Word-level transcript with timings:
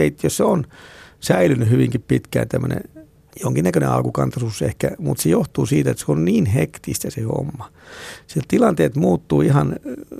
keittiössä 0.00 0.46
on 0.46 0.64
säilynyt 1.20 1.70
hyvinkin 1.70 2.04
pitkään 2.08 2.48
tämmöinen 2.48 2.80
jonkinnäköinen 3.42 3.90
alkukantaisuus 3.90 4.62
ehkä, 4.62 4.90
mutta 4.98 5.22
se 5.22 5.28
johtuu 5.28 5.66
siitä, 5.66 5.90
että 5.90 6.04
se 6.04 6.12
on 6.12 6.24
niin 6.24 6.46
hektistä 6.46 7.10
se 7.10 7.22
homma. 7.22 7.70
Sieltä 8.26 8.46
tilanteet 8.48 8.96
muuttuu 8.96 9.40
ihan 9.40 9.76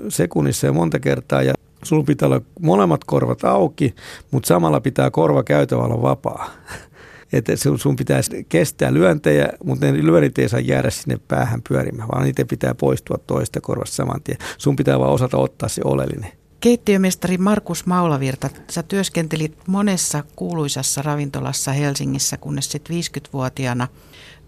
sekunnissa 0.09 0.67
ja 0.67 0.73
monta 0.73 0.99
kertaa 0.99 1.43
ja 1.43 1.55
sulla 1.83 2.05
pitää 2.05 2.27
olla 2.27 2.41
molemmat 2.61 3.05
korvat 3.05 3.45
auki, 3.45 3.95
mutta 4.31 4.47
samalla 4.47 4.81
pitää 4.81 5.11
korva 5.11 5.43
käytävä 5.43 5.83
olla 5.83 6.03
vapaa. 6.03 6.51
Että 7.33 7.57
sun, 7.57 7.79
sun 7.79 7.97
pitää 7.97 8.21
kestää 8.49 8.95
lyöntejä, 8.95 9.49
mutta 9.65 9.87
ne 9.87 9.93
lyönnit 9.93 10.39
ei 10.39 10.49
saa 10.49 10.61
jäädä 10.61 10.91
sinne 10.91 11.19
päähän 11.29 11.63
pyörimään, 11.69 12.09
vaan 12.09 12.25
niitä 12.25 12.45
pitää 12.45 12.75
poistua 12.75 13.19
toista 13.27 13.61
korvasta 13.61 13.97
saman 13.97 14.21
tien. 14.25 14.39
Sun 14.59 14.77
pitää 14.77 14.99
vaan 14.99 15.13
osata 15.13 15.37
ottaa 15.37 15.69
se 15.69 15.83
oleellinen. 15.85 16.40
Keittiömestari 16.61 17.39
Markus 17.39 17.87
Maulavirta, 17.87 18.51
sä 18.71 18.83
työskentelit 18.83 19.57
monessa 19.67 20.25
kuuluisassa 20.37 21.03
ravintolassa 21.03 21.73
Helsingissä, 21.73 22.37
kunnes 22.37 22.73
sitten 22.73 22.97
50-vuotiaana 22.97 23.89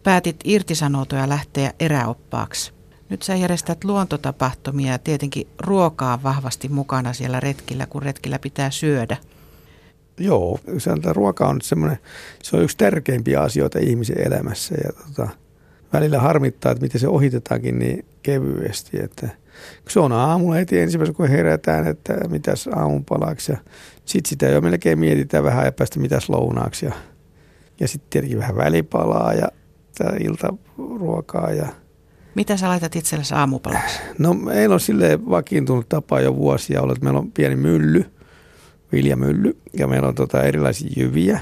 päätit 0.03 0.37
irtisanoutua 0.45 1.19
ja 1.19 1.29
lähteä 1.29 1.73
eräoppaaksi. 1.81 2.73
Nyt 3.09 3.23
sä 3.23 3.37
järjestät 3.37 3.85
luontotapahtumia 3.85 4.93
ja 4.93 4.99
tietenkin 4.99 5.49
ruokaa 5.59 6.23
vahvasti 6.23 6.69
mukana 6.69 7.13
siellä 7.13 7.41
retkillä, 7.41 7.87
kun 7.87 8.03
retkillä 8.03 8.39
pitää 8.39 8.71
syödä. 8.71 9.17
Joo, 10.19 10.59
se 10.79 10.91
ruoka 11.13 11.49
on 11.49 11.61
semmoinen, 11.61 11.99
se 12.43 12.57
on 12.57 12.63
yksi 12.63 12.77
tärkeimpiä 12.77 13.41
asioita 13.41 13.79
ihmisen 13.79 14.27
elämässä 14.27 14.75
ja 14.85 14.93
tota, 14.93 15.29
välillä 15.93 16.19
harmittaa, 16.19 16.73
että 16.73 16.83
miten 16.83 17.01
se 17.01 17.09
ohitetaankin 17.09 17.79
niin 17.79 18.05
kevyesti, 18.23 19.03
että 19.03 19.29
se 19.89 20.01
on 20.01 20.13
aamulla 20.13 20.55
heti 20.55 20.79
ensimmäisenä, 20.79 21.17
kun 21.17 21.29
herätään, 21.29 21.87
että 21.87 22.15
mitäs 22.29 22.69
aamunpalaksi 22.69 23.53
ja 23.53 23.59
sitten 24.05 24.29
sitä 24.29 24.47
jo 24.47 24.61
melkein 24.61 24.99
mietitään 24.99 25.45
vähän 25.45 25.65
ja 25.65 25.73
päästä 25.73 26.01
mitäs 26.01 26.29
lounaaksi 26.29 26.87
ja, 26.87 26.93
ja 27.81 27.89
sitten 27.89 28.11
tietenkin 28.11 28.39
vähän 28.39 28.57
välipalaa 28.57 29.33
ja 29.33 29.49
iltaruokaa 30.21 31.51
ja 31.51 31.67
mitä 32.35 32.57
sä 32.57 32.69
laitat 32.69 32.97
itsellesi 32.97 33.35
aamupalaksi? 33.35 34.01
No 34.19 34.35
meillä 34.35 34.75
on 34.75 34.81
sille 34.81 35.19
vakiintunut 35.31 35.89
tapa 35.89 36.21
jo 36.21 36.37
vuosia 36.37 36.83
ollut, 36.83 36.97
että 36.97 37.05
meillä 37.05 37.21
on 37.21 37.33
pieni 37.33 37.57
mylly, 37.57 38.05
viljamylly 38.93 39.57
ja 39.73 39.87
meillä 39.87 40.09
on 40.09 40.15
tota 40.15 40.43
erilaisia 40.43 40.91
jyviä. 40.97 41.41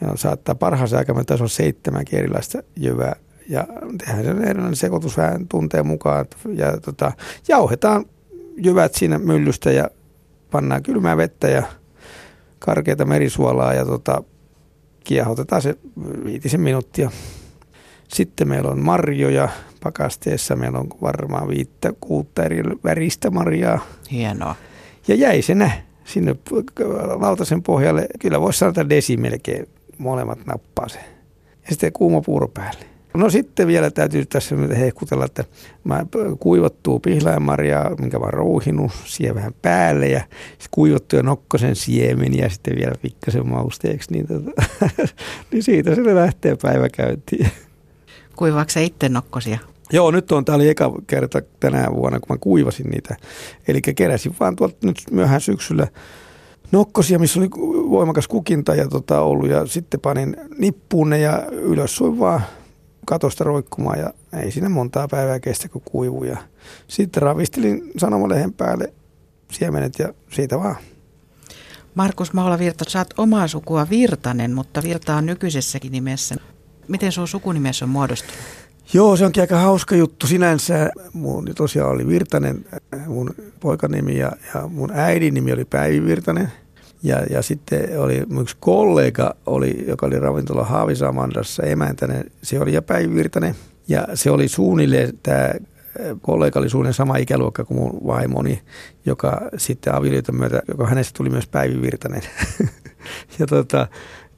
Meillä 0.00 0.12
on, 0.12 0.18
saattaa 0.18 0.54
parhaassa 0.54 0.98
aikaa, 0.98 1.24
tässä 1.24 1.44
on 1.44 1.48
seitsemänkin 1.48 2.18
erilaista 2.18 2.62
jyvää 2.76 3.16
ja 3.50 3.66
tehdään 3.98 4.24
sen 4.24 4.44
erilainen 4.44 4.76
sekoitus 4.76 5.16
vähän 5.16 5.48
tunteen 5.48 5.86
mukaan 5.86 6.26
ja 6.54 6.80
tota, 6.80 7.12
jauhetaan 7.48 8.04
jyvät 8.56 8.94
siinä 8.94 9.18
myllystä 9.18 9.70
ja 9.70 9.90
pannaan 10.50 10.82
kylmää 10.82 11.16
vettä 11.16 11.48
ja 11.48 11.62
karkeita 12.58 13.04
merisuolaa 13.04 13.74
ja 13.74 13.84
tota, 13.84 14.22
kiehotetaan 15.04 15.62
se 15.62 15.76
viitisen 16.24 16.60
minuuttia. 16.60 17.10
Sitten 18.08 18.48
meillä 18.48 18.70
on 18.70 18.80
marjoja 18.80 19.48
pakasteessa. 19.82 20.56
Meillä 20.56 20.78
on 20.78 20.88
varmaan 21.02 21.48
viittä, 21.48 21.92
kuutta 22.00 22.44
eri 22.44 22.62
väristä 22.84 23.30
marjaa. 23.30 23.78
Hienoa. 24.12 24.54
Ja 25.08 25.14
jäi 25.14 25.42
se 25.42 25.56
sinne 26.04 26.36
lautasen 27.20 27.62
pohjalle. 27.62 28.06
Kyllä 28.18 28.40
voisi 28.40 28.58
sanoa, 28.58 28.70
että 28.70 28.88
desi 28.88 29.16
melkein 29.16 29.66
molemmat 29.98 30.46
nappaa 30.46 30.88
se. 30.88 30.98
Ja 31.62 31.70
sitten 31.70 31.92
kuuma 31.92 32.20
puuro 32.20 32.48
päälle. 32.48 32.89
No 33.14 33.30
sitten 33.30 33.66
vielä 33.66 33.90
täytyy 33.90 34.26
tässä 34.26 34.56
hehkutella, 34.78 35.24
että 35.24 35.44
mä 35.84 36.06
kuivattuu 36.40 37.00
pihlajanmarjaa, 37.00 37.96
minkä 37.98 38.18
mä 38.18 38.24
oon 38.24 38.32
rouhinut 38.32 38.92
siihen 39.04 39.34
vähän 39.34 39.54
päälle 39.62 40.08
ja 40.08 40.24
kuivattuja 40.70 41.22
nokkosen 41.22 41.76
siemeniä 41.76 42.44
ja 42.44 42.50
sitten 42.50 42.76
vielä 42.76 42.94
pikkasen 43.02 43.48
mausteeksi, 43.48 44.12
niin, 44.12 44.26
tota, 44.26 44.50
niin 45.52 45.62
siitä 45.62 45.94
se 45.94 46.14
lähtee 46.14 46.56
päiväkäyntiin. 46.62 47.50
Kuivaako 48.36 48.70
se 48.70 48.84
itse 48.84 49.08
nokkosia? 49.08 49.58
Joo, 49.92 50.10
nyt 50.10 50.32
on, 50.32 50.44
tämä 50.44 50.56
oli 50.56 50.68
eka 50.68 50.92
kerta 51.06 51.42
tänä 51.60 51.86
vuonna, 51.94 52.20
kun 52.20 52.36
mä 52.36 52.38
kuivasin 52.40 52.90
niitä. 52.90 53.16
Eli 53.68 53.80
keräsin 53.82 54.34
vaan 54.40 54.56
tuolta 54.56 54.76
nyt 54.84 54.96
myöhään 55.10 55.40
syksyllä 55.40 55.86
nokkosia, 56.72 57.18
missä 57.18 57.40
oli 57.40 57.50
voimakas 57.90 58.28
kukinta 58.28 58.74
ja 58.74 58.88
tota, 58.88 59.20
ollut. 59.20 59.50
Ja 59.50 59.66
sitten 59.66 60.00
panin 60.00 60.36
nippuun 60.58 61.10
ne 61.10 61.18
ja 61.18 61.46
ylös 61.50 61.96
suin 61.96 62.18
vaan 62.18 62.40
katosta 63.06 63.44
roikkumaan 63.44 63.98
ja 63.98 64.10
ei 64.42 64.50
siinä 64.50 64.68
montaa 64.68 65.08
päivää 65.08 65.40
kestä, 65.40 65.68
kun 65.68 65.82
kuivuu. 65.84 66.24
Ja 66.24 66.36
sitten 66.88 67.22
ravistelin 67.22 67.92
sanomalehen 67.96 68.52
päälle 68.52 68.92
siemenet 69.52 69.98
ja 69.98 70.14
siitä 70.30 70.58
vaan. 70.58 70.76
Markus 71.94 72.32
Maula 72.32 72.58
Virta, 72.58 72.84
sä 72.88 72.98
oot 72.98 73.14
omaa 73.16 73.48
sukua 73.48 73.86
Virtanen, 73.90 74.54
mutta 74.54 74.82
Virta 74.82 75.16
on 75.16 75.26
nykyisessäkin 75.26 75.92
nimessä. 75.92 76.34
Miten 76.88 77.12
sun 77.12 77.28
sukunimessä 77.28 77.84
on 77.84 77.88
muodostunut? 77.88 78.36
Joo, 78.92 79.16
se 79.16 79.24
onkin 79.24 79.42
aika 79.42 79.58
hauska 79.58 79.96
juttu 79.96 80.26
sinänsä. 80.26 80.90
Mun 81.12 81.52
tosiaan 81.56 81.90
oli 81.90 82.06
Virtanen, 82.06 82.64
mun 83.06 83.34
poikanimi 83.60 84.18
ja, 84.18 84.32
ja 84.54 84.68
mun 84.68 84.90
äidin 84.94 85.34
nimi 85.34 85.52
oli 85.52 85.64
Päivi 85.64 86.06
Virtanen. 86.06 86.52
Ja, 87.02 87.22
ja 87.30 87.42
sitten 87.42 88.00
oli 88.00 88.22
yksi 88.40 88.56
kollega, 88.60 89.34
oli, 89.46 89.84
joka 89.88 90.06
oli 90.06 90.18
ravintola 90.18 90.64
Haavisamandassa 90.64 91.62
emäntäinen, 91.62 92.24
se 92.42 92.60
oli 92.60 92.72
ja 92.72 92.82
Päivi 92.82 93.14
Virtanen. 93.14 93.54
Ja 93.88 94.06
se 94.14 94.30
oli 94.30 94.48
suunnilleen, 94.48 95.18
tämä 95.22 95.50
kollega 96.22 96.60
oli 96.60 96.68
suunnilleen 96.68 96.94
sama 96.94 97.16
ikäluokka 97.16 97.64
kuin 97.64 97.80
mun 97.80 98.06
vaimoni, 98.06 98.62
joka 99.06 99.40
sitten 99.56 99.94
avioliiton 99.94 100.34
myötä, 100.34 100.62
joka 100.68 100.86
hänestä 100.86 101.16
tuli 101.16 101.30
myös 101.30 101.46
Päivi 101.46 101.82
Virtanen. 101.82 102.22
ja 103.38 103.46
tota, 103.46 103.88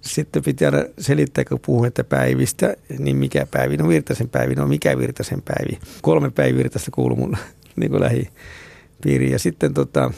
sitten 0.00 0.42
pitää 0.42 0.70
aina 0.70 0.84
selittää, 0.98 1.44
kun 1.44 1.60
puhuu, 1.66 1.84
että 1.84 2.04
päivistä, 2.04 2.76
niin 2.98 3.16
mikä 3.16 3.46
päivi, 3.50 3.76
no 3.76 3.88
Virtasen 3.88 4.28
päivi, 4.28 4.54
no 4.54 4.66
mikä 4.66 4.98
Virtasen 4.98 5.42
päivi. 5.42 5.78
Kolme 6.02 6.30
päivi 6.30 6.58
Virtasta 6.58 6.90
kuuluu 6.90 7.16
mun 7.16 7.36
niin 7.76 8.00
lähipiiriin. 8.00 9.32
Ja 9.32 9.38
sitten 9.38 9.74
tota, 9.74 10.12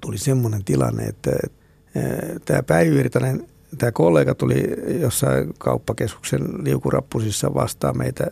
tuli 0.00 0.18
semmoinen 0.18 0.64
tilanne, 0.64 1.04
että, 1.04 1.30
että 1.44 1.59
tämä 2.44 2.62
Päivi 2.62 2.94
Virtanen, 2.94 3.46
tämä 3.78 3.92
kollega 3.92 4.34
tuli 4.34 4.64
jossain 5.00 5.54
kauppakeskuksen 5.58 6.64
liukurappusissa 6.64 7.54
vastaan 7.54 7.98
meitä. 7.98 8.26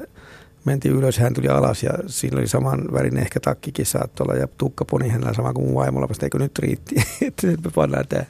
Mentiin 0.65 0.95
ylös, 0.95 1.19
hän 1.19 1.35
tuli 1.35 1.49
alas 1.49 1.83
ja 1.83 1.91
siinä 2.07 2.39
oli 2.39 2.49
saman 2.49 2.85
värinen 2.93 3.23
ehkä 3.23 3.41
takkikin 3.41 3.87
saattoi 3.87 4.25
olla 4.25 4.41
ja 4.41 4.49
tukkaponi 4.59 5.09
hänellä 5.09 5.35
sama 5.35 5.53
kuin 5.53 5.67
mun 5.67 5.75
vaimolla, 5.75 6.09
vasta 6.09 6.27
eikö 6.27 6.39
nyt 6.39 6.59
riitti, 6.59 6.95
että 7.27 7.47
me 7.47 7.71
pannaan 7.75 8.09
tämä 8.09 8.25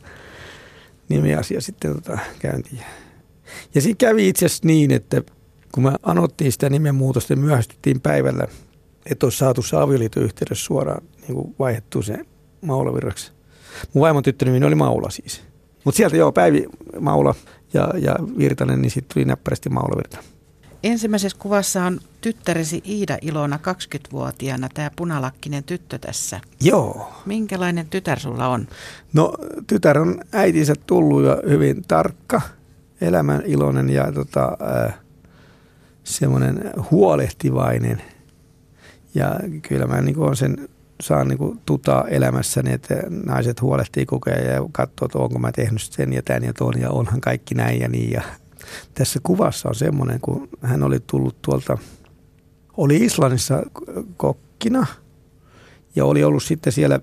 nimiasia 1.08 1.60
sitten 1.60 1.94
tota, 1.94 2.18
käyntiin. 2.38 2.82
Ja 3.74 3.80
siinä 3.80 3.96
kävi 3.98 4.28
itse 4.28 4.46
asiassa 4.46 4.66
niin, 4.66 4.90
että 4.90 5.22
kun 5.72 5.82
me 5.82 5.92
anottiin 6.02 6.52
sitä 6.52 6.70
nimenmuutosta, 6.70 7.34
niin 7.34 7.44
myöhästyttiin 7.44 8.00
päivällä, 8.00 8.46
että 9.06 9.26
olisi 9.26 9.38
saatu 9.38 9.62
se 9.62 9.76
avioliiton 9.76 10.22
yhteydessä 10.22 10.64
suoraan 10.64 11.02
niin 11.28 11.54
vaihdettu 11.58 12.02
se 12.02 12.18
Maulavirraksi. 12.60 13.32
Mun 13.92 14.02
vaimon 14.02 14.22
tyttönimi 14.22 14.66
oli 14.66 14.74
Maula 14.74 15.10
siis. 15.10 15.42
Mutta 15.84 15.96
sieltä 15.96 16.16
joo, 16.16 16.32
Päivi 16.32 16.66
Maula 17.00 17.34
ja, 17.74 17.90
ja 17.98 18.16
Virtanen, 18.38 18.82
niin 18.82 18.90
sitten 18.90 19.14
tuli 19.14 19.24
näppärästi 19.24 19.68
Maulavirta. 19.68 20.18
Ensimmäisessä 20.82 21.38
kuvassa 21.40 21.84
on 21.84 22.00
tyttäresi 22.20 22.82
Iida 22.86 23.18
Ilona 23.22 23.56
20-vuotiaana, 23.56 24.68
tämä 24.74 24.90
punalakkinen 24.96 25.64
tyttö 25.64 25.98
tässä. 25.98 26.40
Joo. 26.60 27.12
Minkälainen 27.26 27.88
tytär 27.88 28.20
sulla 28.20 28.48
on? 28.48 28.68
No 29.12 29.34
tytär 29.66 29.98
on 29.98 30.20
äitinsä 30.32 30.74
tullut 30.86 31.24
ja 31.24 31.38
hyvin 31.48 31.82
tarkka, 31.88 32.40
elämän 33.00 33.42
iloinen 33.46 33.90
ja 33.90 34.12
tota, 34.12 34.56
äh, 34.86 34.94
semmoinen 36.04 36.70
huolehtivainen. 36.90 38.02
Ja 39.14 39.40
kyllä 39.62 39.86
mä 39.86 40.00
niin 40.00 40.18
on 40.18 40.36
sen 40.36 40.68
saan 41.02 41.28
niin 41.28 41.38
kuin 41.38 41.60
tuta 41.66 42.04
elämässäni, 42.08 42.72
että 42.72 42.94
naiset 43.26 43.62
huolehtii 43.62 44.06
koko 44.06 44.30
ajan 44.30 44.54
ja 44.54 44.68
katsoo, 44.72 45.06
että 45.06 45.18
onko 45.18 45.38
mä 45.38 45.52
tehnyt 45.52 45.82
sen 45.82 46.12
ja 46.12 46.22
tämän 46.22 46.44
ja 46.44 46.52
tuon 46.52 46.80
ja 46.80 46.90
onhan 46.90 47.20
kaikki 47.20 47.54
näin 47.54 47.80
ja 47.80 47.88
niin. 47.88 48.10
Ja 48.10 48.22
tässä 48.94 49.20
kuvassa 49.22 49.68
on 49.68 49.74
semmoinen, 49.74 50.20
kun 50.20 50.48
hän 50.62 50.82
oli 50.82 51.00
tullut 51.06 51.42
tuolta, 51.42 51.78
oli 52.76 52.96
Islannissa 52.96 53.62
kokkina 54.16 54.86
ja 55.96 56.04
oli 56.04 56.24
ollut 56.24 56.42
sitten 56.42 56.72
siellä 56.72 57.00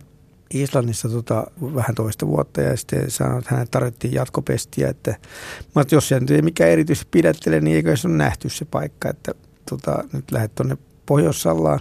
Islannissa 0.54 1.10
tota, 1.10 1.48
vähän 1.62 1.96
toista 1.96 2.28
vuotta 2.28 2.62
ja 2.62 2.78
sitten 2.78 3.12
sanoi, 3.12 3.40
että 3.40 3.56
hänet 3.56 3.72
tarvittiin 3.72 4.14
jatkopestiä, 4.14 4.90
että, 4.90 5.16
mutta 5.74 5.96
jos 5.96 6.08
se 6.08 6.22
ei 6.30 6.42
mikään 6.42 6.70
erityisesti 6.70 7.08
pidättele, 7.12 7.62
niin 7.62 7.76
eikö 7.76 7.98
se 7.98 8.08
ole 8.08 8.18
nähty 8.18 8.50
se 8.50 8.66
paikka, 8.66 9.10
että 9.10 9.32
tota, 9.70 10.04
nyt 10.14 10.32
lähdet 10.32 10.56
tuonne 10.56 10.78
Pohjois-Sallaan 11.06 11.80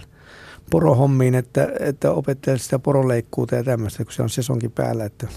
porohommiin, 0.71 1.35
että, 1.35 1.71
että 1.79 2.11
opettelet 2.11 2.61
sitä 2.61 2.79
poroleikkuuta 2.79 3.55
ja 3.55 3.63
tämmöistä, 3.63 4.03
kun 4.03 4.13
se 4.13 4.23
on 4.23 4.29
sesonkin 4.29 4.71
päällä, 4.71 5.05
että 5.05 5.27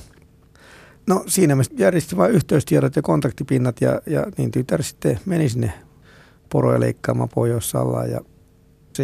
No 1.08 1.24
siinä 1.26 1.56
me 1.56 1.62
järjestimme 1.76 2.22
vain 2.22 2.34
yhteystiedot 2.34 2.96
ja 2.96 3.02
kontaktipinnat 3.02 3.80
ja, 3.80 4.00
ja 4.06 4.26
niin 4.38 4.50
tytär 4.50 4.82
sitten 4.82 5.20
meni 5.26 5.48
sinne 5.48 5.72
poroja 6.52 6.80
leikkaamaan 6.80 7.28
pohjois 7.34 7.72
ja 8.10 8.20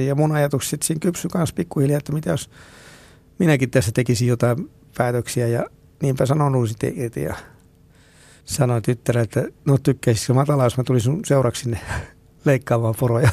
ja 0.07 0.15
mun 0.15 0.33
ajatukset 0.33 0.83
siinä 0.83 1.01
kypsy 1.01 1.29
kanssa 1.29 1.55
pikkuhiljaa, 1.55 1.99
että 1.99 2.13
mitä 2.13 2.31
jos 2.31 2.51
minäkin 3.39 3.71
tässä 3.71 3.93
tekisin 3.93 4.29
jotain 4.29 4.71
päätöksiä 4.97 5.47
ja 5.47 5.67
niinpä 6.03 6.27
sanon 6.27 6.69
sitten 6.69 6.93
ja 7.17 7.35
sanoin 8.45 8.83
tyttärelle, 8.83 9.25
että 9.25 9.45
no 9.65 9.79
tykkäisikö 9.79 10.35
matalaa, 10.35 10.67
jos 10.67 10.77
mä 10.77 10.85
tulin 10.85 11.01
sun 11.01 11.25
seuraksi 11.25 11.63
sinne 11.63 11.81
leikkaamaan 12.45 12.95
poroja. 13.01 13.31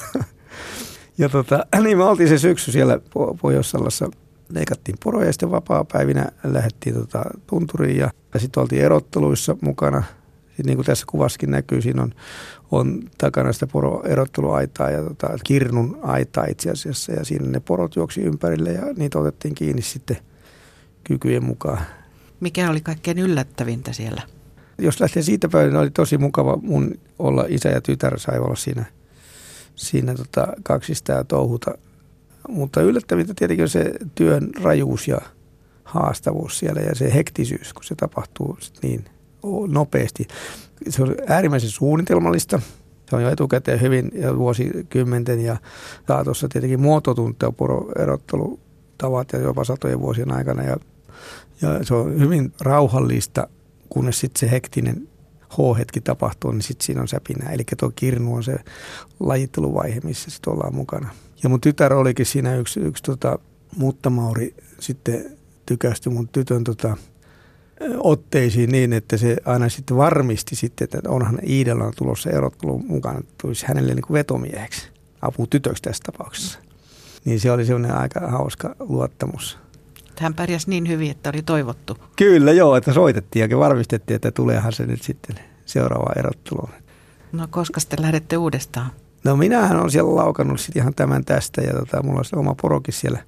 Ja 1.18 1.30
tota, 1.30 1.66
niin 1.84 1.98
me 1.98 2.04
oltiin 2.04 2.30
se 2.30 2.38
syksy 2.38 2.72
siellä 2.72 3.00
Pohjois-Sallassa, 3.42 4.12
leikattiin 4.50 4.98
poroja 5.04 5.26
ja 5.26 5.34
sitten 5.34 5.52
vapaa-päivinä 5.52 6.32
lähdettiin 6.44 6.96
tota, 6.96 7.24
tunturiin 7.48 7.98
ja, 7.98 8.12
ja 8.34 8.40
sitten 8.40 8.62
oltiin 8.62 8.82
erotteluissa 8.82 9.56
mukana. 9.62 10.04
Sitten 10.48 10.66
niin 10.66 10.78
kuin 10.78 10.86
tässä 10.86 11.06
kuvassakin 11.10 11.52
näkyy, 11.52 11.82
siinä 11.82 12.04
on, 12.04 12.12
on 12.72 13.04
takana 13.18 13.54
sitä 13.54 13.68
poroerotteluaitaa 13.68 14.90
ja 14.90 15.04
tota, 15.04 15.30
kirnun 15.44 16.00
aitaa 16.02 16.46
itse 16.46 16.70
asiassa 16.70 17.12
ja 17.12 17.26
siinä 17.26 17.48
ne 17.48 17.60
porot 17.60 17.96
juoksi 17.96 18.22
ympärille 18.22 18.70
ja 18.70 18.82
niitä 18.98 19.20
otettiin 19.20 19.56
kiinni 19.56 19.82
sitten 19.82 20.18
kykyjen 21.04 21.44
mukaan. 21.44 21.82
Mikä 22.40 22.70
oli 22.70 22.82
kaikkein 22.82 23.20
yllättävintä 23.20 23.94
siellä? 23.94 24.22
Jos 24.78 25.00
lähtee 25.00 25.24
siitä 25.24 25.50
päivänä, 25.50 25.72
niin 25.72 25.82
oli 25.82 25.90
tosi 25.90 26.18
mukava 26.18 26.58
mun 26.62 26.92
olla 27.20 27.46
isä 27.48 27.70
ja 27.70 27.82
tytär 27.82 28.20
sai 28.20 28.40
olla 28.40 28.56
siinä– 28.56 28.86
siinä 29.82 30.16
tota, 30.16 30.48
kaksista 30.64 31.12
ja 31.12 31.24
touhuta. 31.24 31.78
Mutta 32.48 32.82
yllättävintä 32.82 33.34
tietenkin 33.34 33.64
on 33.64 33.70
se 33.70 33.92
työn 34.16 34.50
rajuus 34.62 35.08
ja 35.08 35.18
haastavuus 35.84 36.60
siellä 36.60 36.82
ja 36.82 36.96
se 36.96 37.14
hektisyys, 37.14 37.74
kun 37.74 37.84
se 37.84 37.96
tapahtuu 37.96 38.58
niin 38.82 39.06
nopeasti. 39.68 40.28
Se 40.90 41.04
on 41.04 41.16
äärimmäisen 41.28 41.70
suunnitelmallista. 41.70 42.62
Se 43.10 43.16
on 43.16 43.24
jo 43.24 43.30
etukäteen 43.30 43.82
hyvin 43.82 44.12
ja 44.14 44.38
vuosikymmenten 44.38 45.40
ja 45.40 45.58
saatossa 46.08 46.48
tietenkin 46.48 46.82
muotoutunut 46.82 47.38
poroerottelutavat 47.58 49.34
ja 49.34 49.40
jopa 49.40 49.64
satojen 49.64 50.02
vuosien 50.02 50.32
aikana. 50.32 50.64
Ja, 50.64 50.78
ja 51.62 51.84
se 51.84 51.94
on 51.94 52.20
hyvin 52.20 52.54
rauhallista, 52.62 53.48
kunnes 53.90 54.20
sitten 54.20 54.40
se 54.40 54.52
hektinen 54.52 55.08
H-hetki 55.52 56.02
tapahtuu, 56.02 56.52
niin 56.52 56.62
sitten 56.62 56.86
siinä 56.86 57.02
on 57.02 57.08
säpinä. 57.08 57.50
Eli 57.50 57.64
tuo 57.80 57.92
kirnu 57.96 58.34
on 58.34 58.44
se 58.44 58.56
lajitteluvaihe, 59.20 60.00
missä 60.04 60.32
sitten 60.32 60.54
ollaan 60.54 60.76
mukana. 60.76 61.10
Ja 61.44 61.50
mun 61.50 61.62
tytär 61.62 61.94
olikin 61.94 62.26
siinä 62.26 62.56
yksi, 62.56 62.80
yksi 62.80 63.04
tota, 63.04 63.40
muttamauri 63.78 64.56
sitten 64.80 65.38
tykästy 65.66 66.10
mun 66.10 66.28
tytön 66.28 66.64
tota, 66.64 66.98
otteisiin 67.98 68.72
niin, 68.72 68.94
että 68.94 69.18
se 69.18 69.38
aina 69.46 69.70
sitten 69.70 69.98
varmisti 69.98 70.56
sitten, 70.56 70.86
että 70.86 71.10
onhan 71.10 71.40
Iidalla 71.48 71.84
on 71.84 71.94
tulossa 71.98 72.30
erottelun 72.30 72.86
mukana, 72.86 73.20
että 73.20 73.34
tulisi 73.42 73.66
hänelle 73.68 73.94
niin 73.94 74.04
kuin 74.08 74.16
vetomieheksi, 74.16 74.90
apu 75.22 75.48
tytöksi 75.48 75.84
tässä 75.84 76.04
tapauksessa. 76.12 76.60
Niin 77.26 77.40
se 77.40 77.52
oli 77.52 77.66
semmoinen 77.66 77.98
aika 77.98 78.20
hauska 78.20 78.76
luottamus. 78.80 79.61
Hän 80.22 80.34
pärjäsi 80.34 80.70
niin 80.70 80.88
hyvin, 80.88 81.12
että 81.12 81.30
oli 81.30 81.42
toivottu. 81.42 81.98
Kyllä 82.16 82.52
joo, 82.52 82.76
että 82.76 82.94
soitettiin 82.94 83.50
ja 83.50 83.58
varmistettiin, 83.58 84.16
että 84.16 84.32
tuleehan 84.32 84.74
se 84.74 84.86
nyt 84.86 85.02
sitten 85.02 85.36
seuraava 85.66 86.14
erotteluun. 86.16 86.70
No 87.32 87.48
koska 87.50 87.80
sitten 87.80 88.02
lähdette 88.02 88.38
uudestaan? 88.38 88.92
No 89.24 89.36
minähän 89.36 89.80
on 89.80 89.92
siellä 89.92 90.16
laukannut 90.16 90.60
sitten 90.60 90.82
ihan 90.82 90.94
tämän 90.94 91.26
tästä 91.26 91.62
ja 91.62 91.74
tota, 91.74 92.04
mulla 92.04 92.20
on 92.20 92.26
se 92.26 92.36
oma 92.36 92.56
porokin 92.62 92.94
siellä 92.94 93.20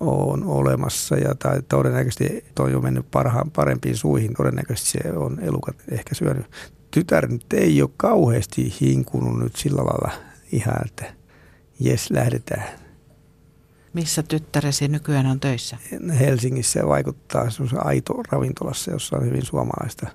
on 0.00 0.44
olemassa 0.44 1.16
ja 1.16 1.34
tai 1.34 1.62
todennäköisesti 1.68 2.44
toi 2.54 2.74
on 2.74 2.82
mennyt 2.82 3.10
parhaan, 3.10 3.50
parempiin 3.50 3.96
suihin. 3.96 4.34
Todennäköisesti 4.34 4.90
se 4.90 5.12
on 5.12 5.38
elukat 5.40 5.76
ehkä 5.90 6.14
syönyt. 6.14 6.46
Tytär 6.90 7.28
nyt 7.28 7.52
ei 7.52 7.82
ole 7.82 7.90
kauheasti 7.96 8.74
hinkunut 8.80 9.38
nyt 9.38 9.56
sillä 9.56 9.82
lailla 9.82 10.10
ihan, 10.52 10.76
että 10.86 11.04
jes 11.80 12.10
lähdetään 12.10 12.83
missä 13.94 14.22
tyttäresi 14.22 14.88
nykyään 14.88 15.26
on 15.26 15.40
töissä? 15.40 15.76
Helsingissä 16.20 16.86
vaikuttaa 16.88 17.50
semmoisessa 17.50 17.82
aito 17.84 18.22
ravintolassa, 18.30 18.90
jossa 18.90 19.16
on 19.16 19.26
hyvin 19.26 19.44
suomalaista. 19.44 20.06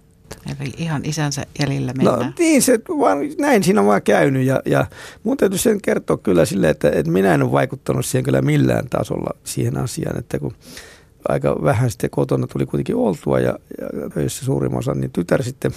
Eli 0.59 0.73
ihan 0.77 1.05
isänsä 1.05 1.45
jäljillä 1.59 1.91
no 1.91 1.97
mennään. 1.97 2.19
No 2.19 2.33
niin, 2.39 2.61
se, 2.61 2.79
vaan, 2.99 3.17
näin 3.39 3.63
siinä 3.63 3.81
on 3.81 3.87
vaan 3.87 4.01
käynyt 4.01 4.45
ja, 4.45 4.61
ja 4.65 4.85
mun 5.23 5.37
täytyy 5.37 5.57
sen 5.57 5.81
kertoa 5.81 6.17
kyllä 6.17 6.45
silleen, 6.45 6.71
että, 6.71 6.89
että 6.89 7.11
minä 7.11 7.33
en 7.33 7.43
ole 7.43 7.51
vaikuttanut 7.51 8.05
siihen 8.05 8.23
kyllä 8.23 8.41
millään 8.41 8.89
tasolla 8.89 9.29
siihen 9.43 9.77
asiaan, 9.77 10.19
että 10.19 10.39
kun 10.39 10.53
aika 11.27 11.63
vähän 11.63 11.91
sitten 11.91 12.09
kotona 12.09 12.47
tuli 12.47 12.65
kuitenkin 12.65 12.95
oltua 12.95 13.39
ja, 13.39 13.59
ja 13.81 14.09
töissä 14.13 14.45
suurin 14.45 14.75
osa, 14.75 14.93
niin 14.93 15.11
tytär 15.11 15.43
sitten 15.43 15.71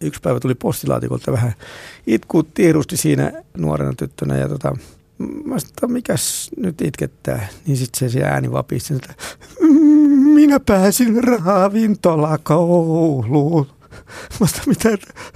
yksi 0.00 0.20
päivä 0.20 0.40
tuli 0.40 0.54
postilaatikolta 0.54 1.32
vähän 1.32 1.52
itku 2.06 2.42
tiedusti 2.42 2.96
siinä 2.96 3.32
nuorena 3.56 3.92
tyttönä 3.96 4.36
ja 4.36 4.48
tota, 4.48 4.76
mä 5.20 5.56
sanoin, 5.58 5.92
mikäs 5.92 6.50
nyt 6.56 6.80
itkettää. 6.80 7.48
Niin 7.66 7.76
sitten 7.76 8.10
se, 8.10 8.22
ääni 8.22 8.52
vapisi, 8.52 8.94
että 8.94 9.14
minä 10.34 10.60
pääsin 10.60 11.24
ravintolakouluun. 11.24 13.66
Mä 14.40 14.46
sanoin, 14.46 14.68
mitä, 14.68 14.90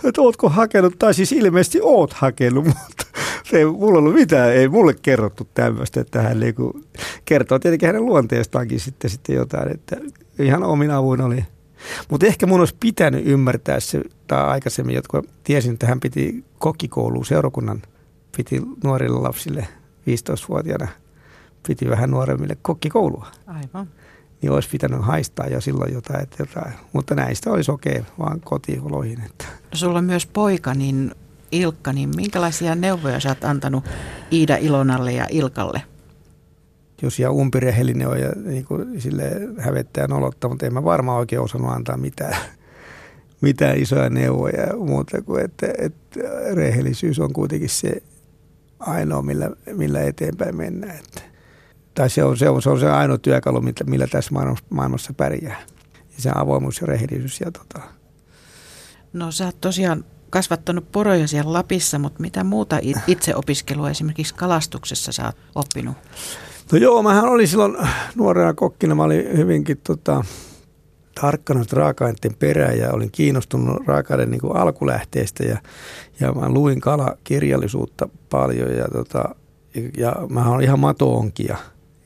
että, 0.04 0.20
ootko 0.20 0.48
hakenut, 0.48 0.98
tai 0.98 1.14
siis 1.14 1.32
ilmeisesti 1.32 1.78
oot 1.82 2.12
hakenut, 2.12 2.64
mutta 2.74 3.06
ei 3.52 3.64
mulla 3.64 3.98
ollut 3.98 4.14
mitään, 4.14 4.52
ei 4.52 4.68
mulle 4.68 4.94
kerrottu 5.02 5.48
tämmöistä, 5.54 6.00
että 6.00 6.22
hän 6.22 6.40
niinku 6.40 6.80
kertoo 7.24 7.58
tietenkin 7.58 7.86
hänen 7.86 8.06
luonteestaankin 8.06 8.80
sitten, 8.80 9.10
sitten 9.10 9.36
jotain, 9.36 9.74
että 9.74 9.96
ihan 10.38 10.62
omin 10.62 10.90
avuin 10.90 11.20
oli. 11.20 11.44
Mutta 12.08 12.26
ehkä 12.26 12.46
mun 12.46 12.60
olisi 12.60 12.76
pitänyt 12.80 13.26
ymmärtää 13.26 13.80
se, 13.80 14.00
tai 14.26 14.44
aikaisemmin, 14.44 14.94
jotka 14.94 15.22
tiesin, 15.44 15.72
että 15.72 15.86
hän 15.86 16.00
piti 16.00 16.44
kokikouluun 16.58 17.26
seurakunnan– 17.26 17.82
piti 18.36 18.62
nuorille 18.84 19.20
lapsille 19.20 19.68
15-vuotiaana 20.00 20.88
piti 21.66 21.90
vähän 21.90 22.10
nuoremmille 22.10 22.56
kokkikoulua. 22.62 23.26
Aivan. 23.46 23.88
Niin 24.42 24.52
olisi 24.52 24.68
pitänyt 24.68 25.04
haistaa 25.04 25.46
jo 25.46 25.60
silloin 25.60 25.94
jotain, 25.94 26.22
että 26.22 26.36
jotain. 26.38 26.72
mutta 26.92 27.14
näistä 27.14 27.50
olisi 27.50 27.70
okei 27.70 27.98
okay, 27.98 28.04
vaan 28.18 28.40
kotioloihin. 28.40 29.20
Että. 29.20 29.44
No 29.44 29.76
sulla 29.76 29.98
on 29.98 30.04
myös 30.04 30.26
poika, 30.26 30.74
niin 30.74 31.14
Ilkka, 31.52 31.92
niin 31.92 32.10
minkälaisia 32.16 32.74
neuvoja 32.74 33.20
sä 33.20 33.28
oot 33.28 33.44
antanut 33.44 33.84
Iida 34.32 34.56
Ilonalle 34.56 35.12
ja 35.12 35.26
Ilkalle? 35.30 35.82
Jos 37.02 37.20
ihan 37.20 37.32
umpirehellinen 37.32 38.08
on 38.08 38.20
ja 38.20 38.30
niin 38.44 38.64
kuin 38.64 39.00
sille 39.00 39.30
hävettää 39.58 40.06
nolottaa, 40.06 40.50
mutta 40.50 40.66
en 40.66 40.74
mä 40.74 40.84
varmaan 40.84 41.18
oikein 41.18 41.42
osannut 41.42 41.72
antaa 41.72 41.96
mitään, 41.96 42.36
mitään 43.40 43.78
isoja 43.78 44.10
neuvoja 44.10 44.76
muuta 44.76 45.22
kuin, 45.22 45.44
että, 45.44 45.66
että 45.78 46.20
rehellisyys 46.54 47.20
on 47.20 47.32
kuitenkin 47.32 47.68
se 47.68 48.02
ainoa, 48.78 49.22
millä, 49.22 49.50
millä 49.72 50.02
eteenpäin 50.02 50.56
mennään. 50.56 50.96
Että, 50.98 51.22
tai 51.94 52.10
se 52.10 52.24
on, 52.24 52.36
se, 52.36 52.48
on, 52.48 52.62
se 52.62 52.70
on 52.70 52.80
se 52.80 52.90
ainoa 52.90 53.18
työkalu, 53.18 53.60
millä, 53.60 53.84
millä 53.86 54.06
tässä 54.06 54.32
maailmassa, 54.32 54.64
maailmassa 54.70 55.12
pärjää. 55.12 55.60
Ja 55.94 56.22
se 56.22 56.30
avoimuus 56.34 56.80
ja 56.80 56.86
rehellisyys. 56.86 57.40
Ja 57.40 57.50
tota. 57.50 57.80
No 59.12 59.32
sä 59.32 59.44
oot 59.44 59.60
tosiaan 59.60 60.04
kasvattanut 60.30 60.92
poroja 60.92 61.28
siellä 61.28 61.52
Lapissa, 61.52 61.98
mutta 61.98 62.20
mitä 62.20 62.44
muuta 62.44 62.78
itseopiskelua 63.06 63.90
esimerkiksi 63.90 64.34
kalastuksessa 64.34 65.12
sä 65.12 65.24
oot 65.24 65.36
oppinut? 65.54 65.96
No 66.72 66.78
joo, 66.78 67.02
mähän 67.02 67.24
olin 67.24 67.48
silloin 67.48 67.76
nuorena 68.14 68.54
kokkina, 68.54 68.94
mä 68.94 69.02
olin 69.02 69.36
hyvinkin 69.36 69.80
tota, 69.84 70.24
tarkkana 71.20 71.64
raaka-aineiden 71.72 72.34
perään 72.38 72.78
ja 72.78 72.92
olin 72.92 73.10
kiinnostunut 73.10 73.86
raaka 73.86 74.16
niin 74.16 74.40
alkulähteistä 74.54 75.44
ja, 75.44 75.58
ja 76.20 76.32
mä 76.32 76.48
luin 76.48 76.80
kalakirjallisuutta 76.80 78.08
paljon 78.30 78.76
ja, 78.76 78.88
tota, 78.92 79.34
ja 79.96 80.16
mä 80.28 80.50
olen 80.50 80.64
ihan 80.64 80.80
matoonkia, 80.80 81.56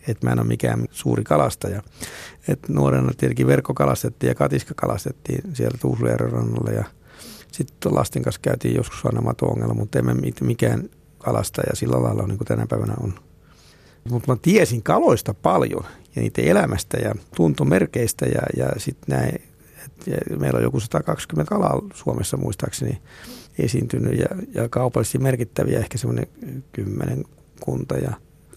että 0.08 0.26
mä 0.26 0.32
en 0.32 0.38
ole 0.38 0.46
mikään 0.48 0.84
suuri 0.90 1.24
kalastaja. 1.24 1.82
Et 2.48 2.68
nuorena 2.68 3.12
tietenkin 3.16 3.46
verkkokalastettiin 3.46 4.28
ja 4.28 4.34
katiskakalastettiin 4.34 5.42
siellä 5.52 5.78
Tuusulijärven 5.80 6.32
rannalla 6.32 6.70
ja 6.70 6.84
sitten 7.52 7.94
lasten 7.94 8.22
kanssa 8.22 8.40
käytiin 8.40 8.74
joskus 8.74 9.06
aina 9.06 9.20
mato 9.20 9.74
mutta 9.74 9.98
emme 9.98 10.14
mikään 10.40 10.88
kalastaja 11.18 11.76
sillä 11.76 12.02
lailla 12.02 12.26
niin 12.26 12.38
kuin 12.38 12.48
tänä 12.48 12.66
päivänä 12.66 12.94
on. 13.00 13.14
Mutta 14.10 14.32
mä 14.32 14.38
tiesin 14.42 14.82
kaloista 14.82 15.34
paljon 15.34 15.84
ja 16.18 16.22
niiden 16.22 16.44
elämästä 16.44 16.96
ja 16.96 17.14
tuntomerkeistä 17.37 18.26
ja, 18.26 18.42
ja 18.56 18.72
sitten 18.76 19.18
näin. 19.18 19.34
Et, 19.84 20.40
meillä 20.40 20.56
on 20.56 20.62
joku 20.62 20.80
120 20.80 21.48
kalaa 21.48 21.82
Suomessa 21.94 22.37
muistaakseni 22.37 22.98
esiintynyt 23.58 24.18
ja, 24.18 24.26
ja 24.54 24.68
kaupallisesti 24.68 25.18
merkittäviä 25.18 25.78
ehkä 25.78 25.98
semmoinen 25.98 26.26
kymmenen 26.72 27.25
kunta. 27.60 27.94
Ja, 27.94 28.12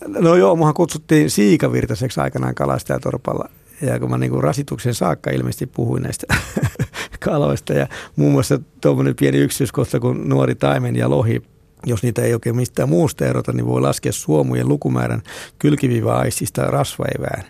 no 0.08 0.36
joo, 0.36 0.56
muhan 0.56 0.74
kutsuttiin 0.74 1.30
siikavirtaiseksi 1.30 2.20
aikanaan 2.20 2.56
kalastajatorpalla 2.56 3.50
ja 3.82 4.00
kun 4.00 4.10
mä 4.10 4.18
niin 4.18 4.44
rasituksen 4.44 4.94
saakka 4.94 5.32
ilmeisesti 5.32 5.68
puhuin 5.68 6.04
näistä 6.04 6.28
kaloista 7.26 7.74
ja 7.74 7.88
muun 8.16 8.32
muassa 8.32 8.60
tuommoinen 8.82 9.16
pieni 9.16 9.38
yksityiskohta 9.38 10.00
kuin 10.00 10.30
nuori 10.30 10.56
taimen 10.56 10.96
ja 10.96 11.10
lohi 11.10 11.42
jos 11.86 12.04
niitä 12.04 12.22
ei 12.22 12.34
oikein 12.34 12.56
mistään 12.56 12.90
muusta 12.90 13.26
erota, 13.26 13.54
niin 13.54 13.66
voi 13.66 13.82
laskea 13.82 14.12
suomujen 14.12 14.68
lukumäärän 14.68 15.22
kylkiviva-aistista 15.60 16.62
rasvaevään. 16.64 17.44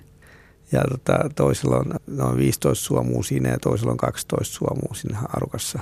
Ja 0.72 0.82
tota, 0.90 1.30
toisella 1.36 1.78
on 1.78 1.94
noin 2.08 2.38
15 2.38 2.86
suomua 2.86 3.24
siinä 3.24 3.50
ja 3.50 3.60
toisella 3.60 3.92
on 3.92 3.98
12 3.98 4.56
suomua 4.56 4.94
siinä 4.94 5.20
arukassa 5.34 5.80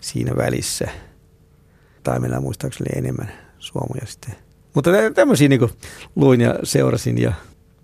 siinä 0.00 0.36
välissä. 0.36 0.88
Tai 2.02 2.20
meillä 2.20 2.40
muistaakseni 2.40 2.98
enemmän 2.98 3.32
suomuja 3.58 4.06
sitten. 4.06 4.34
Mutta 4.74 4.90
tämmöisiä 5.14 5.48
niin 5.48 5.70
luin 6.16 6.40
ja 6.40 6.54
seurasin 6.62 7.22
ja 7.22 7.32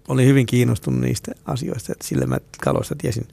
olin 0.09 0.26
hyvin 0.26 0.47
kiinnostunut 0.47 1.00
niistä 1.00 1.33
asioista, 1.45 1.93
että 1.93 2.07
sillä 2.07 2.26
mä 2.26 2.38
kaloista 2.61 2.95
tiesin 2.99 3.28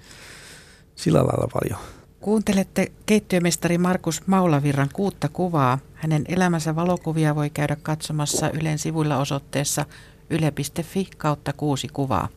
sillä 0.95 1.19
lailla 1.19 1.48
paljon. 1.53 1.79
Kuuntelette 2.19 2.91
keittiömestari 3.05 3.77
Markus 3.77 4.27
Maulavirran 4.27 4.89
kuutta 4.93 5.29
kuvaa. 5.29 5.79
Hänen 5.93 6.25
elämänsä 6.27 6.75
valokuvia 6.75 7.36
voi 7.36 7.50
käydä 7.50 7.77
katsomassa 7.84 8.50
Ylen 8.50 8.79
sivuilla 8.79 9.17
osoitteessa 9.17 9.86
yle.fi 10.29 11.07
kautta 11.17 11.53
kuusi 11.53 11.88
kuvaa. 11.88 12.27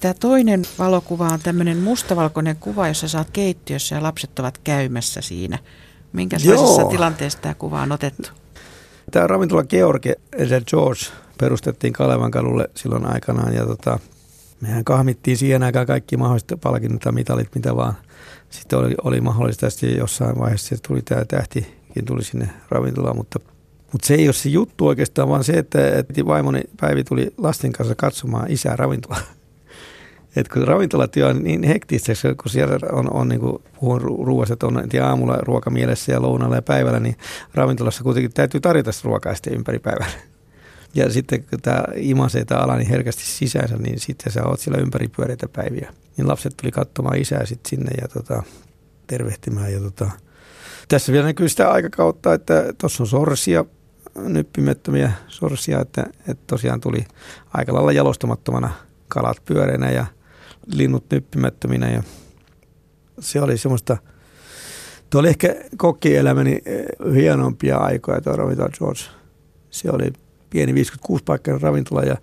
Tämä 0.00 0.14
toinen 0.14 0.62
valokuva 0.78 1.28
on 1.28 1.40
tämmöinen 1.40 1.78
mustavalkoinen 1.78 2.56
kuva, 2.56 2.88
jossa 2.88 3.08
saat 3.08 3.30
keittiössä 3.30 3.94
ja 3.94 4.02
lapset 4.02 4.38
ovat 4.38 4.58
käymässä 4.58 5.20
siinä. 5.20 5.58
Minkälaisessa 6.12 6.80
Joo. 6.80 6.90
tilanteessa 6.90 7.38
tämä 7.38 7.54
kuva 7.54 7.82
on 7.82 7.92
otettu? 7.92 8.28
Tämä 9.10 9.26
ravintola 9.26 9.64
George 9.64 10.14
ja 10.38 10.60
George 10.70 11.00
perustettiin 11.38 11.92
Kalevan 11.92 12.30
kadulle 12.30 12.70
silloin 12.74 13.06
aikanaan 13.06 13.54
ja 13.54 13.66
tota, 13.66 13.98
mehän 14.60 14.84
kahmittiin 14.84 15.36
siihen 15.36 15.62
aikaan 15.62 15.86
kaikki 15.86 16.16
mahdolliset 16.16 16.52
palkinnot 16.62 17.04
ja 17.04 17.12
mitalit, 17.12 17.54
mitä 17.54 17.76
vaan. 17.76 17.94
Sitten 18.50 18.78
oli, 18.78 18.94
oli 19.04 19.20
mahdollista, 19.20 19.66
että 19.66 19.86
jossain 19.86 20.38
vaiheessa 20.38 20.76
tuli 20.88 21.02
tämä 21.02 21.24
tähtikin 21.24 22.04
tuli 22.06 22.24
sinne 22.24 22.50
ravintolaan, 22.68 23.16
mutta, 23.16 23.38
mutta 23.92 24.06
se 24.06 24.14
ei 24.14 24.26
ole 24.26 24.32
se 24.32 24.48
juttu 24.48 24.86
oikeastaan, 24.86 25.28
vaan 25.28 25.44
se, 25.44 25.52
että, 25.52 25.98
että 25.98 26.26
vaimoni 26.26 26.60
Päivi 26.80 27.04
tuli 27.04 27.34
lasten 27.38 27.72
kanssa 27.72 27.94
katsomaan 27.94 28.50
isää 28.50 28.76
ravintolaa. 28.76 29.20
Et 30.36 30.48
kun 30.48 30.68
ravintolatyö 30.68 31.26
on 31.26 31.42
niin 31.42 31.62
hektistä, 31.62 32.12
kun 32.42 32.50
siellä 32.50 32.78
on, 32.92 33.12
on 33.12 33.28
niin 33.28 33.40
kuin 33.40 33.62
ruoasta, 34.00 34.52
että 34.52 34.66
on 34.66 34.82
aamulla 35.02 35.36
ruoka 35.36 35.70
mielessä 35.70 36.12
ja 36.12 36.22
lounalla 36.22 36.56
ja 36.56 36.62
päivällä, 36.62 37.00
niin 37.00 37.16
ravintolassa 37.54 38.02
kuitenkin 38.02 38.32
täytyy 38.32 38.60
tarjota 38.60 38.90
ruokaa 39.04 39.34
sitten 39.34 39.54
ympäri 39.54 39.78
päivää. 39.78 40.08
Ja 40.94 41.12
sitten 41.12 41.44
kun 41.44 41.60
tämä 41.62 41.84
imasee 41.94 42.44
tämä 42.44 42.60
ala 42.60 42.76
niin 42.76 42.88
herkästi 42.88 43.22
sisäänsä, 43.24 43.76
niin 43.76 44.00
sitten 44.00 44.32
sä 44.32 44.44
oot 44.44 44.60
siellä 44.60 44.82
ympäri 44.82 45.08
pyöreitä 45.08 45.48
päiviä. 45.48 45.92
Niin 46.16 46.28
lapset 46.28 46.56
tuli 46.56 46.72
katsomaan 46.72 47.18
isää 47.18 47.46
sitten 47.46 47.70
sinne 47.70 47.90
ja 48.00 48.08
tota, 48.08 48.42
tervehtimään. 49.06 49.72
Ja 49.72 49.80
tota, 49.80 50.10
tässä 50.88 51.12
vielä 51.12 51.26
näkyy 51.26 51.48
sitä 51.48 51.70
aikakautta, 51.70 52.34
että 52.34 52.72
tuossa 52.78 53.02
on 53.02 53.06
sorsia, 53.06 53.64
nyppimättömiä 54.14 55.12
sorsia, 55.28 55.80
että, 55.80 56.06
että 56.28 56.44
tosiaan 56.46 56.80
tuli 56.80 57.06
aika 57.54 57.74
lailla 57.74 57.92
jalostamattomana 57.92 58.70
kalat 59.08 59.36
pyöreänä 59.44 59.90
ja 59.90 60.06
linnut 60.66 61.04
nyppimättöminä 61.10 61.90
ja 61.90 62.02
se 63.20 63.40
oli 63.40 63.58
semmoista, 63.58 63.96
tuo 65.10 65.20
oli 65.20 65.28
ehkä 65.28 65.54
kokkielämäni 65.76 66.58
eh, 66.64 66.86
hienompia 67.14 67.76
aikoja 67.76 68.20
tuo 68.20 68.36
Ravital 68.36 68.68
George. 68.78 69.00
Se 69.70 69.90
oli 69.90 70.12
pieni 70.50 70.74
56 70.74 71.24
paikkainen 71.24 71.62
ravintola 71.62 72.02
ja 72.02 72.16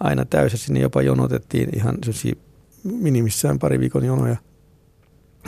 aina 0.00 0.24
täysin 0.24 0.58
sinne 0.58 0.80
jopa 0.80 1.02
jonotettiin 1.02 1.68
ihan 1.76 1.98
minimissään 2.84 3.58
pari 3.58 3.80
viikon 3.80 4.04
jonoja. 4.04 4.36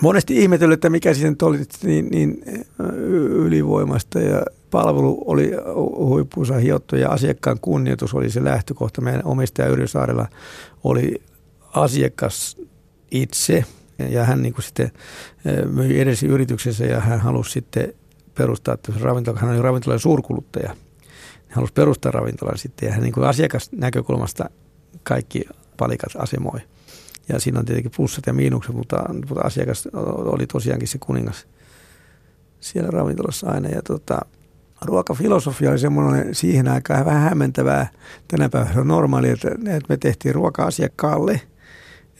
Monesti 0.02 0.37
ihmetellyt, 0.37 0.75
että 0.75 0.90
mikä 0.90 1.14
siinä 1.14 1.37
oli 1.42 1.58
niin, 1.82 2.08
niin 2.11 2.44
ylivoimasta 3.28 4.20
ja 4.20 4.42
palvelu 4.70 5.23
oli 5.26 5.52
huippuunsa 5.97 6.54
hiottu 6.54 6.97
ja 6.97 7.11
asiakkaan 7.11 7.58
kunnioitus 7.61 8.14
oli 8.14 8.30
se 8.30 8.44
lähtökohta. 8.44 9.00
Meidän 9.00 9.25
omistaja 9.25 9.68
Yrjösaarella 9.68 10.26
oli 10.85 11.23
asiakas 11.73 12.56
itse 13.11 13.64
ja 14.08 14.25
hän 14.25 14.42
niin 14.42 14.54
kuin 14.54 14.64
sitten 14.64 14.90
myi 15.70 16.00
edesi 16.00 16.26
yrityksessä 16.26 16.85
ja 16.85 17.00
hän 17.00 17.20
halusi 17.20 17.50
sitten 17.50 17.92
perustaa 18.35 18.76
ravintola. 19.00 19.38
Hän 19.40 19.50
oli 19.50 19.62
ravintolan 19.62 19.99
suurkuluttaja. 19.99 20.76
Hän 21.49 21.55
halusi 21.55 21.73
perustaa 21.73 22.12
ravintolan 22.12 22.59
sitten 22.59 22.87
ja 22.87 22.93
hän 22.93 23.02
niin 23.02 23.12
kuin 23.12 23.26
asiakasnäkökulmasta 23.26 24.50
kaikki 25.02 25.45
palikat 25.76 26.12
asemoi. 26.19 26.61
Ja 27.28 27.40
siinä 27.40 27.59
on 27.59 27.64
tietenkin 27.64 27.93
plussat 27.97 28.26
ja 28.26 28.33
miinukset, 28.33 28.75
mutta, 28.75 29.05
mutta 29.28 29.40
asiakas 29.40 29.88
oli 29.93 30.47
tosiaankin 30.47 30.88
se 30.88 30.99
kuningas 30.99 31.47
siellä 32.61 32.90
ravintolassa 32.90 33.50
aina. 33.50 33.69
Ja 33.69 33.83
tota, 33.83 34.21
ruokafilosofia 34.83 35.71
oli 35.71 35.78
semmoinen 35.78 36.35
siihen 36.35 36.69
aikaan 36.69 37.05
vähän 37.05 37.23
hämmentävää. 37.23 37.88
Tänä 38.28 38.49
päivänä 38.49 38.81
on 38.81 38.88
normaali, 38.88 39.31
että 39.31 39.49
me 39.88 39.97
tehtiin 39.97 40.35
ruoka 40.35 40.64
asiakkaalle– 40.64 41.40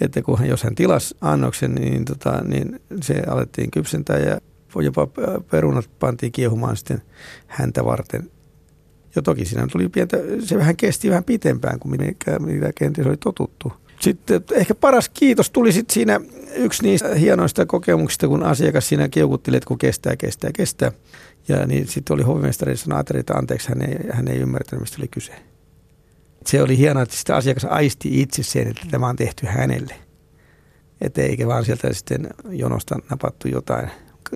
että 0.00 0.23
kun 0.23 0.38
jos 0.47 0.62
hän 0.62 0.75
tilasi 0.75 1.16
annoksen, 1.20 1.75
niin, 1.75 2.04
tota, 2.04 2.44
niin 2.44 2.80
se 3.02 3.23
alettiin 3.26 3.70
kypsentää 3.70 4.18
ja 4.18 4.38
jopa 4.85 5.06
perunat 5.50 5.90
pantiin 5.99 6.32
kiehumaan 6.32 6.76
sitten 6.76 7.02
häntä 7.47 7.85
varten. 7.85 8.30
Ja 9.18 9.22
toki 9.22 9.44
siinä 9.44 9.66
tuli 9.72 9.88
pientä, 9.88 10.16
se 10.40 10.58
vähän 10.58 10.76
kesti 10.76 11.10
vähän 11.10 11.25
pitempään 11.25 11.78
kuin 11.78 11.90
mitä, 11.90 12.38
mitä 12.38 12.72
kenties 12.75 13.06
oli 13.06 13.16
totuttu. 13.16 13.72
Sitten 14.00 14.42
ehkä 14.52 14.75
paras 14.75 15.08
kiitos 15.08 15.50
tuli 15.50 15.72
sitten 15.72 15.94
siinä 15.94 16.20
yksi 16.54 16.82
niistä 16.82 17.14
hienoista 17.14 17.66
kokemuksista, 17.66 18.28
kun 18.28 18.42
asiakas 18.42 18.88
siinä 18.88 19.08
kiukutteli, 19.08 19.56
että 19.56 19.66
kun 19.66 19.78
kestää, 19.78 20.16
kestää, 20.16 20.50
kestää. 20.52 20.92
Ja 21.48 21.66
niin 21.66 21.88
sitten 21.88 22.14
oli 22.14 22.22
hovimestari 22.22 22.76
sanoi, 22.76 23.02
että 23.14 23.34
anteeksi, 23.34 23.68
hän 23.68 23.82
ei, 23.82 23.98
hän 24.12 24.28
ei 24.28 24.38
ymmärtänyt, 24.38 24.80
mistä 24.80 24.96
oli 25.00 25.08
kyse 25.08 25.32
se 26.48 26.62
oli 26.62 26.78
hienoa, 26.78 27.02
että 27.02 27.16
sitä 27.16 27.37
asiakas 27.37 27.64
aisti 27.64 28.20
itse 28.20 28.42
sen, 28.42 28.68
että 28.68 28.87
tämä 28.90 29.08
on 29.08 29.16
tehty 29.16 29.46
hänelle. 29.46 29.94
Että 31.00 31.22
eikä 31.22 31.46
vaan 31.46 31.64
sieltä 31.64 31.92
sitten 31.92 32.28
jonosta 32.50 32.96
napattu 33.10 33.48
jotain. 33.48 33.90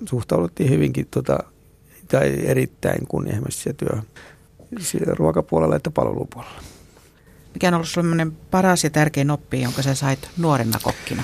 Suhtauduttiin 0.09 0.69
hyvinkin 0.69 1.07
tota, 1.11 1.39
tai 2.07 2.45
erittäin 2.45 3.07
kunnianhimoisesti 3.07 3.73
työhön 3.73 4.03
ruokapuolella 5.15 5.75
että 5.75 5.91
palvelupuolella. 5.91 6.61
Mikä 7.53 7.67
on 7.67 7.73
ollut 7.73 7.89
sellainen 7.89 8.31
paras 8.31 8.83
ja 8.83 8.89
tärkein 8.89 9.31
oppi, 9.31 9.61
jonka 9.61 9.81
sä 9.81 9.95
sait 9.95 10.29
nuorena 10.37 10.79
kokkina? 10.83 11.23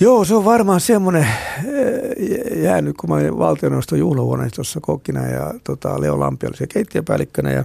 Joo, 0.00 0.24
se 0.24 0.34
on 0.34 0.44
varmaan 0.44 0.80
semmoinen 0.80 1.22
eh, 1.22 2.62
jäänyt, 2.62 2.96
kun 2.96 3.10
mä 3.10 3.16
olin 3.16 3.38
valtioneuvoston 3.38 3.98
juhlahuoneistossa 3.98 4.80
kokkina 4.80 5.26
ja 5.26 5.54
tota, 5.64 6.00
Leo 6.00 6.20
Lampi 6.20 6.46
oli 6.46 6.56
se 6.56 6.66
keittiöpäällikkönä 6.66 7.50
ja 7.50 7.64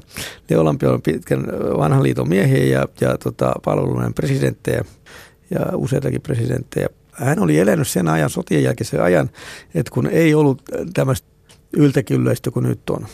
Leo 0.50 0.66
Lampi 0.66 0.86
on 0.86 1.02
pitkän 1.02 1.46
vanhan 1.78 2.04
liiton 2.04 2.30
miehiä 2.30 2.80
ja, 2.80 2.88
ja 3.02 3.18
tota, 3.18 3.54
palvelujen 3.66 4.14
presidenttejä 4.14 4.86
ja 5.50 5.60
useitakin 5.74 6.22
presidenttejä. 6.22 6.88
Hän 7.12 7.40
oli 7.40 7.60
elänyt 7.60 7.88
sen 7.88 8.08
ajan, 8.08 8.30
sotien 8.30 8.64
jälkeisen 8.64 9.02
ajan, 9.02 9.30
että 9.76 9.92
kun 9.92 10.08
ei 10.08 10.34
ollut 10.34 10.62
tämmöistä 10.94 11.28
yltäkylläistä 11.74 12.52
kuin 12.52 12.66
nyt 12.66 12.90
on. 12.90 13.08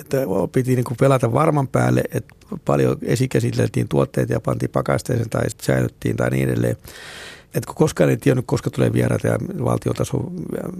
Että 0.00 0.16
piti 0.52 0.74
niin 0.74 0.84
kuin 0.84 0.96
pelata 1.00 1.32
varman 1.32 1.68
päälle, 1.68 2.02
että 2.12 2.34
paljon 2.64 2.96
esikäsiteltiin 3.02 3.88
tuotteita 3.88 4.32
ja 4.32 4.40
pantiin 4.40 4.70
pakasteeseen 4.70 5.30
tai 5.30 5.44
säilyttiin 5.62 6.16
tai 6.16 6.30
niin 6.30 6.48
edelleen 6.48 6.76
että 7.56 7.66
kun 7.66 7.74
koskaan 7.74 8.10
ei 8.10 8.16
tiennyt, 8.16 8.44
koska 8.48 8.70
tulee 8.70 8.92
vieraita 8.92 9.26
ja 9.26 9.38
valtiotaso 9.64 10.32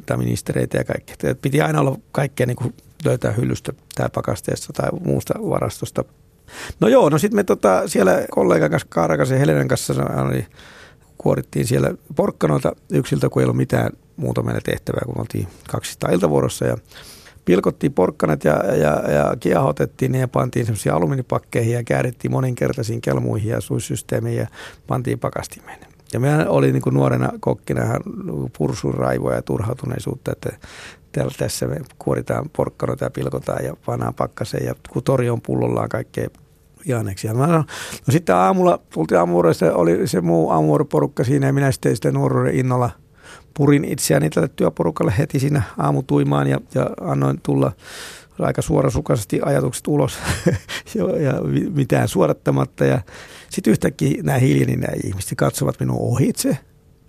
tai 0.06 0.16
ministereitä 0.16 0.78
ja 0.78 0.84
kaikki. 0.84 1.12
Et 1.22 1.42
piti 1.42 1.60
aina 1.60 1.80
olla 1.80 1.98
kaikkea 2.12 2.46
niin 2.46 2.56
kuin 2.56 2.74
löytää 3.04 3.32
hyllystä 3.32 3.72
tai 3.94 4.08
pakasteessa 4.14 4.72
tai 4.72 4.88
muusta 5.04 5.34
varastosta. 5.50 6.04
No 6.80 6.88
joo, 6.88 7.08
no 7.08 7.18
sitten 7.18 7.36
me 7.36 7.44
tota, 7.44 7.88
siellä 7.88 8.26
kollegan 8.30 8.70
kanssa, 8.70 8.88
Kaarakas 8.90 9.30
ja 9.30 9.38
Helenan 9.38 9.68
kanssa 9.68 9.94
oli, 10.28 10.46
kuorittiin 11.18 11.66
siellä 11.66 11.94
porkkanoita 12.16 12.72
yksiltä, 12.90 13.28
kun 13.28 13.42
ei 13.42 13.44
ollut 13.44 13.56
mitään 13.56 13.90
muuta 14.16 14.42
meillä 14.42 14.60
tehtävää, 14.64 15.02
kun 15.06 15.20
oltiin 15.20 15.48
200 15.68 16.10
iltavuorossa 16.10 16.64
ja 16.64 16.76
pilkottiin 17.46 17.92
porkkanat 17.92 18.44
ja, 18.44 18.54
ja, 18.54 19.10
ja 19.12 19.36
kiehotettiin 19.40 20.12
ne 20.12 20.18
ja 20.18 20.28
pantiin 20.28 20.66
semmoisia 20.66 20.94
alumiinipakkeihin 20.94 21.74
ja 21.74 21.84
käärittiin 21.84 22.32
moninkertaisiin 22.32 23.00
kelmuihin 23.00 23.50
ja 23.50 23.60
suissysteemiin 23.60 24.36
ja 24.36 24.46
pantiin 24.86 25.18
pakastimeen. 25.18 25.78
Ja 26.12 26.20
mehän 26.20 26.48
oli 26.48 26.72
niin 26.72 26.82
nuorena 26.90 27.32
kokkina 27.40 27.82
pursun 28.58 28.94
raivoa 28.94 29.34
ja 29.34 29.42
turhautuneisuutta, 29.42 30.32
että 30.32 30.50
tässä 31.38 31.66
me 31.66 31.80
kuoritaan 31.98 32.50
porkkanoita 32.56 33.04
ja 33.04 33.10
pilkotaan 33.10 33.64
ja 33.64 33.76
pannaan 33.86 34.14
pakkaseen 34.14 34.66
ja 34.66 34.74
kun 34.90 35.02
tori 35.02 35.30
on 35.30 35.40
pullollaan 35.40 35.88
kaikkea 35.88 36.28
Jaaneksia. 36.86 37.32
No, 37.32 37.64
sitten 38.08 38.34
aamulla, 38.34 38.80
tultiin 38.90 39.18
aamuvuoroista, 39.18 39.74
oli 39.74 40.08
se 40.08 40.20
muu 40.20 40.50
aamuvuoroporukka 40.50 41.24
siinä 41.24 41.46
ja 41.46 41.52
minä 41.52 41.72
sitten 41.72 41.96
sitä 41.96 42.12
nuoruuden 42.12 42.54
innolla 42.54 42.90
purin 43.56 43.84
itseäni 43.84 44.30
tälle 44.30 44.48
työporukalle 44.56 45.14
heti 45.18 45.38
siinä 45.40 45.62
aamutuimaan 45.78 46.46
ja, 46.46 46.60
ja 46.74 46.90
annoin 47.00 47.40
tulla 47.42 47.72
aika 48.38 48.62
suorasukaisesti 48.62 49.40
ajatukset 49.44 49.86
ulos 49.86 50.18
ja 51.24 51.32
mitään 51.74 52.08
suorattamatta. 52.08 52.84
Ja 52.84 53.00
sitten 53.50 53.70
yhtäkkiä 53.70 54.22
nämä 54.22 54.38
hiljeni 54.38 54.76
nämä 54.76 54.94
ihmiset 55.04 55.32
katsovat 55.36 55.80
minun 55.80 55.98
ohitse. 56.00 56.58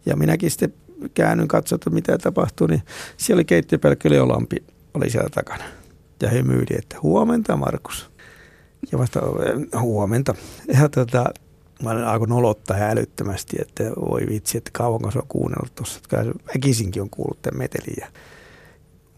Ja 0.05 0.15
minäkin 0.15 0.51
sitten 0.51 0.73
käännyn 1.13 1.47
katsoa, 1.47 1.75
että 1.75 1.89
mitä 1.89 2.17
tapahtuu, 2.17 2.67
niin 2.67 2.81
siellä 3.17 3.37
oli 3.37 3.45
keittiöpelkkä 3.45 4.09
Leolampi 4.09 4.63
oli 4.93 5.09
siellä 5.09 5.29
takana. 5.29 5.63
Ja 6.21 6.29
he 6.29 6.43
myydi, 6.43 6.73
että 6.77 6.97
huomenta 7.03 7.57
Markus. 7.57 8.09
Ja 8.91 8.97
vasta 8.97 9.21
huomenta. 9.79 10.35
Ja 10.73 10.89
tota, 10.89 11.33
mä 11.83 11.89
olen 11.89 12.07
alkoi 12.07 12.27
nolottaa 12.27 12.77
älyttömästi, 12.77 13.57
että 13.59 13.83
voi 13.83 14.21
vitsi, 14.29 14.57
että 14.57 14.71
kauanko 14.73 15.11
se 15.11 15.19
on 15.19 15.27
kuunnellut 15.27 15.75
tuossa. 15.75 15.99
Väkisinkin 16.55 17.01
on 17.01 17.09
kuullut 17.09 17.41
tämän 17.41 17.57
metelin. 17.57 17.95
Ja 17.99 18.07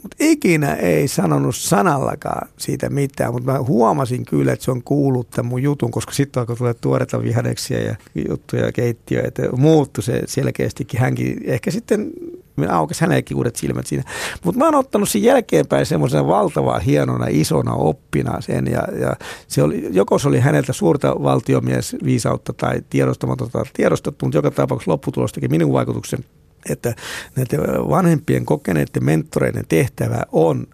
mutta 0.04 0.18
ikinä 0.20 0.74
ei 0.74 1.08
sanonut 1.08 1.56
sanallakaan 1.56 2.50
siitä 2.58 2.90
mitään, 2.90 3.34
mutta 3.34 3.52
mä 3.52 3.60
huomasin 3.60 4.26
kyllä, 4.26 4.54
että 4.54 4.66
se 4.66 4.72
on 4.72 4.84
kuullut 4.84 5.30
tämän 5.30 5.50
mun 5.50 5.64
jutun, 5.64 5.92
koska 5.92 6.12
sitten 6.12 6.42
alkoi 6.42 6.56
tulla 6.56 6.74
tuoreita 6.74 7.24
vihanneksia 7.24 7.84
ja 7.84 7.96
juttuja 8.30 8.72
keittiöä, 8.72 9.24
että 9.28 9.44
muuttui 9.58 10.04
se 10.04 10.22
selkeästikin. 10.26 11.00
Hänkin 11.00 11.38
ehkä 11.44 11.72
sitten 11.72 12.12
Minä 12.60 12.78
aukesi 12.78 13.02
hänellekin 13.02 13.38
uudet 13.38 13.56
silmät 13.56 13.88
siinä. 13.88 14.04
Mutta 14.44 14.60
mä 14.60 14.66
oon 14.66 14.76
ottanut 14.76 15.10
sen 15.10 15.24
jälkeenpäin 15.24 15.86
semmoisena 15.86 16.28
valtavaa, 16.28 16.80
hienona, 16.80 17.26
isona 17.30 17.74
oppina 17.74 18.42
sen. 18.42 18.68
Ja, 18.68 18.84
ja 19.00 19.16
se 19.48 19.64
oli, 19.64 19.88
joko 19.92 20.20
se 20.20 20.28
oli 20.28 20.40
häneltä 20.40 20.74
suurta 20.74 21.24
valtiomies 21.24 21.96
viisautta 22.04 22.54
tai 22.54 22.82
tiedostamatonta 22.90 23.64
tiedostettu, 23.74 24.26
mutta 24.26 24.38
joka 24.38 24.52
tapauksessa 24.52 24.92
lopputulos 24.92 25.34
teki 25.34 25.48
minun 25.48 25.74
vaikutuksen, 25.74 26.26
että 26.70 26.94
näiden 27.36 27.60
vanhempien 27.90 28.46
kokeneiden 28.46 29.04
mentoreiden 29.04 29.66
tehtävä 29.70 30.24
on 30.32 30.68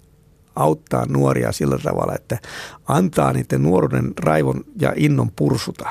auttaa 0.56 1.06
nuoria 1.06 1.52
sillä 1.52 1.78
tavalla, 1.84 2.16
että 2.16 2.38
antaa 2.88 3.34
niiden 3.34 3.64
nuoruuden 3.64 4.14
raivon 4.20 4.64
ja 4.82 4.94
innon 4.96 5.32
pursuta. 5.36 5.90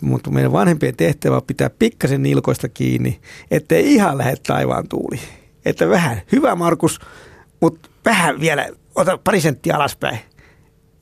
Mutta 0.00 0.30
meidän 0.30 0.52
vanhempien 0.52 0.96
tehtävä 0.96 1.36
on 1.36 1.42
pitää 1.46 1.70
pikkasen 1.70 2.22
nilkoista 2.22 2.68
kiinni, 2.68 3.20
ettei 3.50 3.94
ihan 3.94 4.18
lähde 4.18 4.36
taivaan 4.46 4.88
tuuli. 4.88 5.18
Että 5.64 5.88
vähän, 5.88 6.22
hyvä 6.32 6.54
Markus, 6.54 7.00
mutta 7.60 7.88
vähän 8.04 8.40
vielä, 8.40 8.68
ota 8.94 9.18
pari 9.18 9.40
senttiä 9.40 9.76
alaspäin. 9.76 10.18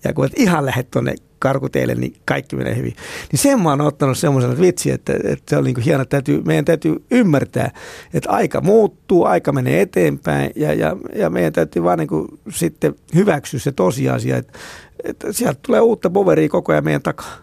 Ja 0.04 0.12
kun 0.12 0.26
et 0.26 0.32
ihan 0.36 0.66
lähde 0.66 0.82
tuonne 0.82 1.14
karkuteille, 1.42 1.94
niin 1.94 2.14
kaikki 2.24 2.56
menee 2.56 2.76
hyvin. 2.76 2.96
Niin 3.32 3.38
sen 3.38 3.62
mä 3.62 3.70
oon 3.70 3.80
ottanut 3.80 4.18
semmoisen 4.18 4.60
vitsi, 4.60 4.90
että, 4.90 5.12
että 5.24 5.44
se 5.48 5.56
on 5.56 5.64
niin 5.64 5.80
hieno, 5.80 6.02
että 6.02 6.10
täytyy, 6.10 6.42
meidän 6.42 6.64
täytyy 6.64 7.04
ymmärtää, 7.10 7.70
että 8.14 8.30
aika 8.30 8.60
muuttuu, 8.60 9.24
aika 9.24 9.52
menee 9.52 9.80
eteenpäin 9.80 10.50
ja, 10.56 10.74
ja, 10.74 10.96
ja 11.16 11.30
meidän 11.30 11.52
täytyy 11.52 11.82
vaan 11.82 11.98
niin 11.98 12.08
kuin 12.08 12.28
sitten 12.50 12.94
hyväksyä 13.14 13.60
se 13.60 13.72
tosiasia, 13.72 14.36
että, 14.36 14.58
että 15.04 15.32
sieltä 15.32 15.60
tulee 15.66 15.80
uutta 15.80 16.10
boveria 16.10 16.48
koko 16.48 16.72
ajan 16.72 16.84
meidän 16.84 17.02
takaa. 17.02 17.36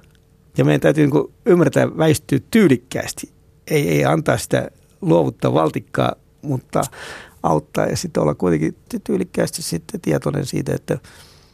Ja 0.60 0.66
meidän 0.66 0.82
täytyy 0.82 1.04
niin 1.04 1.12
kuin 1.12 1.34
ymmärtää 1.46 1.98
väistyä 1.98 2.40
tyylikkäästi, 2.52 3.32
ei, 3.68 3.90
ei 3.90 4.06
antaa 4.06 4.38
sitä 4.38 4.68
luovuttaa 5.02 5.54
valtikkaa, 5.54 6.16
mutta 6.42 6.82
auttaa 7.44 7.86
ja 7.86 7.98
sitten 7.98 8.24
olla 8.24 8.36
kuitenkin 8.36 8.76
tyylikkäästi 9.04 9.62
sitten 9.62 10.02
tietoinen 10.02 10.46
siitä, 10.46 10.76
että 10.76 10.98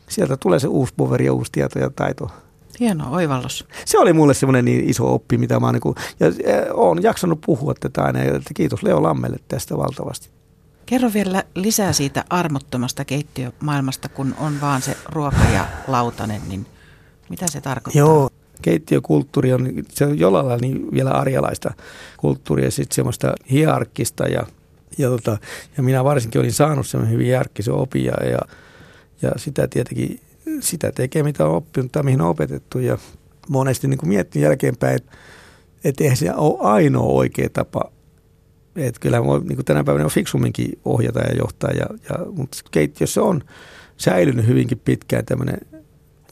sieltä 0.10 0.38
tulee 0.38 0.60
se 0.60 0.68
uusi 0.68 0.94
boveri 0.98 1.26
ja 1.26 1.34
uusi 1.34 1.52
tieto 1.52 1.80
ja 1.80 1.90
taito. 1.90 2.32
Hieno 2.80 3.12
oivallus. 3.12 3.68
Se 3.86 4.00
oli 4.00 4.14
mulle 4.14 4.34
semmoinen 4.34 4.66
niin 4.66 4.90
iso 4.90 5.14
oppi, 5.14 5.38
mitä 5.38 5.60
mä 5.60 5.66
oon, 5.66 5.74
niin 5.74 5.96
ja 6.20 6.74
olen 6.74 7.04
jaksanut 7.04 7.42
puhua 7.46 7.74
tätä 7.80 8.04
aina, 8.04 8.22
että 8.22 8.54
kiitos 8.54 8.84
Leo 8.84 9.04
Lammelle 9.04 9.38
tästä 9.48 9.78
valtavasti. 9.78 10.30
Kerro 10.86 11.10
vielä 11.14 11.44
lisää 11.56 11.94
siitä 11.94 12.26
armottomasta 12.30 13.06
keittiömaailmasta, 13.06 14.10
kun 14.10 14.36
on 14.40 14.62
vaan 14.62 14.82
se 14.82 14.98
ruoka 15.10 15.44
ja 15.54 15.68
lautanen, 15.88 16.42
niin 16.48 16.66
mitä 17.30 17.48
se 17.48 17.62
tarkoittaa? 17.62 18.00
Joo, 18.00 18.30
keittiökulttuuri 18.62 19.54
on, 19.54 19.70
se 19.90 20.06
on 20.06 20.20
jollain 20.20 20.48
lailla 20.48 20.62
niin 20.62 20.92
vielä 20.92 21.12
arjalaista 21.12 21.74
kulttuuria, 22.18 22.72
sitten 22.72 22.96
semmoista 22.96 23.34
hierarkkista 23.52 24.24
ja, 24.24 24.46
ja, 24.98 25.10
tota, 25.10 25.38
ja 25.78 25.84
minä 25.84 26.04
varsinkin 26.04 26.42
olin 26.42 26.54
saanut 26.54 26.88
semmoinen 26.88 27.14
hyvin 27.14 27.28
järkkisen 27.28 27.74
opin 27.74 28.06
ja, 28.06 28.14
ja 29.22 29.32
sitä 29.36 29.68
tietenkin, 29.68 30.20
sitä 30.60 30.92
tekee 30.92 31.24
mitä 31.24 31.46
on 31.46 31.56
oppinut 31.56 31.92
tai 31.92 32.04
mihin 32.04 32.22
on 32.22 32.30
opetettu. 32.30 32.80
Ja 32.80 32.98
monesti 33.50 33.88
niin 33.88 34.00
miettin 34.04 34.42
jälkeenpäin, 34.42 34.96
että 34.96 35.18
et 35.84 36.02
eihän 36.02 36.18
se 36.18 36.34
ole 36.36 36.58
ainoa 36.60 37.04
oikea 37.04 37.50
tapa. 37.54 37.92
Että 38.76 39.02
kyllä 39.02 39.26
voi, 39.26 39.40
niin 39.40 39.56
kuin 39.56 39.66
tänä 39.66 39.84
päivänä 39.84 40.06
on 40.06 40.12
fiksumminkin 40.12 40.80
ohjata 40.86 41.20
ja 41.20 41.36
johtaa, 41.36 41.72
ja, 41.72 41.86
ja, 42.10 42.26
mutta 42.32 42.58
keittiössä 42.72 43.22
on 43.22 43.44
säilynyt 43.98 44.48
hyvinkin 44.48 44.82
pitkään 44.86 45.26
tämmöinen 45.26 45.58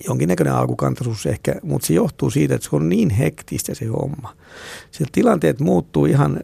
jonkinnäköinen 0.08 0.54
alkukantaisuus 0.54 1.26
ehkä, 1.26 1.56
mutta 1.64 1.88
se 1.88 1.94
johtuu 1.94 2.30
siitä, 2.30 2.56
että 2.56 2.70
se 2.70 2.76
on 2.76 2.90
niin 2.90 3.10
hektistä 3.10 3.76
se 3.76 3.86
homma. 3.86 4.36
Se 4.92 5.06
tilanteet 5.12 5.60
muuttuu 5.60 6.06
ihan 6.06 6.40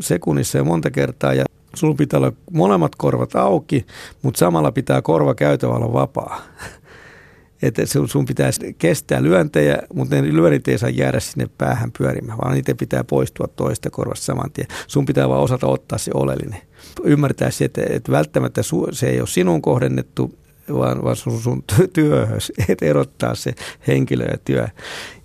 sekunnissa 0.00 0.58
ja 0.58 0.64
monta 0.64 0.90
kertaa 0.90 1.34
ja 1.34 1.44
Sulla 1.74 1.94
pitää 1.94 2.18
olla 2.18 2.32
molemmat 2.52 2.94
korvat 2.96 3.36
auki, 3.36 3.86
mutta 4.22 4.38
samalla 4.38 4.72
pitää 4.72 5.02
korva 5.02 5.34
käytävä 5.34 5.72
olla 5.72 5.92
vapaa. 5.92 6.42
Että 7.62 7.82
sun, 8.06 8.24
pitää 8.24 8.50
kestää 8.78 9.22
lyöntejä, 9.22 9.78
mutta 9.94 10.16
ne 10.16 10.22
lyönnit 10.22 10.68
ei 10.68 10.78
saa 10.78 10.88
jäädä 10.88 11.20
sinne 11.20 11.50
päähän 11.58 11.92
pyörimään, 11.98 12.38
vaan 12.38 12.54
niitä 12.54 12.74
pitää 12.74 13.04
poistua 13.04 13.46
toista 13.56 13.90
korvasta 13.90 14.24
saman 14.24 14.50
tien. 14.52 14.66
Sun 14.86 15.06
pitää 15.06 15.28
vaan 15.28 15.42
osata 15.42 15.66
ottaa 15.66 15.98
se 15.98 16.10
oleellinen. 16.14 16.60
Ymmärtää 17.04 17.50
se, 17.50 17.64
että, 17.64 17.82
että 17.90 18.12
välttämättä 18.12 18.62
se 18.92 19.08
ei 19.08 19.20
ole 19.20 19.28
sinun 19.28 19.62
kohdennettu, 19.62 20.34
vaan, 20.72 21.04
vaan 21.04 21.16
sun, 21.16 21.40
sun 21.40 21.64
työhös, 21.92 22.52
että 22.68 22.86
erottaa 22.86 23.34
se 23.34 23.54
henkilö 23.86 24.24
ja 24.24 24.38
työ. 24.44 24.68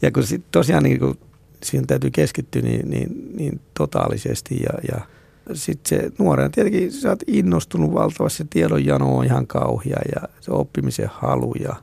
Ja 0.01 0.11
kun 0.11 0.23
sit 0.23 0.43
tosiaan 0.51 0.83
niin 0.83 0.99
kun 0.99 1.17
siihen 1.63 1.87
täytyy 1.87 2.11
keskittyä 2.11 2.61
niin, 2.61 2.89
niin, 2.89 3.31
niin 3.37 3.61
totaalisesti 3.73 4.55
ja, 4.55 4.79
ja– 4.95 5.01
sitten 5.53 5.99
se 5.99 6.11
nuorena 6.19 6.49
tietenkin 6.49 6.91
sä 6.91 7.09
oot 7.09 7.23
innostunut 7.27 7.93
valtavasti, 7.93 8.37
se 8.37 8.45
tiedonjano 8.49 9.17
on 9.17 9.25
ihan 9.25 9.47
kauhia 9.47 9.97
ja 10.15 10.27
se 10.41 10.51
oppimisen 10.51 11.09
halu 11.13 11.53
ja 11.59 11.75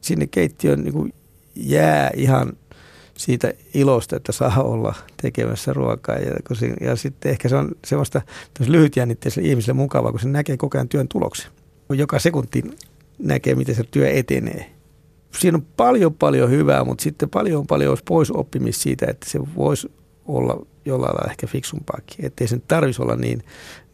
sinne 0.00 0.26
keittiön 0.26 0.82
niin 0.82 1.14
jää 1.56 2.10
ihan 2.16 2.52
siitä 3.14 3.52
ilosta, 3.74 4.16
että 4.16 4.32
saa 4.32 4.62
olla 4.62 4.94
tekemässä 5.22 5.72
ruokaa. 5.72 6.16
Ja, 6.16 6.34
se, 6.54 6.74
ja 6.80 6.96
sitten 6.96 7.30
ehkä 7.30 7.48
se 7.48 7.56
on 7.56 7.70
semmoista 7.84 8.22
lyhytjännitteiselle 8.66 9.48
ihmiselle 9.48 9.76
mukavaa, 9.76 10.10
kun 10.10 10.20
se 10.20 10.28
näkee 10.28 10.56
koko 10.56 10.78
ajan 10.78 10.88
työn 10.88 11.08
tuloksen. 11.08 11.50
Joka 11.92 12.18
sekunti 12.18 12.62
näkee, 13.18 13.54
miten 13.54 13.74
se 13.74 13.84
työ 13.90 14.10
etenee. 14.10 14.70
Siinä 15.38 15.56
on 15.56 15.66
paljon 15.76 16.14
paljon 16.14 16.50
hyvää, 16.50 16.84
mutta 16.84 17.02
sitten 17.02 17.30
paljon 17.30 17.66
paljon 17.66 17.90
olisi 17.90 18.04
pois 18.08 18.30
oppimista 18.30 18.82
siitä, 18.82 19.06
että 19.08 19.30
se 19.30 19.40
voisi 19.56 19.92
olla 20.26 20.66
jollain 20.84 21.14
lailla 21.14 21.30
ehkä 21.30 21.46
fiksumpaakin. 21.46 22.24
Että 22.24 22.44
ei 22.44 22.48
sen 22.48 22.62
tarvitsisi 22.68 23.02
olla 23.02 23.16
niin, 23.16 23.42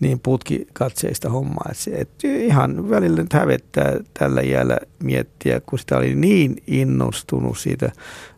niin 0.00 0.20
putkikatseista 0.20 1.30
hommaa. 1.30 1.68
Et 1.70 1.76
se, 1.76 1.90
et 1.90 2.24
ihan 2.24 2.90
välillä 2.90 3.22
nyt 3.22 3.32
hävettää 3.32 4.00
tällä 4.18 4.40
iällä 4.40 4.78
miettiä, 5.02 5.60
kun 5.60 5.78
sitä 5.78 5.96
oli 5.96 6.14
niin 6.14 6.56
innostunut 6.66 7.58
siitä 7.58 7.92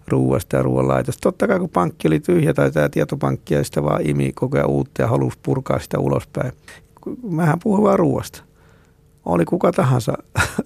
ruuasta 0.09 0.57
ja 0.57 0.63
ruoanlaitosta. 0.63 1.21
Totta 1.21 1.49
kai 1.49 1.59
kun 1.59 1.71
pankki 1.71 2.09
oli 2.09 2.21
tyhjä 2.21 2.55
tai 2.55 2.71
tämä 2.71 2.89
tietopankki 2.89 3.55
ja 3.55 3.65
sitä 3.65 3.83
vaan 3.83 4.07
imi 4.07 4.33
koko 4.33 4.57
ajan 4.57 4.71
uutta 4.71 5.03
ja 5.03 5.09
halusi 5.09 5.39
purkaa 5.43 5.79
sitä 5.79 5.99
ulospäin. 5.99 6.53
Mähän 7.23 7.59
puhuin 7.63 7.83
vaan 7.83 7.99
ruoasta. 7.99 8.46
Oli 9.27 9.45
kuka 9.45 9.73
tahansa, 9.73 10.13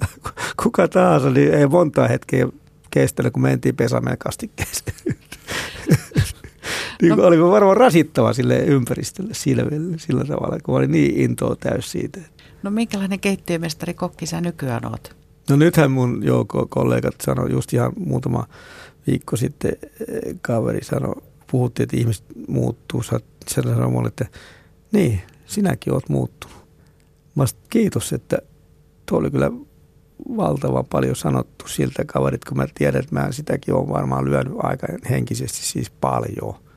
kuka 0.62 0.88
tahansa, 0.88 1.30
niin 1.30 1.54
ei 1.54 1.66
montaa 1.66 2.08
hetkeä 2.08 2.48
kestänyt, 2.90 3.32
kun 3.32 3.42
mentiin 3.42 3.76
pesämeen 3.76 4.18
kastikkeeseen. 4.18 4.96
niin 7.02 7.16
no. 7.16 7.24
oli 7.24 7.40
varmaan 7.40 7.76
rasittava 7.76 8.32
sille 8.32 8.58
ympäristölle 8.58 9.34
sillä, 9.34 9.62
sillä 9.96 10.24
tavalla, 10.24 10.58
kun 10.62 10.76
oli 10.76 10.86
niin 10.86 11.20
intoa 11.20 11.56
täys 11.56 11.90
siitä. 11.90 12.20
No 12.62 12.70
minkälainen 12.70 13.20
keittiömestari 13.20 13.94
kokki 13.94 14.26
sä 14.26 14.40
nykyään 14.40 14.86
oot? 14.86 15.16
No 15.50 15.56
nythän 15.56 15.90
mun 15.90 16.20
joukko 16.24 16.66
kollegat 16.70 17.20
sanoi 17.20 17.50
just 17.50 17.72
ihan 17.72 17.92
muutama 17.98 18.46
viikko 19.06 19.36
sitten 19.36 19.72
kaveri 20.42 20.84
sanoi, 20.84 21.22
puhuttiin, 21.50 21.84
että 21.84 21.96
ihmiset 21.96 22.24
muuttuu. 22.48 23.02
Sä 23.02 23.20
sanoi 23.48 23.90
mulle, 23.90 24.08
että 24.08 24.26
niin, 24.92 25.20
sinäkin 25.46 25.92
oot 25.92 26.08
muuttunut. 26.08 26.59
Mä 27.34 27.44
kiitos, 27.70 28.12
että 28.12 28.38
tuo 29.06 29.18
oli 29.18 29.30
kyllä 29.30 29.50
valtavan 30.36 30.86
paljon 30.86 31.16
sanottu 31.16 31.68
siltä 31.68 32.04
kaverit, 32.04 32.44
kun 32.44 32.56
mä 32.56 32.66
tiedän, 32.74 33.00
että 33.00 33.14
mä 33.14 33.32
sitäkin 33.32 33.74
on 33.74 33.88
varmaan 33.88 34.24
lyönyt 34.24 34.52
aika 34.62 34.86
henkisesti 35.10 35.62
siis 35.62 35.90
paljon– 35.90 36.54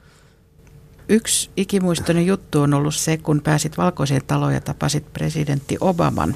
Yksi 1.10 1.50
ikimuistoinen 1.58 2.26
juttu 2.26 2.62
on 2.62 2.74
ollut 2.74 2.96
se, 2.96 3.18
kun 3.18 3.42
pääsit 3.42 3.78
valkoiseen 3.78 4.22
taloon 4.28 4.54
ja 4.54 4.62
tapasit 4.62 5.14
presidentti 5.14 5.78
Obaman. 5.80 6.36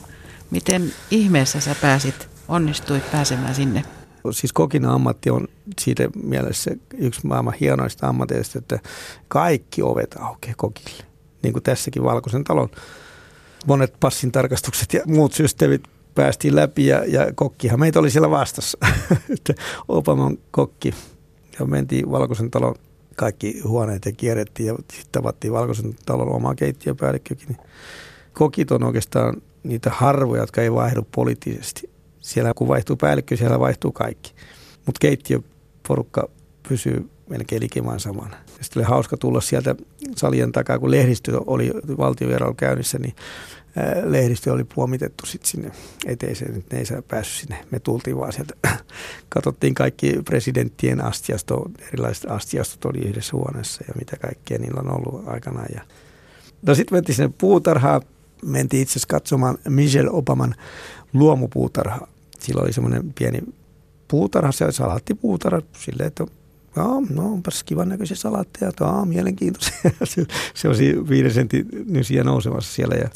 Miten 0.51 0.93
ihmeessä 1.12 1.60
sä 1.60 1.75
pääsit, 1.82 2.30
onnistuit 2.47 3.12
pääsemään 3.12 3.56
sinne? 3.56 3.84
Siis 4.32 4.53
kokin 4.53 4.86
ammatti 4.86 5.30
on 5.30 5.47
siitä 5.80 6.08
mielessä 6.23 6.71
yksi 6.97 7.27
maailman 7.27 7.53
hienoista 7.53 8.08
ammateista, 8.08 8.60
että 8.60 8.80
kaikki 9.27 9.82
ovet 9.82 10.15
aukeaa 10.19 10.56
kokille. 10.58 11.03
Niin 11.43 11.53
kuin 11.53 11.63
tässäkin 11.63 12.03
valkoisen 12.03 12.43
talon 12.43 12.69
monet 13.65 13.93
passin 13.99 14.31
tarkastukset 14.31 14.93
ja 14.93 15.01
muut 15.05 15.33
systeemit 15.33 15.81
päästiin 16.15 16.55
läpi 16.55 16.85
ja, 16.85 17.03
ja 17.07 17.33
kokkihan 17.35 17.79
meitä 17.79 17.99
oli 17.99 18.11
siellä 18.11 18.29
vastassa. 18.29 18.77
Obaman 19.87 20.37
kokki 20.51 20.93
ja 21.59 21.65
mentiin 21.65 22.11
valkoisen 22.11 22.51
talon 22.51 22.75
kaikki 23.15 23.61
huoneet 23.61 24.05
ja 24.05 24.11
kierrettiin 24.11 24.67
ja 24.67 24.75
sitten 24.75 25.11
tavattiin 25.11 25.53
Valkoisen 25.53 25.95
talon 26.05 26.35
omaa 26.35 26.55
keittiöpäällikkökin. 26.55 27.47
Niin 27.47 27.67
kokit 28.33 28.71
on 28.71 28.83
oikeastaan 28.83 29.41
niitä 29.63 29.89
harvoja, 29.93 30.41
jotka 30.41 30.61
ei 30.61 30.73
vaihdu 30.73 31.07
poliittisesti. 31.15 31.89
Siellä 32.19 32.53
kun 32.53 32.67
vaihtuu 32.67 32.95
päällikkö, 32.95 33.37
siellä 33.37 33.59
vaihtuu 33.59 33.91
kaikki. 33.91 34.33
Mutta 34.85 34.99
keittiöporukka 34.99 36.29
pysyy 36.69 37.09
melkein 37.29 37.61
likimaan 37.61 37.99
samana. 37.99 38.37
Sitten 38.61 38.79
oli 38.81 38.89
hauska 38.89 39.17
tulla 39.17 39.41
sieltä 39.41 39.75
salien 40.15 40.51
takaa, 40.51 40.79
kun 40.79 40.91
lehdistö 40.91 41.41
oli 41.45 41.71
valtiovierailu 41.97 42.53
käynnissä, 42.53 42.99
niin 42.99 43.15
lehdistö 44.03 44.53
oli 44.53 44.63
puomitettu 44.63 45.25
sitten 45.25 45.49
sinne 45.49 45.71
eteiseen, 46.05 46.55
että 46.55 46.75
ne 46.75 46.79
ei 46.79 46.85
saa 46.85 47.01
päässyt 47.01 47.39
sinne. 47.39 47.65
Me 47.71 47.79
tultiin 47.79 48.17
vaan 48.17 48.33
sieltä, 48.33 48.53
katsottiin 49.29 49.73
kaikki 49.73 50.21
presidenttien 50.25 51.03
astiasto, 51.03 51.65
erilaiset 51.87 52.31
astiastot 52.31 52.85
oli 52.85 52.99
yhdessä 52.99 53.37
huoneessa 53.37 53.83
ja 53.87 53.93
mitä 53.99 54.17
kaikkea 54.17 54.57
niillä 54.57 54.81
on 54.81 54.97
ollut 54.97 55.27
aikanaan. 55.27 55.67
Ja 55.75 55.81
No 56.61 56.75
sitten 56.75 56.95
mentiin 56.95 57.15
sinne 57.15 57.33
puutarhaan, 57.37 58.01
mentiin 58.45 58.81
itse 58.81 58.91
asiassa 58.91 59.07
katsomaan 59.07 59.57
Michelle 59.69 60.11
Obaman 60.11 60.55
luomupuutarha. 61.13 62.07
Sillä 62.39 62.61
oli 62.61 62.73
semmoinen 62.73 63.13
pieni 63.13 63.41
puutarha, 64.07 64.51
se 64.51 64.71
salaattipuutarha, 64.71 65.61
silleen, 65.79 66.07
että 66.07 66.25
Joo, 66.77 67.03
no 67.09 67.33
onpas 67.33 67.63
kivan 67.63 67.89
näköisiä 67.89 68.17
salaatteja, 68.17 68.71
Joo, 68.79 69.05
mielenkiintoisia. 69.05 69.91
se, 70.03 70.25
se 70.53 70.67
on 70.67 70.75
viiden 71.09 71.33
sentin 71.33 71.65
nysiä 71.85 72.23
nousemassa 72.23 72.73
siellä. 72.73 72.95
Ja, 72.95 73.09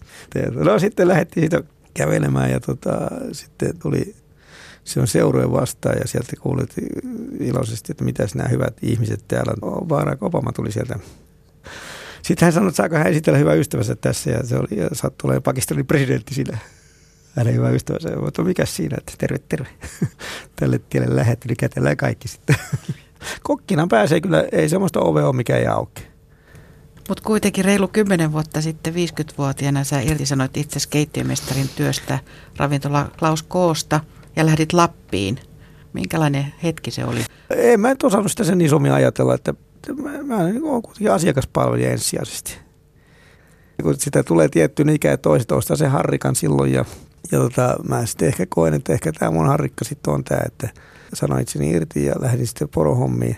no 0.52 0.80
sitten 0.80 1.08
lähdettiin 1.08 1.42
siitä 1.42 1.64
kävelemään 1.94 2.52
ja 2.52 2.60
tota, 2.60 2.92
sitten 3.32 3.80
tuli 3.80 4.16
se 4.84 5.00
on 5.00 5.08
seurojen 5.08 5.52
vastaan 5.52 5.98
ja 6.00 6.08
sieltä 6.08 6.32
kuulit 6.40 6.76
iloisesti, 7.40 7.92
että 7.92 8.04
mitä 8.04 8.28
nämä 8.36 8.50
hyvät 8.50 8.78
ihmiset 8.82 9.24
täällä 9.28 9.54
on. 9.62 9.88
Barack 9.88 10.24
Obama 10.24 10.52
tuli 10.52 10.72
sieltä. 10.72 11.00
Sitten 12.22 12.46
hän 12.46 12.54
sanoi, 12.54 12.70
että 12.70 12.78
saako 12.78 12.96
hän 12.96 13.08
esitellä 13.08 13.40
hyvä 13.40 13.54
ystävänsä 13.54 13.96
tässä 13.96 14.30
ja 14.30 14.46
se 14.46 14.58
oli 14.58 14.80
ja 14.80 14.90
sattui 14.94 15.42
Pakistanin 15.42 15.86
presidentti 15.86 16.34
sillä. 16.34 16.58
Hänen 17.36 17.54
hyvä 17.54 17.70
ystävänsä. 17.70 18.10
Mutta 18.16 18.44
mikä 18.44 18.66
siinä, 18.66 18.98
että 19.00 19.14
terve, 19.18 19.38
terve. 19.50 19.68
Tälle 20.56 20.80
tielle 20.90 21.16
lähetty, 21.16 21.48
niin 21.48 21.58
kätellään 21.58 21.98
kaikki 21.98 22.28
sitten. 22.28 22.56
Kokkinan 23.44 23.90
pääsee 23.90 24.22
kyllä, 24.22 24.46
ei 24.52 24.70
semmoista 24.70 25.00
ove 25.00 25.24
ole, 25.24 25.36
mikä 25.36 25.58
ei 25.58 25.68
auki. 25.68 26.12
Mutta 27.10 27.24
kuitenkin 27.24 27.66
reilu 27.66 27.88
kymmenen 27.88 28.32
vuotta 28.32 28.62
sitten 28.62 28.94
50-vuotiaana 28.94 29.84
sä 29.84 30.00
irtisanoit 30.00 30.58
itse 30.58 30.80
keittiömestarin 30.90 31.70
työstä 31.76 32.20
ravintola 32.58 33.12
Klaus 33.20 33.44
Koosta 33.44 34.00
ja 34.36 34.46
lähdit 34.46 34.74
Lappiin. 34.74 35.40
Minkälainen 35.94 36.54
hetki 36.64 36.92
se 36.92 37.06
oli? 37.06 37.20
Ei 37.50 37.78
mä 37.78 37.92
en 37.92 37.98
osannut 38.04 38.32
sitä 38.32 38.44
sen 38.44 38.62
isommin 38.62 38.92
ajatella, 38.92 39.36
että 39.36 39.54
mä, 39.98 40.24
mä 40.24 40.38
olen 40.38 40.62
kuitenkin 40.62 41.12
asiakaspalvelija 41.12 41.92
ensisijaisesti. 41.92 42.58
Kun 43.84 43.96
sitä 43.98 44.24
tulee 44.24 44.50
tietty 44.50 44.86
ikä, 44.94 45.12
että 45.12 45.22
toiset 45.22 45.52
ostaa 45.52 45.78
sen 45.78 45.92
harrikan 45.92 46.36
silloin 46.36 46.74
ja, 46.74 46.86
ja 47.32 47.40
tota, 47.40 47.76
mä 47.88 48.06
sitten 48.06 48.28
ehkä 48.28 48.46
koen, 48.50 48.74
että 48.74 48.94
ehkä 48.94 49.12
tämä 49.12 49.32
mun 49.32 49.48
harrikka 49.48 49.86
sitten 49.86 50.14
on 50.14 50.24
tämä, 50.24 50.42
että 50.46 50.70
sanoin 51.14 51.42
itseni 51.42 51.70
irti 51.70 52.06
ja 52.06 52.16
lähdin 52.20 52.48
sitten 52.48 52.70
porohommiin. 52.70 53.38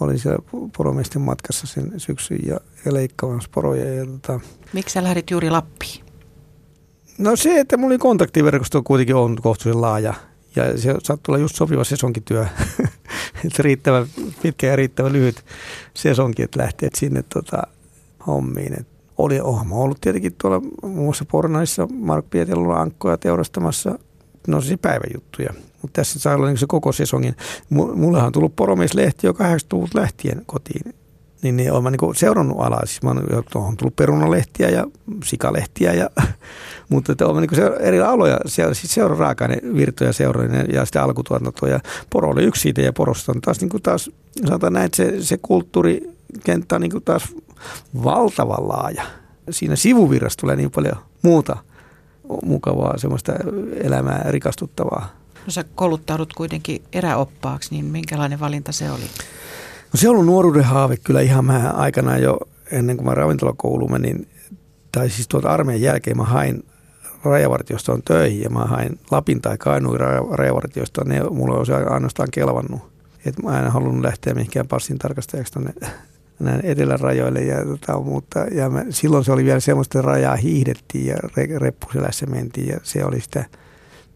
Olin 0.00 0.18
siellä 0.18 0.38
poromiesten 0.76 1.22
matkassa 1.22 1.66
sen 1.66 1.92
syksyn 1.96 2.38
ja, 2.46 2.60
ja 2.84 2.94
leikkaamassa 2.94 3.50
poroja. 3.54 3.94
Ja, 3.94 4.06
tota, 4.06 4.40
Miksi 4.72 4.92
sä 4.92 5.04
lähdit 5.04 5.30
juuri 5.30 5.50
Lappiin? 5.50 6.04
No 7.18 7.36
se, 7.36 7.60
että 7.60 7.76
mulla 7.76 7.98
kontaktiverkosto 7.98 8.82
kuitenkin 8.82 9.14
on 9.14 9.36
kohtuullisen 9.42 9.82
laaja. 9.82 10.14
Ja 10.56 10.78
se 10.78 10.94
saattoi 11.02 11.32
olla 11.32 11.42
just 11.42 11.56
sopiva 11.56 11.84
sesonkityö. 11.84 12.46
että 13.44 13.62
riittävä 13.62 14.06
pitkä 14.42 14.66
ja 14.66 14.76
riittävä 14.76 15.12
lyhyt 15.12 15.44
sesonki, 15.94 16.42
että 16.42 16.60
lähtee 16.60 16.88
sinne 16.94 17.24
tota, 17.34 17.62
hommiin. 18.26 18.80
Et 18.80 18.86
oli, 19.18 19.40
oh, 19.40 19.66
mä 19.66 19.74
ollut 19.74 20.00
tietenkin 20.00 20.34
tuolla 20.40 20.60
muun 20.82 21.04
muassa 21.04 21.24
Pornaissa 21.24 21.88
Mark 21.92 22.30
Pietelulla 22.30 22.80
ankkoja 22.80 23.16
teurastamassa. 23.16 23.98
No 24.48 24.60
siis 24.60 24.78
päiväjuttuja. 24.82 25.54
Mutta 25.82 26.00
tässä 26.00 26.18
saa 26.18 26.34
olla 26.34 26.46
niin 26.46 26.58
se 26.58 26.66
koko 26.68 26.92
sesongin. 26.92 27.36
Mullehan 27.70 28.26
on 28.26 28.32
tullut 28.32 28.56
poromieslehti 28.56 29.26
jo 29.26 29.32
80-luvulta 29.32 30.00
lähtien 30.00 30.42
kotiin 30.46 30.94
niin, 31.44 31.56
niin 31.56 31.72
olen 31.72 31.92
niin 31.92 32.14
seurannut 32.14 32.60
alaa. 32.60 32.86
Siis 32.86 33.02
mä 33.02 33.10
olen 33.10 33.44
tullut 33.78 33.96
perunalehtiä 33.96 34.68
ja 34.68 34.86
sikalehtiä, 35.24 35.92
ja, 35.92 36.10
mutta 36.88 37.12
että 37.12 37.26
olen 37.26 37.46
niin 37.50 37.62
eri 37.80 38.00
aloja, 38.00 38.38
siis 38.46 38.94
seura 38.94 39.16
raaka 39.16 39.48
virtoja 39.76 40.12
seurallinen 40.12 40.66
ja 40.72 40.84
sitten 40.84 41.02
alkutuotantoa. 41.02 41.68
Ja 41.68 41.80
poro 42.10 42.30
oli 42.30 42.44
yksi 42.44 42.62
siitä 42.62 42.80
ja 42.80 42.92
porosta 42.92 43.32
on 43.32 43.40
taas, 43.40 43.60
niin 43.60 43.82
taas 43.82 44.10
sanotaan 44.46 44.72
näin, 44.72 44.86
että 44.86 44.96
se, 44.96 45.14
se 45.20 45.38
kulttuurikenttä 45.42 46.74
on 46.74 46.80
niin 46.80 47.02
taas 47.04 47.34
valtavan 48.04 48.68
laaja. 48.68 49.02
Siinä 49.50 49.76
sivuvirrassa 49.76 50.38
tulee 50.38 50.56
niin 50.56 50.70
paljon 50.70 50.96
muuta 51.22 51.56
mukavaa, 52.44 52.98
semmoista 52.98 53.32
elämää 53.82 54.24
rikastuttavaa. 54.28 55.08
No 55.46 55.50
sä 55.50 55.64
kouluttaudut 55.74 56.32
kuitenkin 56.32 56.82
eräoppaaksi, 56.92 57.70
niin 57.70 57.84
minkälainen 57.84 58.40
valinta 58.40 58.72
se 58.72 58.90
oli? 58.90 59.04
No 59.92 59.96
se 59.96 60.08
on 60.08 60.12
ollut 60.12 60.26
nuoruuden 60.26 60.64
haave 60.64 60.96
kyllä 60.96 61.20
ihan 61.20 61.44
mä 61.44 61.72
aikanaan 61.76 62.22
jo 62.22 62.38
ennen 62.70 62.96
kuin 62.96 63.06
mä 63.06 63.14
ravintolakouluun 63.14 63.92
menin, 63.92 64.28
tai 64.92 65.10
siis 65.10 65.28
tuolta 65.28 65.48
armeijan 65.48 65.82
jälkeen 65.82 66.16
mä 66.16 66.24
hain 66.24 66.64
rajavartiostoon 67.24 68.02
töihin 68.02 68.42
ja 68.42 68.50
mä 68.50 68.64
hain 68.64 68.98
Lapin 69.10 69.40
tai 69.40 69.58
Kainuun 69.58 69.98
rajavartiostoon, 70.30 71.08
ne 71.08 71.20
mulla 71.30 71.56
olisi 71.56 71.72
ainoastaan 71.72 72.28
kelvannut. 72.30 72.94
Et 73.26 73.42
mä 73.42 73.60
en 73.60 73.72
halunnut 73.72 74.04
lähteä 74.04 74.34
mihinkään 74.34 74.68
passin 74.68 74.98
tarkastajaksi 74.98 75.52
tuonne 75.52 75.72
näin 76.44 76.60
etelän 76.64 77.00
rajoille 77.00 77.40
ja, 77.40 77.64
tota, 77.64 78.00
mutta, 78.00 78.40
ja 78.40 78.70
mä, 78.70 78.84
silloin 78.90 79.24
se 79.24 79.32
oli 79.32 79.44
vielä 79.44 79.60
semmoista, 79.60 80.02
rajaa 80.02 80.36
hiihdettiin 80.36 81.06
ja 81.06 81.16
re, 81.36 81.58
reppuselässä 81.58 82.26
mentiin 82.26 82.68
ja 82.68 82.80
se 82.82 83.04
oli 83.04 83.20
sitä– 83.20 83.44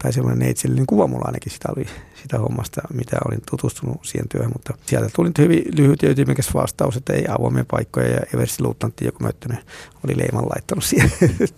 tai 0.03 0.13
semmoinen 0.13 0.39
neitsellinen 0.39 0.85
kuva 0.85 1.07
mulla 1.07 1.25
ainakin 1.25 1.51
sitä 1.51 1.69
oli 1.77 1.85
sitä 2.21 2.39
hommasta, 2.39 2.81
mitä 2.93 3.17
olin 3.27 3.41
tutustunut 3.49 3.97
siihen 4.03 4.29
työhön, 4.29 4.51
mutta 4.53 4.73
sieltä 4.85 5.09
tuli 5.15 5.31
hyvin 5.37 5.63
lyhyt 5.77 6.03
ja 6.03 6.09
ytimekäs 6.09 6.53
vastaus, 6.53 6.97
että 6.97 7.13
ei 7.13 7.25
avoimia 7.29 7.65
paikkoja 7.71 8.07
ja 8.07 8.19
Eversi 8.33 8.63
Luuttantti, 8.63 9.05
joku 9.05 9.23
Möttönen 9.23 9.59
oli 10.05 10.17
leiman 10.17 10.49
laittanut 10.49 10.83
siihen. 10.83 11.11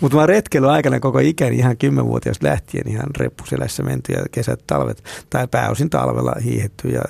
Mutta 0.00 0.16
mä 0.16 0.26
retkellä 0.26 0.72
aikana 0.72 1.00
koko 1.00 1.18
ikäni 1.18 1.56
ihan 1.56 1.76
kymmenvuotias 1.76 2.42
lähtien 2.42 2.88
ihan 2.88 3.10
reppuselässä 3.18 3.82
menty 3.82 4.12
ja 4.12 4.24
kesät, 4.32 4.60
talvet 4.66 5.04
tai 5.30 5.48
pääosin 5.48 5.90
talvella 5.90 6.32
hiihetty 6.44 6.88
ja 6.88 7.02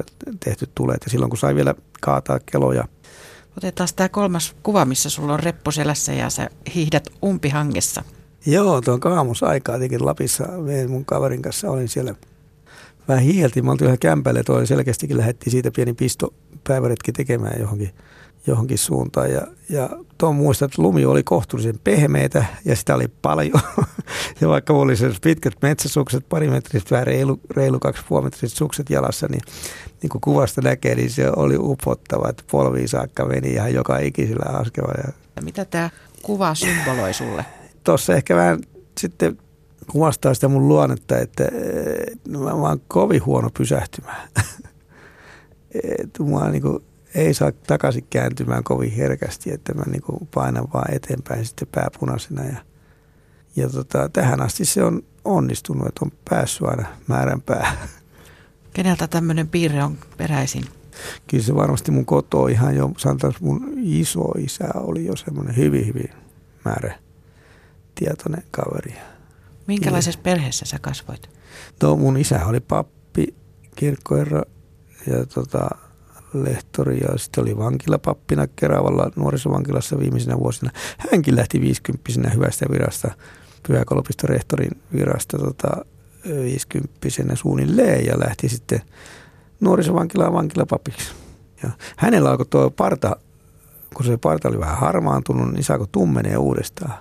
tehty 0.45 0.69
tulet. 0.75 1.01
Ja 1.05 1.11
silloin 1.11 1.31
kun 1.31 1.39
sai 1.39 1.55
vielä 1.55 1.75
kaataa 2.01 2.41
keloja. 2.53 2.85
Otetaan 3.59 3.89
tämä 3.97 4.09
kolmas 4.09 4.57
kuva, 4.63 4.85
missä 4.85 5.11
sulla 5.11 5.33
on 5.33 5.41
reppuselässä 5.41 6.13
ja 6.13 6.31
sä 6.31 6.51
hiihdät 6.75 7.09
umpihangessa. 7.25 8.03
Joo, 8.47 8.81
tuon 8.81 9.01
kaamosaikaa 9.01 9.75
tietenkin 9.75 10.07
Lapissa. 10.07 10.45
Mun 10.89 11.05
kaverin 11.05 11.43
kanssa 11.43 11.71
olin 11.71 11.89
siellä 11.89 12.15
vähän 13.09 13.25
hieltiin. 13.25 13.65
Mä 13.65 13.71
oltiin 13.71 13.87
ihan 13.87 13.99
kämpälle, 13.99 14.43
toi 14.43 14.67
selkeästikin 14.67 15.17
lähdettiin 15.17 15.51
siitä 15.51 15.71
pieni 15.77 15.95
pisto 15.95 16.35
päiväretki 16.69 17.13
tekemään 17.13 17.61
johonkin, 17.61 17.91
johonkin 18.47 18.79
suuntaan. 18.79 19.31
Ja, 19.31 19.43
ja 19.69 19.91
tuon 20.19 20.35
muistan, 20.35 20.67
että 20.67 20.83
lumi 20.83 21.05
oli 21.05 21.23
kohtuullisen 21.23 21.81
pehmeitä 21.85 22.45
ja 22.65 22.77
sitä 22.77 22.95
oli 22.95 23.09
paljon. 23.23 23.61
ja 24.41 24.49
vaikka 24.49 24.73
oli 24.73 24.97
se 24.97 25.11
pitkät 25.23 25.55
metsäsukset, 25.63 26.29
pari 26.29 26.49
metriset, 26.49 26.91
vähän 26.91 27.07
reilu, 27.07 27.41
reilu 27.57 27.81
kaksi 27.81 28.05
metriset 28.23 28.59
sukset 28.59 28.91
jalassa, 28.91 29.27
niin, 29.31 29.43
niin 30.03 30.11
kuin 30.11 30.21
kuvasta 30.21 30.61
näkee, 30.61 30.95
niin 30.95 31.11
se 31.11 31.31
oli 31.37 31.57
upottava, 31.59 32.29
että 32.29 32.45
polviin 32.51 32.89
saakka 32.89 33.25
meni 33.25 33.53
ihan 33.53 33.75
joka 33.75 33.99
ikisellä 33.99 34.59
askella. 34.59 34.93
Ja... 35.07 35.13
Mitä 35.43 35.65
tämä 35.65 35.91
kuva 36.23 36.55
symboloi 36.55 37.15
sulle? 37.15 37.45
tuossa 37.85 38.15
ehkä 38.15 38.37
vähän 38.37 38.59
sitten 39.01 39.39
kuvastaa 39.91 40.35
sitä 40.35 40.49
mun 40.49 40.69
luonnetta, 40.69 41.19
että 41.19 41.49
no 42.29 42.39
mä, 42.39 42.51
mä 42.51 42.69
oon 42.69 42.81
kovin 42.89 43.25
huono 43.25 43.51
pysähtymään. 43.59 44.29
että 46.03 46.23
mua 46.23 46.49
niin 46.49 46.63
kuin, 46.63 46.79
ei 47.15 47.35
saa 47.35 47.53
takaisin 47.53 48.07
kääntymään 48.11 48.65
kovin 48.65 48.93
herkästi, 48.93 49.53
että 49.53 49.75
mä 49.75 49.83
niin 49.87 50.03
kuin 50.03 50.29
painan 50.35 50.69
vaan 50.75 50.95
eteenpäin 50.95 51.47
sitten 51.47 51.69
pääpunaisena. 51.73 52.45
Ja, 52.45 52.57
ja 53.57 53.69
tota, 53.69 54.09
tähän 54.09 54.41
asti 54.41 54.65
se 54.65 54.85
on 54.85 55.03
onnistunut, 55.25 55.89
että 55.89 56.05
on 56.05 56.13
päässyt 56.31 56.69
aina 56.69 56.89
määrän 57.07 57.43
päähän. 57.43 57.89
Keneltä 58.73 59.07
tämmöinen 59.07 59.49
piirre 59.49 59.85
on 59.85 59.99
peräisin? 60.17 60.65
Kyllä 61.27 61.45
se 61.45 61.55
varmasti 61.55 61.91
mun 61.91 62.07
koto 62.07 62.47
ihan 62.47 62.77
jo, 62.77 62.91
sanotaan 62.97 63.35
mun 63.41 63.73
iso 63.77 64.33
isä 64.39 64.69
oli 64.75 65.07
jo 65.07 65.17
semmoinen 65.17 65.57
hyvin, 65.57 65.87
hyvin 65.87 66.11
määrä 66.65 66.99
tietoinen 67.95 68.43
kaveri. 68.51 68.95
Minkälaisessa 69.67 70.19
ja, 70.19 70.23
perheessä 70.23 70.65
sä 70.67 70.79
kasvoit? 70.79 71.31
No, 71.83 71.97
mun 71.97 72.17
isä 72.17 72.47
oli 72.47 72.61
pappi, 72.61 73.35
kirkkoherra 73.77 74.43
ja 75.07 75.27
tota, 75.27 75.69
lehtori 76.35 77.01
ja 77.01 77.19
sitten 77.19 77.43
oli 77.43 77.57
vankilapappina 77.57 78.47
Keravalla 78.57 79.11
nuorisovankilassa 79.17 79.99
viimeisinä 79.99 80.39
vuosina. 80.39 80.71
Hänkin 81.13 81.37
lähti 81.37 81.61
50 81.61 82.31
hyvästä 82.35 82.67
virasta, 82.71 83.11
pyhäkolopiston 83.67 84.29
rehtorin 84.31 84.71
virasta 84.93 85.39
tota, 85.39 85.85
50 86.25 87.37
suunnilleen 87.37 88.07
ja 88.07 88.21
lähti 88.21 88.49
sitten 88.49 88.81
nuorisovankilaan 89.61 90.33
vankilapapiksi. 90.33 91.13
Ja 91.63 91.71
hänellä 91.97 92.31
alkoi 92.31 92.47
tuo 92.47 92.71
parta, 92.71 93.17
kun 93.95 94.07
se 94.07 94.17
parta 94.17 94.49
oli 94.49 94.61
vähän 94.61 94.79
harmaantunut, 94.79 95.53
niin 95.53 95.65
saako 95.65 95.87
tummenee 95.93 96.37
uudestaan. 96.37 96.95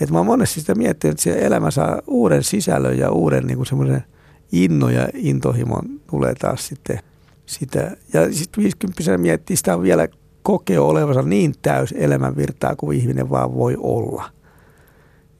Et 0.00 0.10
mä 0.10 0.18
oon 0.18 0.26
monesti 0.26 0.60
sitä 0.60 0.74
miettinyt, 0.74 1.12
että 1.12 1.22
se 1.22 1.46
elämä 1.46 1.70
saa 1.70 2.02
uuden 2.06 2.44
sisällön 2.44 2.98
ja 2.98 3.10
uuden 3.10 3.46
niin 3.46 3.66
semmoisen 3.66 4.04
inno 4.52 4.88
ja 4.88 5.08
intohimon 5.14 6.00
tulee 6.10 6.34
taas 6.34 6.66
sitten 6.66 7.00
sitä. 7.48 7.96
Ja 8.12 8.32
sitten 8.32 8.64
50 8.64 9.18
miettii 9.18 9.56
sitä 9.56 9.82
vielä 9.82 10.08
kokea 10.42 10.82
olevansa 10.82 11.22
niin 11.22 11.54
täys 11.62 11.94
elämänvirtaa 11.96 12.76
kuin 12.76 12.98
ihminen 12.98 13.30
vaan 13.30 13.54
voi 13.54 13.76
olla. 13.78 14.30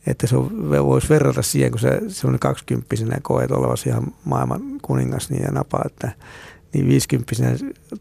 Että 0.07 0.27
se 0.27 0.37
voisi 0.37 1.09
verrata 1.09 1.43
siihen, 1.43 1.71
kun 1.71 1.81
se 1.81 2.01
semmoinen 2.09 2.41
kaksikymppisenä 2.41 3.19
koet 3.23 3.51
olevasi 3.51 3.89
ihan 3.89 4.03
maailman 4.25 4.63
kuningas 4.83 5.31
niin 5.31 5.43
ja 5.43 5.51
napa, 5.51 5.83
että, 5.87 6.13
niin 6.73 6.89
50 6.89 7.33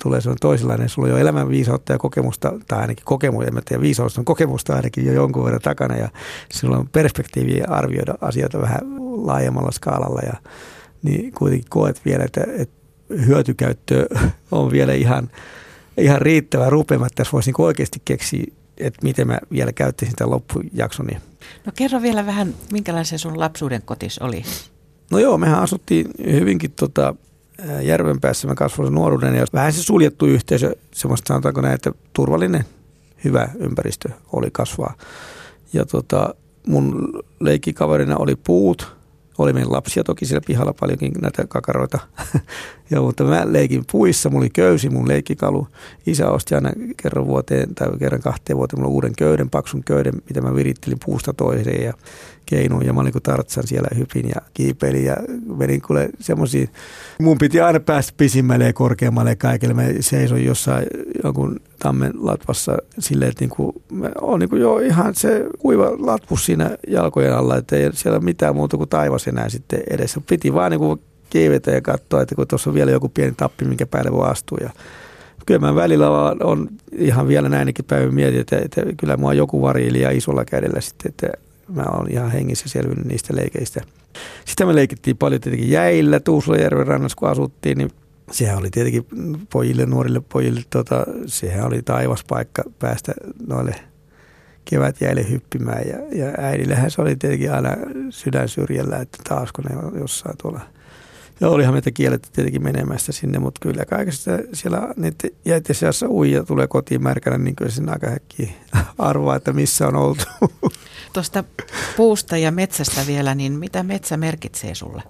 tulee 0.03 0.21
se 0.21 0.29
on 0.29 0.35
toisenlainen. 0.41 0.89
Sulla 0.89 1.05
on 1.05 1.11
jo 1.11 1.17
elämän 1.17 1.49
viisautta 1.49 1.93
ja 1.93 1.99
kokemusta, 1.99 2.53
tai 2.67 2.81
ainakin 2.81 3.05
kokemusta, 3.05 3.47
en 3.47 3.63
tiedä, 3.65 3.81
viisaus 3.81 4.17
on 4.17 4.25
kokemusta 4.25 4.75
ainakin 4.75 5.05
jo 5.05 5.13
jonkun 5.13 5.45
verran 5.45 5.61
takana, 5.61 5.95
ja 5.95 6.09
sulla 6.53 6.77
on 6.77 6.89
perspektiiviä 6.89 7.65
arvioida 7.69 8.15
asioita 8.21 8.61
vähän 8.61 8.81
laajemmalla 9.25 9.71
skaalalla, 9.71 10.21
ja 10.25 10.33
niin 11.03 11.31
kuitenkin 11.31 11.69
koet 11.69 12.01
vielä, 12.05 12.23
että, 12.23 12.41
että 12.57 12.76
hyötykäyttö 13.25 14.07
on 14.51 14.71
vielä 14.71 14.93
ihan, 14.93 15.29
ihan 15.97 16.21
riittävä 16.21 16.69
rupeamatta, 16.69 17.21
jos 17.21 17.33
voisin 17.33 17.53
oikeasti 17.57 18.01
keksiä, 18.05 18.43
että 18.77 18.99
miten 19.03 19.27
mä 19.27 19.39
vielä 19.51 19.73
käyttäisin 19.73 20.15
tämän 20.15 20.31
loppujakson. 20.31 21.07
No 21.65 21.71
kerro 21.75 22.01
vielä 22.01 22.25
vähän, 22.25 22.53
minkälainen 22.71 23.19
sun 23.19 23.39
lapsuuden 23.39 23.81
kotis 23.81 24.19
oli? 24.19 24.43
No 25.11 25.19
joo, 25.19 25.37
mehän 25.37 25.59
asuttiin 25.59 26.07
hyvinkin 26.31 26.71
tota, 26.71 27.15
järven 27.81 28.21
päässä. 28.21 28.47
Mä 28.47 28.55
kasvoin 28.55 28.93
nuoruuden 28.93 29.35
ja 29.35 29.45
vähän 29.53 29.73
se 29.73 29.83
suljettu 29.83 30.25
yhteisö, 30.25 30.75
semmoista 30.93 31.27
sanotaanko 31.27 31.61
näin, 31.61 31.75
että 31.75 31.91
turvallinen, 32.13 32.65
hyvä 33.23 33.49
ympäristö 33.59 34.09
oli 34.31 34.49
kasvaa. 34.51 34.93
Ja 35.73 35.85
tota, 35.85 36.35
mun 36.67 37.09
leikkikaverina 37.39 38.17
oli 38.17 38.35
puut, 38.35 38.96
oli 39.37 39.53
meidän 39.53 39.71
lapsia 39.71 40.03
toki 40.03 40.25
siellä 40.25 40.45
pihalla 40.47 40.73
paljonkin 40.79 41.11
näitä 41.21 41.45
kakaroita. 41.47 41.99
ja, 42.91 43.01
mutta 43.01 43.23
mä 43.23 43.43
leikin 43.45 43.83
puissa, 43.91 44.29
mulla 44.29 44.43
oli 44.43 44.49
köysi, 44.49 44.89
mun 44.89 45.07
leikkikalu. 45.07 45.67
Isä 46.05 46.29
osti 46.29 46.55
aina 46.55 46.71
kerran 47.01 47.27
vuoteen 47.27 47.75
tai 47.75 47.87
kerran 47.99 48.21
kahteen 48.21 48.57
vuoteen 48.57 48.79
mulla 48.79 48.93
uuden 48.93 49.13
köyden, 49.17 49.49
paksun 49.49 49.83
köyden, 49.83 50.13
mitä 50.27 50.41
mä 50.41 50.55
virittelin 50.55 50.97
puusta 51.05 51.33
toiseen 51.33 51.83
ja 51.83 51.93
keinuun. 52.49 52.85
Ja 52.85 52.93
mä 52.93 53.01
olin 53.01 53.11
kuin 53.11 53.23
tartsan 53.23 53.67
siellä 53.67 53.87
hypin 53.97 54.29
ja 54.29 54.41
kiipeilin 54.53 55.05
ja 55.05 55.15
menin 55.57 55.81
kuule 55.81 56.09
semmoisia. 56.19 56.67
Mun 57.19 57.37
piti 57.37 57.61
aina 57.61 57.79
päästä 57.79 58.13
pisimmälle 58.17 58.65
ja 58.65 58.73
korkeammalle 58.73 59.35
kaikille. 59.35 59.73
Mä 59.73 59.83
seisoin 59.99 60.45
jossain 60.45 60.87
jonkun 61.23 61.59
tammen 61.79 62.11
latvassa 62.15 62.77
silleen, 62.99 63.29
että 63.29 63.43
niinku, 63.43 63.81
on 64.21 64.39
niinku 64.39 64.55
jo 64.55 64.77
ihan 64.77 65.15
se 65.15 65.45
kuiva 65.59 65.91
latvus 65.97 66.45
siinä 66.45 66.77
jalkojen 66.87 67.35
alla, 67.35 67.57
että 67.57 67.75
ei 67.75 67.89
siellä 67.93 68.19
mitään 68.19 68.55
muuta 68.55 68.77
kuin 68.77 68.89
taivas 68.89 69.27
enää 69.27 69.49
sitten 69.49 69.79
edessä. 69.89 70.21
Piti 70.29 70.53
vaan 70.53 70.71
niinku 70.71 70.99
kiivetä 71.29 71.71
ja 71.71 71.81
katsoa, 71.81 72.21
että 72.21 72.35
kun 72.35 72.47
tuossa 72.47 72.69
on 72.69 72.73
vielä 72.73 72.91
joku 72.91 73.09
pieni 73.09 73.33
tappi, 73.37 73.65
minkä 73.65 73.85
päälle 73.85 74.11
voi 74.11 74.27
astua. 74.27 74.57
Ja 74.61 74.69
kyllä 75.45 75.59
mä 75.59 75.75
välillä 75.75 76.09
on 76.43 76.67
ihan 76.91 77.27
vielä 77.27 77.49
näinkin 77.49 77.85
päivän 77.85 78.13
mietin, 78.13 78.39
että, 78.39 78.57
että 78.57 78.81
kyllä 78.97 79.17
mua 79.17 79.33
joku 79.33 79.61
variili 79.61 80.01
ja 80.01 80.11
isolla 80.11 80.45
kädellä 80.45 80.81
sitten, 80.81 81.09
että 81.09 81.27
mä 81.67 81.83
olen 81.83 82.11
ihan 82.11 82.31
hengissä 82.31 82.69
selvinnyt 82.69 83.05
niistä 83.05 83.35
leikeistä. 83.35 83.81
Sitten 84.45 84.67
me 84.67 84.75
leikittiin 84.75 85.17
paljon 85.17 85.41
tietenkin 85.41 85.71
jäillä 85.71 86.19
Tuusulajärven 86.19 86.87
rannassa, 86.87 87.15
kun 87.15 87.29
asuttiin, 87.29 87.77
niin 87.77 87.91
sehän 88.31 88.57
oli 88.57 88.69
tietenkin 88.69 89.05
pojille, 89.51 89.85
nuorille 89.85 90.21
pojille, 90.33 90.61
tota, 90.69 91.05
sehän 91.25 91.67
oli 91.67 91.81
taivaspaikka 91.81 92.63
päästä 92.79 93.13
noille 93.47 93.75
kevätjäille 94.65 95.29
hyppimään. 95.29 95.87
Ja, 95.87 96.25
ja 96.25 96.33
äidillähän 96.37 96.91
se 96.91 97.01
oli 97.01 97.15
tietenkin 97.15 97.51
aina 97.51 97.69
sydän 98.09 98.49
syrjällä, 98.49 98.97
että 98.97 99.17
taasko 99.29 99.61
ne 99.61 99.99
jossain 99.99 100.37
tuolla– 100.37 100.61
ja 101.41 101.49
olihan 101.49 101.73
meitä 101.73 101.91
kielletty 101.91 102.29
tietenkin 102.33 102.63
menemästä 102.63 103.11
sinne, 103.11 103.39
mutta 103.39 103.59
kyllä 103.61 103.85
kaikesta 103.85 104.31
siellä 104.53 104.93
niiden 104.95 105.31
jäiden 105.45 106.09
uija 106.09 106.43
tulee 106.43 106.67
kotiin 106.67 107.03
märkänä, 107.03 107.37
niin 107.37 107.55
kyllä 107.55 107.71
sinne 107.71 107.91
aika 107.91 108.07
arvoa, 108.97 109.35
että 109.35 109.53
missä 109.53 109.87
on 109.87 109.95
oltu. 109.95 110.23
Tuosta 111.13 111.43
puusta 111.97 112.37
ja 112.37 112.51
metsästä 112.51 113.01
vielä, 113.07 113.35
niin 113.35 113.53
mitä 113.53 113.83
metsä 113.83 114.17
merkitsee 114.17 114.75
sulle? 114.75 115.03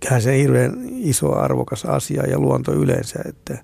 Kyllä 0.00 0.20
se 0.20 0.38
hirveän 0.38 0.72
iso 0.88 1.38
arvokas 1.38 1.84
asia 1.84 2.26
ja 2.26 2.38
luonto 2.38 2.72
yleensä, 2.72 3.18
että 3.28 3.58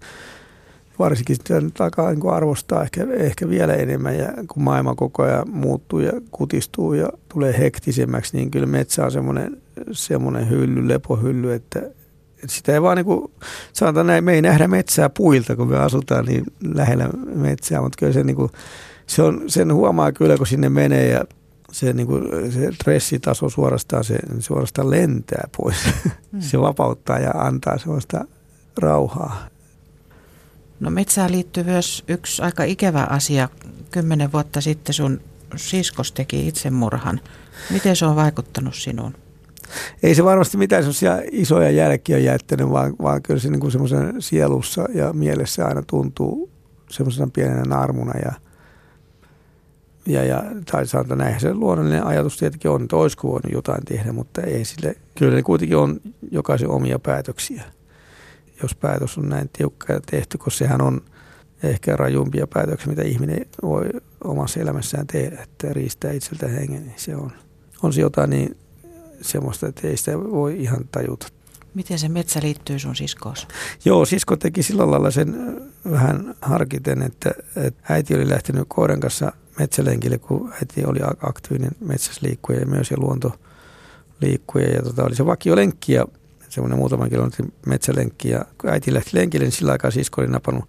varsinkin 1.01 1.37
sitä 1.37 1.61
nyt 1.61 1.81
alkaa 1.81 2.12
niin 2.12 2.31
arvostaa 2.31 2.83
ehkä, 2.83 3.07
ehkä 3.16 3.49
vielä 3.49 3.75
enemmän 3.75 4.18
ja 4.18 4.29
kun 4.49 4.62
maailma 4.62 4.94
koko 4.94 5.23
ajan 5.23 5.51
muuttuu 5.51 6.01
ja 6.01 6.12
kutistuu 6.31 6.94
ja 6.94 7.09
tulee 7.29 7.59
hektisemmäksi, 7.59 8.37
niin 8.37 8.51
kyllä 8.51 8.66
metsä 8.66 9.05
on 9.05 9.12
semmoinen, 9.12 9.62
semmoinen 9.92 10.51
hylly, 10.51 10.88
lepohylly, 10.88 11.53
että, 11.53 11.79
että 12.35 12.49
sitä 12.49 12.73
ei 12.73 12.83
vaan 12.83 12.96
niin 12.96 13.07
kuin, 13.07 13.31
sanotaan 13.73 14.07
näin, 14.07 14.25
me 14.25 14.33
ei 14.33 14.42
nähdä 14.42 14.68
metsää 14.68 15.11
puilta, 15.11 15.57
kun 15.57 15.68
me 15.68 15.79
asutaan 15.79 16.25
niin 16.25 16.44
lähellä 16.75 17.09
metsää, 17.35 17.81
mutta 17.81 17.96
kyllä 17.99 18.12
se, 18.12 18.25
niin 18.25 18.37
kuin, 18.37 18.51
se 19.07 19.23
on, 19.23 19.42
sen 19.46 19.75
huomaa 19.75 20.12
kyllä, 20.12 20.37
kun 20.37 20.46
sinne 20.46 20.68
menee 20.68 21.09
ja 21.09 21.25
se, 21.72 21.92
niin 21.92 22.06
kuin, 22.06 22.52
se 22.52 22.72
stressitaso 22.72 23.48
suorastaan, 23.48 24.04
se 24.04 24.18
suorastaan 24.38 24.90
lentää 24.90 25.48
pois. 25.56 25.76
Mm. 26.33 26.40
se 26.40 26.61
vapauttaa 26.61 27.18
ja 27.18 27.30
antaa 27.30 27.78
sellaista 27.78 28.24
rauhaa. 28.76 29.46
No 30.80 30.90
metsään 30.90 31.33
liittyy 31.33 31.64
myös 31.64 32.04
yksi 32.09 32.42
aika 32.42 32.64
ikävä 32.64 33.06
asia. 33.11 33.48
Kymmenen 33.90 34.33
vuotta 34.33 34.61
sitten 34.61 34.94
sun 34.94 35.20
siskos 35.56 36.12
teki 36.12 36.48
itsemurhan. 36.48 37.20
Miten 37.70 37.96
se 37.96 38.06
on 38.06 38.16
vaikuttanut 38.16 38.74
sinuun? 38.74 39.14
Ei 40.02 40.14
se 40.14 40.24
varmasti 40.24 40.56
mitään 40.56 40.83
sellaisia 40.83 41.18
isoja 41.33 41.70
jälkiä 41.70 42.18
jättänyt, 42.18 42.70
vaan, 42.70 42.94
vaan 43.02 43.22
kyllä 43.22 43.40
se 43.40 43.50
niin 43.50 43.72
semmoisen 43.72 44.22
sielussa 44.22 44.85
ja 44.94 45.12
mielessä 45.12 45.66
aina 45.66 45.83
tuntuu 45.87 46.50
semmoisena 46.90 47.30
pienenä 47.33 47.62
narmuna 47.62 48.12
ja, 48.24 48.33
ja, 50.06 50.24
ja 50.24 50.42
tai 50.70 50.86
sanotaan 50.86 51.18
näin, 51.18 51.40
se 51.40 51.54
luonnollinen 51.54 52.06
ajatus 52.06 52.36
tietenkin 52.36 52.70
on, 52.70 52.82
että 52.82 52.96
olisiko 52.96 53.28
voinut 53.28 53.52
jotain 53.52 53.84
tehdä, 53.84 54.12
mutta 54.12 54.42
ei 54.42 54.64
sille, 54.64 54.96
kyllä 55.18 55.34
ne 55.34 55.42
kuitenkin 55.42 55.76
on 55.76 56.00
jokaisen 56.30 56.70
omia 56.70 56.98
päätöksiä 56.98 57.62
jos 58.62 58.74
päätös 58.74 59.18
on 59.18 59.28
näin 59.28 59.50
tiukka 59.52 59.92
ja 59.92 60.00
tehty, 60.00 60.38
koska 60.38 60.58
sehän 60.58 60.80
on 60.80 61.00
ehkä 61.62 61.96
rajumpia 61.96 62.46
päätöksiä, 62.46 62.88
mitä 62.88 63.02
ihminen 63.02 63.46
voi 63.62 63.88
omassa 64.24 64.60
elämässään 64.60 65.06
tehdä, 65.06 65.42
että 65.42 65.72
riistää 65.72 66.12
itseltä 66.12 66.48
hengen, 66.48 66.82
niin 66.82 66.94
se 66.96 67.16
on, 67.16 67.32
on 67.82 67.92
se 67.92 68.00
jotain 68.00 68.30
niin 68.30 68.56
semmoista, 69.22 69.66
että 69.66 69.88
ei 69.88 69.96
sitä 69.96 70.18
voi 70.18 70.62
ihan 70.62 70.88
tajuta. 70.92 71.26
Miten 71.74 71.98
se 71.98 72.08
metsä 72.08 72.40
liittyy 72.42 72.78
sun 72.78 72.96
siskoos? 72.96 73.48
Joo, 73.84 74.04
sisko 74.04 74.36
teki 74.36 74.62
sillä 74.62 74.90
lailla 74.90 75.10
sen 75.10 75.60
vähän 75.90 76.34
harkiten, 76.42 77.02
että, 77.02 77.30
että 77.56 77.94
äiti 77.94 78.14
oli 78.14 78.28
lähtenyt 78.28 78.64
koiran 78.68 79.00
kanssa 79.00 79.32
metsälenkille, 79.61 80.18
kun 80.18 80.53
äiti 80.53 80.85
oli 80.85 80.99
aktiivinen 81.23 81.73
metsäsliikkuja 81.81 82.61
ja 82.61 82.66
myös 82.66 82.90
ja 82.90 82.96
luontoliikkuja. 83.01 84.68
Ja 84.68 84.83
tota, 84.83 85.05
oli 85.05 85.16
se 85.16 85.27
vakiolenkki 85.27 85.92
ja 85.92 86.07
semmoinen 86.49 86.79
muutaman 86.79 87.11
kilometrin 87.11 87.53
metsälenkki. 87.66 88.29
Ja 88.29 88.44
kun 88.61 88.70
äiti 88.70 88.94
lähti 88.94 89.11
lenkille, 89.12 89.44
niin 89.44 89.53
sillä 89.53 89.73
aikaa 89.73 89.90
sisko 89.90 90.20
oli 90.20 90.31
napannut 90.31 90.68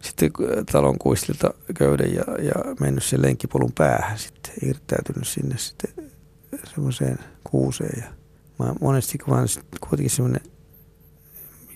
sitten 0.00 0.30
talon 0.72 0.98
kuistilta 0.98 1.54
köyden 1.74 2.14
ja, 2.14 2.24
ja 2.42 2.74
mennyt 2.80 3.04
sen 3.04 3.22
lenkkipolun 3.22 3.72
päähän 3.72 4.18
sitten, 4.18 4.52
irtäytynyt 4.62 5.28
sinne 5.28 5.58
sitten 5.58 6.10
semmoiseen 6.74 7.18
kuuseen. 7.44 8.02
Ja 8.02 8.08
mä 8.58 8.74
monesti, 8.80 9.18
kun 9.18 9.34
mä 9.34 9.38
olen 9.38 9.48
kuitenkin 9.80 10.10
semmoinen 10.10 10.42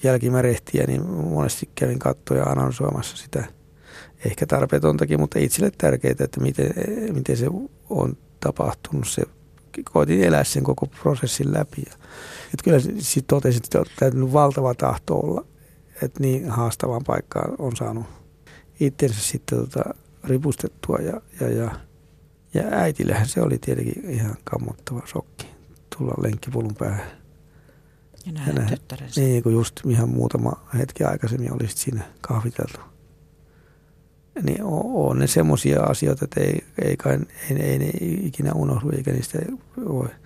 jälkimärehtiä, 0.02 0.84
niin 0.86 1.06
monesti 1.06 1.70
kävin 1.74 1.98
kattoja 1.98 2.40
ja 2.40 2.46
analysoimassa 2.46 3.16
sitä 3.16 3.44
ehkä 4.24 4.46
tarpeetontakin, 4.46 5.20
mutta 5.20 5.38
itselle 5.38 5.72
tärkeää, 5.78 6.14
että 6.20 6.40
miten, 6.40 6.74
miten 7.12 7.36
se 7.36 7.46
on 7.90 8.16
tapahtunut. 8.40 9.08
Se, 9.08 9.22
koitin 9.84 10.24
elää 10.24 10.44
sen 10.44 10.62
koko 10.64 10.86
prosessin 10.86 11.52
läpi. 11.52 11.82
Ja 11.86 11.92
että 12.44 12.64
kyllä 12.64 12.80
sitten 12.80 13.24
totesin, 13.26 13.60
että 13.64 13.78
on 13.78 13.86
täytynyt 13.98 14.32
valtava 14.32 14.74
tahto 14.74 15.14
olla, 15.14 15.44
että 16.02 16.20
niin 16.20 16.50
haastavaan 16.50 17.04
paikkaan 17.06 17.54
on 17.58 17.76
saanut 17.76 18.06
itsensä 18.80 19.20
sitten 19.20 19.58
tota 19.58 19.94
ripustettua 20.24 20.98
ja, 20.98 21.20
ja, 21.40 21.48
ja, 21.48 21.70
ja 22.54 22.62
äitillähän 22.70 23.28
se 23.28 23.42
oli 23.42 23.58
tietenkin 23.58 24.10
ihan 24.10 24.36
kammottava 24.44 25.02
shokki 25.06 25.46
tulla 25.96 26.14
lenkkipulun 26.22 26.74
päähän. 26.74 27.06
Ja 28.26 28.32
nähdä 28.32 28.64
tyttärensä. 28.64 29.20
Niin, 29.20 29.42
kun 29.42 29.52
just 29.52 29.80
ihan 29.86 30.08
muutama 30.08 30.52
hetki 30.78 31.04
aikaisemmin 31.04 31.52
oli 31.52 31.68
siinä 31.68 32.02
kahviteltu. 32.20 32.80
Niin 34.42 34.64
on, 34.64 34.82
on 34.84 35.18
ne 35.18 35.26
semmoisia 35.26 35.82
asioita, 35.82 36.24
että 36.24 36.40
ei, 36.40 36.64
ei, 36.82 36.96
kai, 36.96 37.18
ei, 37.50 37.56
ei 37.62 37.78
ne 37.78 37.90
ikinä 38.00 38.52
unohdu 38.54 38.90
eikä 38.90 39.12
niistä 39.12 39.38
voi– 39.88 40.08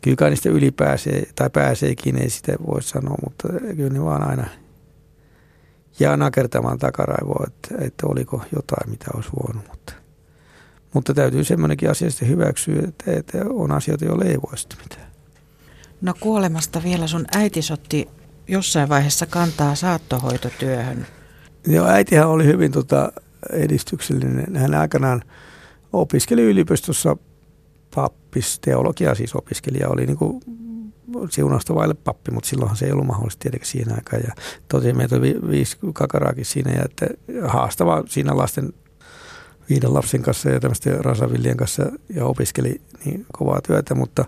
kyllä 0.00 0.16
kai 0.16 0.30
niistä 0.30 0.48
yli 0.48 0.70
pääsee, 0.70 1.22
tai 1.34 1.50
pääseekin, 1.50 2.22
ei 2.22 2.30
sitä 2.30 2.52
voi 2.66 2.82
sanoa, 2.82 3.16
mutta 3.24 3.48
kyllä 3.76 3.90
ne 3.90 4.04
vaan 4.04 4.30
aina 4.30 4.46
jää 6.00 6.16
nakertamaan 6.16 6.78
takaraivoa, 6.78 7.44
että, 7.46 7.84
että 7.84 8.06
oliko 8.06 8.42
jotain, 8.56 8.90
mitä 8.90 9.06
olisi 9.14 9.30
voinut. 9.42 9.68
Mutta, 9.68 9.92
mutta 10.94 11.14
täytyy 11.14 11.44
semmoinenkin 11.44 11.90
asia 11.90 12.10
sitten 12.10 12.28
hyväksyä, 12.28 12.82
että, 12.88 13.12
että 13.12 13.38
on 13.50 13.72
asioita, 13.72 14.04
joille 14.04 14.24
ei 14.24 14.36
voi 14.36 14.58
sitten 14.58 14.78
mitään. 14.82 15.08
No 16.00 16.14
kuolemasta 16.20 16.82
vielä 16.82 17.06
sun 17.06 17.26
äiti 17.36 17.60
otti 17.72 18.08
jossain 18.48 18.88
vaiheessa 18.88 19.26
kantaa 19.26 19.74
saattohoitotyöhön. 19.74 21.06
Joo, 21.68 21.86
äitihän 21.86 22.28
oli 22.28 22.44
hyvin 22.44 22.72
tota, 22.72 23.12
edistyksellinen. 23.52 24.56
Hän 24.56 24.74
aikanaan 24.74 25.22
opiskeli 25.92 26.42
yliopistossa 26.42 27.16
pappis, 27.94 28.58
teologia 28.60 29.14
siis 29.14 29.34
opiskelija, 29.34 29.88
oli 29.88 30.06
niin 30.06 30.16
kuin 30.16 30.40
siunausta 31.30 31.74
vaille 31.74 31.94
pappi, 31.94 32.30
mutta 32.30 32.48
silloinhan 32.48 32.76
se 32.76 32.86
ei 32.86 32.92
ollut 32.92 33.06
mahdollista 33.06 33.40
tietenkin 33.40 33.68
siinä 33.68 33.94
aikaan. 33.94 34.22
Ja 34.26 34.32
tosiaan 34.68 34.96
meitä 34.96 35.16
oli 35.16 35.34
vi- 35.34 35.50
viisi 35.50 35.76
kakaraakin 35.94 36.44
siinä 36.44 36.72
ja 36.72 36.82
että 36.84 37.06
haastava 37.46 38.02
siinä 38.06 38.36
lasten 38.36 38.72
viiden 39.70 39.94
lapsen 39.94 40.22
kanssa 40.22 40.50
ja 40.50 40.60
tämmöisten 40.60 41.04
rasavillien 41.04 41.56
kanssa 41.56 41.86
ja 42.14 42.24
opiskeli 42.24 42.80
niin 43.04 43.26
kovaa 43.32 43.60
työtä, 43.66 43.94
mutta 43.94 44.24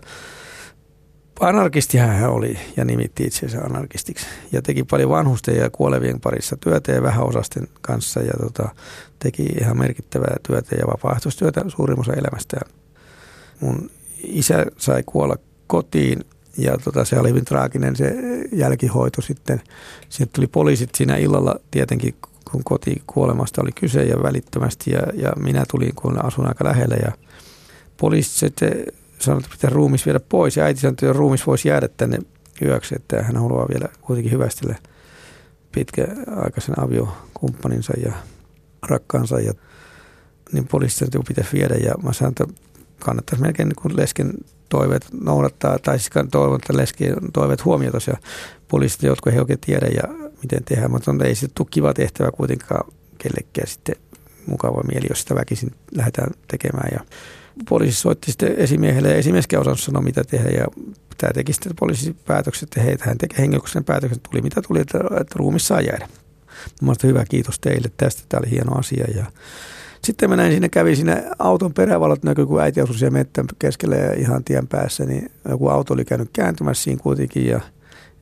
anarkisti 1.41 1.97
hän 1.97 2.29
oli 2.29 2.57
ja 2.77 2.85
nimitti 2.85 3.23
itseensä 3.23 3.61
anarkistiksi 3.61 4.25
ja 4.51 4.61
teki 4.61 4.83
paljon 4.83 5.09
vanhusten 5.09 5.55
ja 5.55 5.69
kuolevien 5.69 6.19
parissa 6.19 6.57
työtä 6.57 6.91
ja 6.91 7.03
vähäosasten 7.03 7.67
kanssa 7.81 8.19
ja 8.19 8.33
tota, 8.41 8.69
teki 9.19 9.43
ihan 9.43 9.77
merkittävää 9.77 10.35
työtä 10.47 10.75
ja 10.75 10.87
vapaaehtoistyötä 10.87 11.61
suurin 11.67 11.99
osa 11.99 12.13
elämästään. 12.13 12.71
Mun 13.59 13.89
isä 14.23 14.65
sai 14.77 15.03
kuolla 15.05 15.35
kotiin 15.67 16.25
ja 16.57 16.77
tota, 16.77 17.05
se 17.05 17.19
oli 17.19 17.29
hyvin 17.29 17.45
traaginen 17.45 17.95
se 17.95 18.15
jälkihoito 18.51 19.21
sitten. 19.21 19.61
Sitten 20.09 20.33
tuli 20.35 20.47
poliisit 20.47 20.89
siinä 20.95 21.15
illalla 21.15 21.55
tietenkin, 21.71 22.15
kun 22.51 22.63
koti 22.63 23.01
kuolemasta 23.07 23.61
oli 23.61 23.71
kyse 23.71 24.03
ja 24.03 24.23
välittömästi 24.23 24.91
ja, 24.91 25.01
ja 25.13 25.31
minä 25.35 25.63
tulin, 25.71 25.95
kun 25.95 26.25
asun 26.25 26.47
aika 26.47 26.65
lähellä 26.65 26.95
ja 26.95 27.11
poliisit 27.97 28.55
sanoi, 29.21 29.39
että 29.39 29.51
pitää 29.51 29.69
ruumis 29.69 30.05
viedä 30.05 30.19
pois. 30.19 30.57
Ja 30.57 30.63
äiti 30.63 30.79
sanoi, 30.79 30.91
että 30.91 31.13
ruumis 31.13 31.47
voisi 31.47 31.67
jäädä 31.69 31.87
tänne 31.87 32.19
yöksi, 32.61 32.95
että 32.95 33.23
hän 33.23 33.37
haluaa 33.37 33.67
vielä 33.69 33.89
kuitenkin 34.01 34.31
hyvästellä 34.31 34.75
pitkäaikaisen 35.71 36.79
aviokumppaninsa 36.79 37.93
ja 38.05 38.13
rakkaansa. 38.87 39.39
Ja 39.39 39.53
niin 40.51 40.67
poliisi 40.67 40.95
sanoi, 40.95 41.07
että 41.07 41.27
pitäisi 41.27 41.53
viedä. 41.53 41.75
Ja 41.75 41.93
mä 42.03 42.13
sanoin, 42.13 42.35
että 42.41 42.53
kannattaisi 42.99 43.41
melkein 43.41 43.69
niin 43.69 43.81
kuin 43.81 43.97
lesken 43.97 44.33
toiveet 44.69 45.05
noudattaa, 45.21 45.79
tai 45.79 45.99
siis 45.99 46.11
toivon, 46.31 46.55
että 46.55 46.77
lesken 46.77 47.15
toiveet 47.33 47.65
huomiota 47.65 47.97
ja 48.07 48.17
poliisit, 48.67 49.03
jotka 49.03 49.31
he 49.31 49.39
oikein 49.39 49.59
tiedä 49.59 49.87
ja 49.87 50.03
miten 50.41 50.63
tehdään, 50.63 50.91
mutta 50.91 51.11
ei 51.25 51.35
se 51.35 51.47
tule 51.55 51.67
kiva 51.71 51.93
tehtävä 51.93 52.31
kuitenkaan 52.31 52.91
kellekään 53.17 53.67
sitten 53.67 53.95
mukava 54.45 54.83
mieli, 54.83 55.05
jos 55.09 55.21
sitä 55.21 55.35
väkisin 55.35 55.71
lähdetään 55.95 56.31
tekemään. 56.47 56.89
Ja 56.91 56.99
poliisi 57.69 57.97
soitti 57.97 58.31
sitten 58.31 58.55
esimiehelle 58.57 59.09
ja 59.09 59.15
esimieskään 59.15 59.61
osannut 59.61 59.79
sanoa, 59.79 60.01
mitä 60.01 60.23
tehdä. 60.23 60.49
Ja 60.49 60.65
tämä 61.17 61.33
teki 61.33 61.53
sitten 61.53 61.75
poliisi 61.79 62.15
päätökset, 62.27 62.63
että 62.63 62.81
hei, 62.81 62.95
hän 62.99 63.17
teki 63.17 63.37
henkilökohtaisen 63.37 63.83
päätöksen, 63.83 64.19
tuli 64.19 64.41
mitä 64.41 64.61
tuli, 64.61 64.79
että, 64.79 64.97
että 64.97 65.35
ruumi 65.35 65.59
saa 65.59 65.81
jäädä. 65.81 66.07
Mä 66.81 66.93
hyvä 67.03 67.25
kiitos 67.29 67.59
teille 67.59 67.91
tästä, 67.97 68.23
tämä 68.29 68.39
oli 68.39 68.51
hieno 68.51 68.77
asia. 68.77 69.05
Ja 69.15 69.25
sitten 70.03 70.29
mä 70.29 70.35
näin 70.35 70.51
sinne, 70.51 70.69
kävin 70.69 70.95
sinne 70.95 71.23
auton 71.39 71.73
perävalot 71.73 72.23
näkyy, 72.23 72.45
kun 72.45 72.61
äiti 72.61 72.81
osui 72.81 72.97
siellä 72.97 73.17
mettän 73.17 73.45
keskellä 73.59 73.95
ja 73.95 74.13
ihan 74.13 74.43
tien 74.43 74.67
päässä, 74.67 75.05
niin 75.05 75.31
joku 75.49 75.67
auto 75.67 75.93
oli 75.93 76.05
käynyt 76.05 76.29
kääntymässä 76.33 76.83
siinä 76.83 77.01
kuitenkin 77.03 77.47
ja 77.47 77.61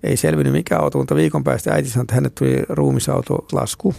ei 0.03 0.17
selvinnyt 0.17 0.53
mikä 0.53 0.77
auto, 0.77 0.97
mutta 0.97 1.15
viikon 1.15 1.43
päästä 1.43 1.73
äiti 1.73 1.89
sanoi, 1.89 2.03
että 2.03 2.15
hänelle 2.15 2.33
tuli 2.37 2.63
ruumisauto 2.69 3.45
lasku 3.51 3.95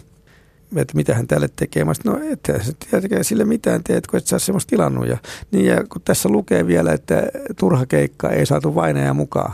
että 0.76 0.96
mitä 0.96 1.14
hän 1.14 1.26
tälle 1.26 1.48
tekee. 1.56 1.84
Mä 1.84 1.94
sanoin, 1.94 2.22
no 2.22 2.32
että 2.32 2.62
se 2.62 3.00
tekee 3.00 3.24
sille 3.24 3.44
mitään 3.44 3.84
teet, 3.84 4.06
kun 4.06 4.18
et 4.18 4.26
saa 4.26 4.38
semmoista 4.38 4.70
tilannut. 4.70 5.08
Ja, 5.08 5.18
niin 5.50 5.66
ja 5.66 5.84
kun 5.92 6.02
tässä 6.04 6.28
lukee 6.28 6.66
vielä, 6.66 6.92
että 6.92 7.22
turha 7.58 7.86
keikka 7.86 8.30
ei 8.30 8.46
saatu 8.46 8.74
vainaja 8.74 9.14
mukaan. 9.14 9.52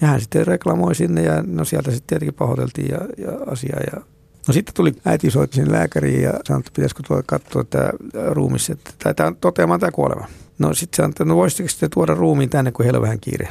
Ja 0.00 0.08
hän 0.08 0.20
sitten 0.20 0.46
reklamoi 0.46 0.94
sinne 0.94 1.22
ja 1.22 1.42
no 1.46 1.64
sieltä 1.64 1.90
sitten 1.90 2.06
tietenkin 2.06 2.34
pahoiteltiin 2.34 2.88
ja, 2.88 2.98
ja 3.18 3.32
asiaa. 3.46 3.80
Ja 3.92 4.00
No 4.48 4.54
sitten 4.54 4.74
tuli 4.74 4.94
äiti 5.04 5.30
soitti 5.30 5.56
sinne 5.56 5.72
lääkäriin 5.72 6.22
ja 6.22 6.32
sanoi, 6.44 6.60
että 6.60 6.72
pitäisikö 6.74 7.02
tuoda 7.06 7.22
katsoa 7.26 7.64
tämä 7.64 7.90
ruumissa, 8.30 8.72
että 8.72 9.14
tämä 9.14 9.26
on 9.26 9.36
toteamaan 9.36 9.80
tämä 9.80 9.92
kuolema. 9.92 10.26
No 10.58 10.74
sitten 10.74 10.96
sanoi, 10.96 11.10
että 11.10 11.24
no 11.24 11.36
voisitteko 11.36 11.68
sitten 11.68 11.90
tuoda 11.90 12.14
ruumiin 12.14 12.50
tänne, 12.50 12.72
kun 12.72 12.84
heillä 12.84 12.96
on 12.96 13.02
vähän 13.02 13.20
kiire. 13.20 13.48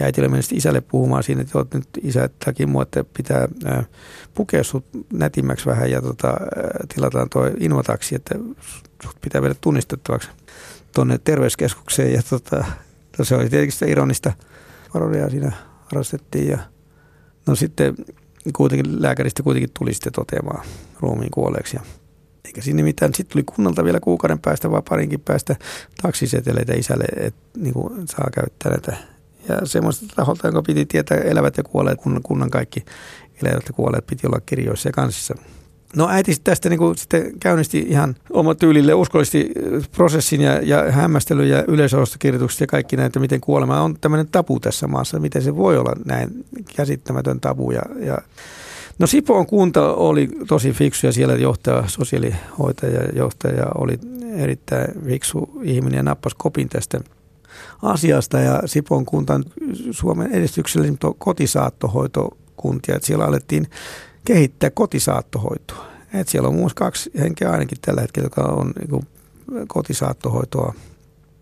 Ja 0.00 0.06
äiti 0.06 0.20
mennyt 0.20 0.52
isälle 0.52 0.80
puhumaan 0.80 1.22
siinä, 1.22 1.42
että 1.42 1.58
olet 1.58 1.74
nyt 1.74 1.88
isä 2.02 2.30
takia 2.44 2.66
mua, 2.66 2.82
että 2.82 3.04
pitää 3.16 3.48
pukea 4.34 4.64
sut 4.64 4.84
nätimmäksi 5.12 5.66
vähän 5.66 5.90
ja 5.90 6.02
tota, 6.02 6.34
tilataan 6.94 7.30
tuo 7.30 7.50
invotaksi, 7.60 8.14
että 8.14 8.34
sut 9.02 9.20
pitää 9.20 9.42
viedä 9.42 9.54
tunnistettavaksi 9.60 10.28
tuonne 10.94 11.18
terveyskeskukseen. 11.18 12.12
Ja 12.12 12.22
tota, 12.30 12.64
se 13.22 13.34
oli 13.34 13.50
tietenkin 13.50 13.72
sitä 13.72 13.86
ironista 13.86 14.32
parodia 14.92 15.30
siinä 15.30 15.52
harrastettiin 15.84 16.48
ja 16.48 16.58
no 17.46 17.54
sitten 17.54 17.94
kuitenkin 18.56 19.02
lääkäristä 19.02 19.42
kuitenkin 19.42 19.70
tuli 19.78 19.94
sitten 19.94 20.12
toteamaan 20.12 20.66
ruumiin 21.00 21.30
kuolleeksi 21.30 21.76
ja 21.76 21.82
eikä 22.44 22.60
sinne 22.60 22.82
mitään. 22.82 23.14
Sitten 23.14 23.32
tuli 23.32 23.44
kunnalta 23.56 23.84
vielä 23.84 24.00
kuukauden 24.00 24.38
päästä 24.38 24.70
vai 24.70 24.82
parinkin 24.88 25.20
päästä 25.20 25.56
taksiseteleitä 26.02 26.72
isälle, 26.74 27.04
että 27.16 27.40
niin 27.56 27.74
saa 28.04 28.28
käyttää 28.34 28.72
näitä 28.72 28.96
ja 29.50 29.66
semmoista 29.66 30.06
taholta, 30.16 30.46
jonka 30.46 30.62
piti 30.62 30.86
tietää 30.86 31.18
elävät 31.18 31.56
ja 31.56 31.62
kuolleet, 31.62 32.00
kunnan, 32.00 32.22
kunnan 32.22 32.50
kaikki 32.50 32.84
elävät 33.42 33.66
ja 33.66 33.72
kuolleet 33.72 34.06
piti 34.06 34.26
olla 34.26 34.40
kirjoissa 34.46 34.88
ja 34.88 34.92
kansissa. 34.92 35.34
No 35.96 36.08
äiti 36.08 36.36
tästä 36.44 36.68
niin 36.68 36.78
kuin 36.78 36.98
sitten 36.98 37.32
käynnisti 37.40 37.78
ihan 37.88 38.16
oma 38.30 38.54
tyylille 38.54 38.94
uskollisesti 38.94 39.52
prosessin 39.96 40.40
ja, 40.40 40.60
ja 40.62 40.92
hämmästelyn 40.92 41.48
ja 41.48 41.64
yleisölostokirjoitukset 41.68 42.60
ja 42.60 42.66
kaikki 42.66 42.96
näitä, 42.96 43.20
miten 43.20 43.40
kuolema 43.40 43.80
on 43.80 43.96
tämmöinen 44.00 44.28
tabu 44.32 44.60
tässä 44.60 44.86
maassa, 44.86 45.18
miten 45.18 45.42
se 45.42 45.56
voi 45.56 45.78
olla 45.78 45.92
näin 46.04 46.44
käsittämätön 46.76 47.40
tabu. 47.40 47.70
Ja, 47.70 47.82
ja 48.00 48.18
No 49.00 49.06
Sipoon 49.06 49.46
kunta 49.46 49.94
oli 49.94 50.28
tosi 50.48 50.72
fiksu 50.72 51.06
ja 51.06 51.12
siellä 51.12 51.34
johtaja, 51.34 51.84
sosiaalihoitaja 51.86 53.08
johtaja 53.16 53.66
oli 53.74 53.98
erittäin 54.36 55.04
fiksu 55.04 55.50
ihminen 55.62 55.96
ja 55.96 56.02
nappasi 56.02 56.36
kopin 56.38 56.68
tästä 56.68 57.00
asiasta 57.82 58.38
ja 58.38 58.62
Sipon 58.66 59.06
kunta 59.06 59.40
Suomen 59.90 60.32
edistyksellinen 60.32 60.98
kotisaattohoitokuntia, 61.18 62.96
että 62.96 63.06
siellä 63.06 63.24
alettiin 63.24 63.66
kehittää 64.24 64.70
kotisaattohoitoa. 64.70 65.86
Et 66.14 66.28
siellä 66.28 66.48
on 66.48 66.54
muun 66.54 66.70
kaksi 66.74 67.10
henkeä 67.18 67.50
ainakin 67.50 67.78
tällä 67.80 68.00
hetkellä, 68.00 68.26
joka 68.26 68.42
on 68.42 68.72
niin 68.78 69.06
kotisaattohoitoa 69.68 70.74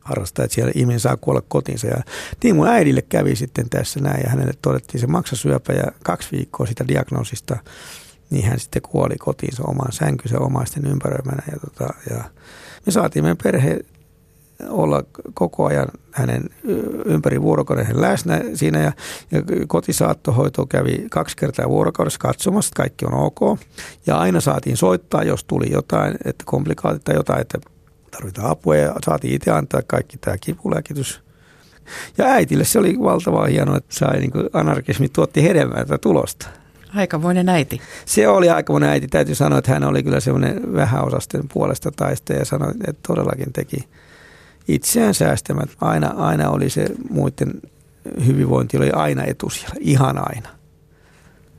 harrastaa, 0.00 0.44
että 0.44 0.54
siellä 0.54 0.72
ihminen 0.74 1.00
saa 1.00 1.16
kuolla 1.16 1.42
kotinsa. 1.48 1.86
Ja 1.86 2.02
niin 2.42 2.56
mun 2.56 2.68
äidille 2.68 3.02
kävi 3.02 3.36
sitten 3.36 3.70
tässä 3.70 4.00
näin 4.00 4.22
ja 4.24 4.30
hänelle 4.30 4.52
todettiin 4.62 5.00
se 5.00 5.06
maksasyöpä 5.06 5.72
ja 5.72 5.92
kaksi 6.04 6.28
viikkoa 6.32 6.66
sitä 6.66 6.88
diagnoosista 6.88 7.56
niin 8.30 8.44
hän 8.44 8.58
sitten 8.58 8.82
kuoli 8.82 9.16
kotiinsa 9.18 9.62
omaan 9.66 9.92
sänkynsä 9.92 10.38
omaisten 10.38 10.86
ympäröimänä. 10.86 11.42
Ja, 11.52 11.58
tota, 11.60 11.94
ja 12.10 12.24
me 12.86 12.92
saatiin 12.92 13.24
meidän 13.24 13.36
perhe 13.42 13.80
olla 14.68 15.04
koko 15.34 15.66
ajan 15.66 15.88
hänen 16.12 16.44
ympäri 17.04 17.42
vuorokauden 17.42 18.00
läsnä 18.00 18.40
siinä 18.54 18.78
ja, 18.78 18.92
ja 19.30 19.42
kotisaattohoito 19.66 20.66
kävi 20.66 21.06
kaksi 21.10 21.36
kertaa 21.36 21.68
vuorokaudessa 21.68 22.18
katsomassa, 22.18 22.68
että 22.68 22.76
kaikki 22.76 23.06
on 23.06 23.14
ok. 23.14 23.60
Ja 24.06 24.16
aina 24.16 24.40
saatiin 24.40 24.76
soittaa, 24.76 25.22
jos 25.22 25.44
tuli 25.44 25.70
jotain, 25.70 26.14
että 26.24 26.44
komplikaatit 26.46 27.04
tai 27.04 27.14
jotain, 27.14 27.40
että 27.40 27.58
tarvitaan 28.10 28.50
apua 28.50 28.76
ja 28.76 28.94
saatiin 29.04 29.34
itse 29.34 29.50
antaa 29.50 29.82
kaikki 29.86 30.18
tämä 30.18 30.36
kipulääkitys. 30.38 31.20
Ja 32.18 32.24
äitille 32.24 32.64
se 32.64 32.78
oli 32.78 32.96
valtavaa 33.00 33.46
hienoa, 33.46 33.76
että 33.76 33.94
sai 33.94 34.18
niin 34.18 34.32
anarkismi 34.52 35.08
tuotti 35.08 35.42
hedelmää 35.42 35.84
tulosta. 36.00 36.48
Aikamoinen 36.94 37.48
äiti. 37.48 37.80
Se 38.04 38.28
oli 38.28 38.50
aikamoinen 38.50 38.90
äiti. 38.90 39.08
Täytyy 39.08 39.34
sanoa, 39.34 39.58
että 39.58 39.72
hän 39.72 39.84
oli 39.84 40.02
kyllä 40.02 40.20
semmoinen 40.20 40.74
vähäosasten 40.74 41.48
puolesta 41.52 41.90
taista 41.96 42.32
ja 42.32 42.44
sanoi, 42.44 42.72
että 42.86 43.08
todellakin 43.08 43.52
teki 43.52 43.88
itseään 44.68 45.14
säästämät. 45.14 45.70
Aina, 45.80 46.08
aina 46.08 46.50
oli 46.50 46.70
se 46.70 46.86
muiden 47.10 47.52
hyvinvointi 48.26 48.76
oli 48.76 48.90
aina 48.90 49.24
etusijalla, 49.24 49.76
ihan 49.80 50.18
aina. 50.18 50.48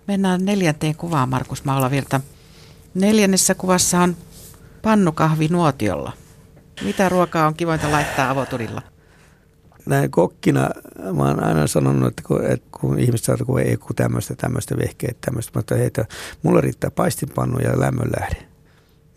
Mennään 0.08 0.46
neljänteen 0.46 0.96
kuvaan 0.96 1.30
Markus 1.30 1.66
Maulavilta. 1.66 2.22
Neljännessä 2.94 3.56
kuvassa 3.56 4.00
on 4.00 4.16
pannukahvi 4.82 5.48
nuotiolla. 5.48 6.12
Mitä 6.84 7.10
ruokaa 7.10 7.48
on 7.48 7.54
kivointa 7.54 7.92
laittaa 7.92 8.30
avotulilla? 8.30 8.82
Näin 9.86 10.12
kokkina 10.12 10.70
mä 11.18 11.24
oon 11.24 11.44
aina 11.44 11.68
sanonut, 11.68 12.08
että 12.08 12.24
kun, 12.28 12.46
että 12.46 12.68
kun 12.72 13.00
ihmiset 13.00 13.26
sanoo, 13.26 13.36
että 13.36 13.46
kun 13.46 13.60
ei 13.60 13.78
kun 13.78 13.96
tämmöistä, 13.96 14.36
tämmöistä 14.36 14.78
vehkeä, 14.78 15.12
tämmöistä, 15.26 15.52
mutta 15.56 15.76
heitä, 15.76 16.06
mulle 16.44 16.62
riittää 16.62 16.92
paistinpannu 16.92 17.60
ja 17.60 17.80
lämmönlähde 17.80 18.49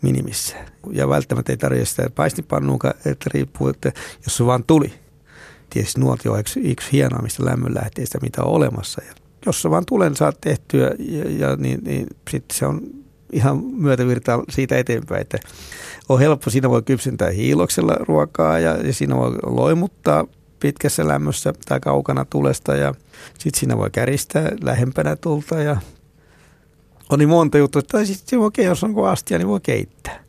minimissä. 0.03 0.55
Ja 0.91 1.09
välttämättä 1.09 1.53
ei 1.53 1.57
tarvitse 1.57 1.85
sitä 1.85 2.09
paistinpannuukaan, 2.15 2.93
että 3.05 3.29
riippuu, 3.33 3.67
että 3.67 3.91
jos 4.25 4.37
se 4.37 4.45
vaan 4.45 4.63
tuli. 4.63 4.93
Tietysti 5.69 5.99
nuotio 5.99 6.31
on 6.31 6.39
yksi, 6.39 6.59
yksi 6.59 6.91
hienoimmista 6.91 7.45
lämmönlähteistä, 7.45 8.17
mitä 8.21 8.43
on 8.43 8.51
olemassa. 8.51 9.01
Ja 9.07 9.13
jos 9.45 9.61
se 9.61 9.69
vaan 9.69 9.85
tulen 9.85 10.15
saat 10.15 10.41
tehtyä, 10.41 10.91
ja, 10.99 11.29
ja 11.29 11.55
niin, 11.55 11.79
niin 11.83 12.07
sitten 12.29 12.57
se 12.57 12.65
on 12.65 12.81
ihan 13.31 13.57
myötävirtaa 13.57 14.43
siitä 14.49 14.77
eteenpäin, 14.77 15.21
että 15.21 15.37
on 16.09 16.19
helppo. 16.19 16.49
Siinä 16.49 16.69
voi 16.69 16.81
kypsentää 16.81 17.29
hiiloksella 17.29 17.95
ruokaa 17.99 18.59
ja, 18.59 18.77
ja 18.77 18.93
siinä 18.93 19.15
voi 19.15 19.35
loimuttaa 19.43 20.25
pitkässä 20.59 21.07
lämmössä 21.07 21.53
tai 21.65 21.79
kaukana 21.79 22.25
tulesta 22.25 22.75
ja 22.75 22.93
sitten 23.39 23.59
siinä 23.59 23.77
voi 23.77 23.89
käristää 23.89 24.51
lähempänä 24.61 25.15
tulta 25.15 25.61
ja 25.61 25.77
on 27.13 27.19
niin 27.19 27.29
monta 27.29 27.57
juttua, 27.57 27.81
tai 27.81 28.05
sitten 28.05 28.39
okei, 28.39 28.65
jos 28.65 28.83
on 28.83 29.07
astia, 29.07 29.37
niin 29.37 29.47
voi 29.47 29.59
keittää. 29.63 30.23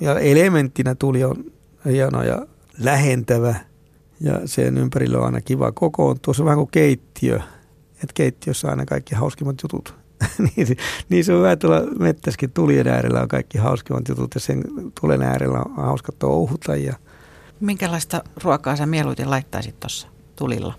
Ja 0.00 0.18
elementtinä 0.18 0.94
tuli 0.94 1.24
on 1.24 1.44
hieno 1.84 2.22
ja 2.22 2.46
lähentävä 2.78 3.54
Ja 4.20 4.40
sen 4.44 4.78
ympärillä 4.78 5.18
on 5.18 5.24
aina 5.24 5.40
kiva 5.40 5.72
kokoontua. 5.72 6.34
Se 6.34 6.42
on 6.42 6.46
vähän 6.46 6.58
kuin 6.58 6.70
keittiö. 6.70 7.40
Että 7.92 8.14
keittiössä 8.14 8.66
on 8.66 8.70
aina 8.70 8.86
kaikki 8.86 9.14
hauskimmat 9.14 9.56
jutut. 9.62 9.94
niin, 10.56 10.76
niin 11.08 11.24
se 11.24 11.32
on 11.32 11.42
vähän 11.42 11.58
tuolla 11.58 11.80
mettäskin 11.98 12.50
tulien 12.50 12.88
äärellä 12.88 13.20
on 13.20 13.28
kaikki 13.28 13.58
hauskimmat 13.58 14.08
jutut 14.08 14.34
ja 14.34 14.40
sen 14.40 14.64
tulen 15.00 15.22
äärellä 15.22 15.58
on 15.58 15.76
hauska 15.76 16.12
touhuta. 16.18 16.76
Ja... 16.76 16.94
Minkälaista 17.60 18.22
ruokaa 18.42 18.76
sä 18.76 18.86
mieluiten 18.86 19.30
laittaisit 19.30 19.80
tuossa 19.80 20.08
tulilla? 20.36 20.74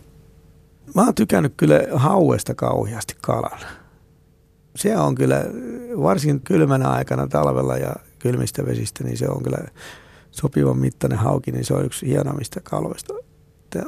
Mä 0.95 1.03
oon 1.03 1.15
tykännyt 1.15 1.53
kyllä 1.57 1.79
hauesta 1.93 2.55
kauheasti 2.55 3.15
kalan. 3.21 3.59
Se 4.75 4.97
on 4.97 5.15
kyllä, 5.15 5.45
varsin 6.03 6.41
kylmänä 6.41 6.89
aikana 6.89 7.27
talvella 7.27 7.77
ja 7.77 7.95
kylmistä 8.19 8.65
vesistä, 8.65 9.03
niin 9.03 9.17
se 9.17 9.29
on 9.29 9.43
kyllä 9.43 9.57
sopivan 10.31 10.77
mittainen 10.77 11.17
hauki, 11.19 11.51
niin 11.51 11.65
se 11.65 11.73
on 11.73 11.85
yksi 11.85 12.07
hienommista 12.07 12.59
kalvoista. 12.63 13.13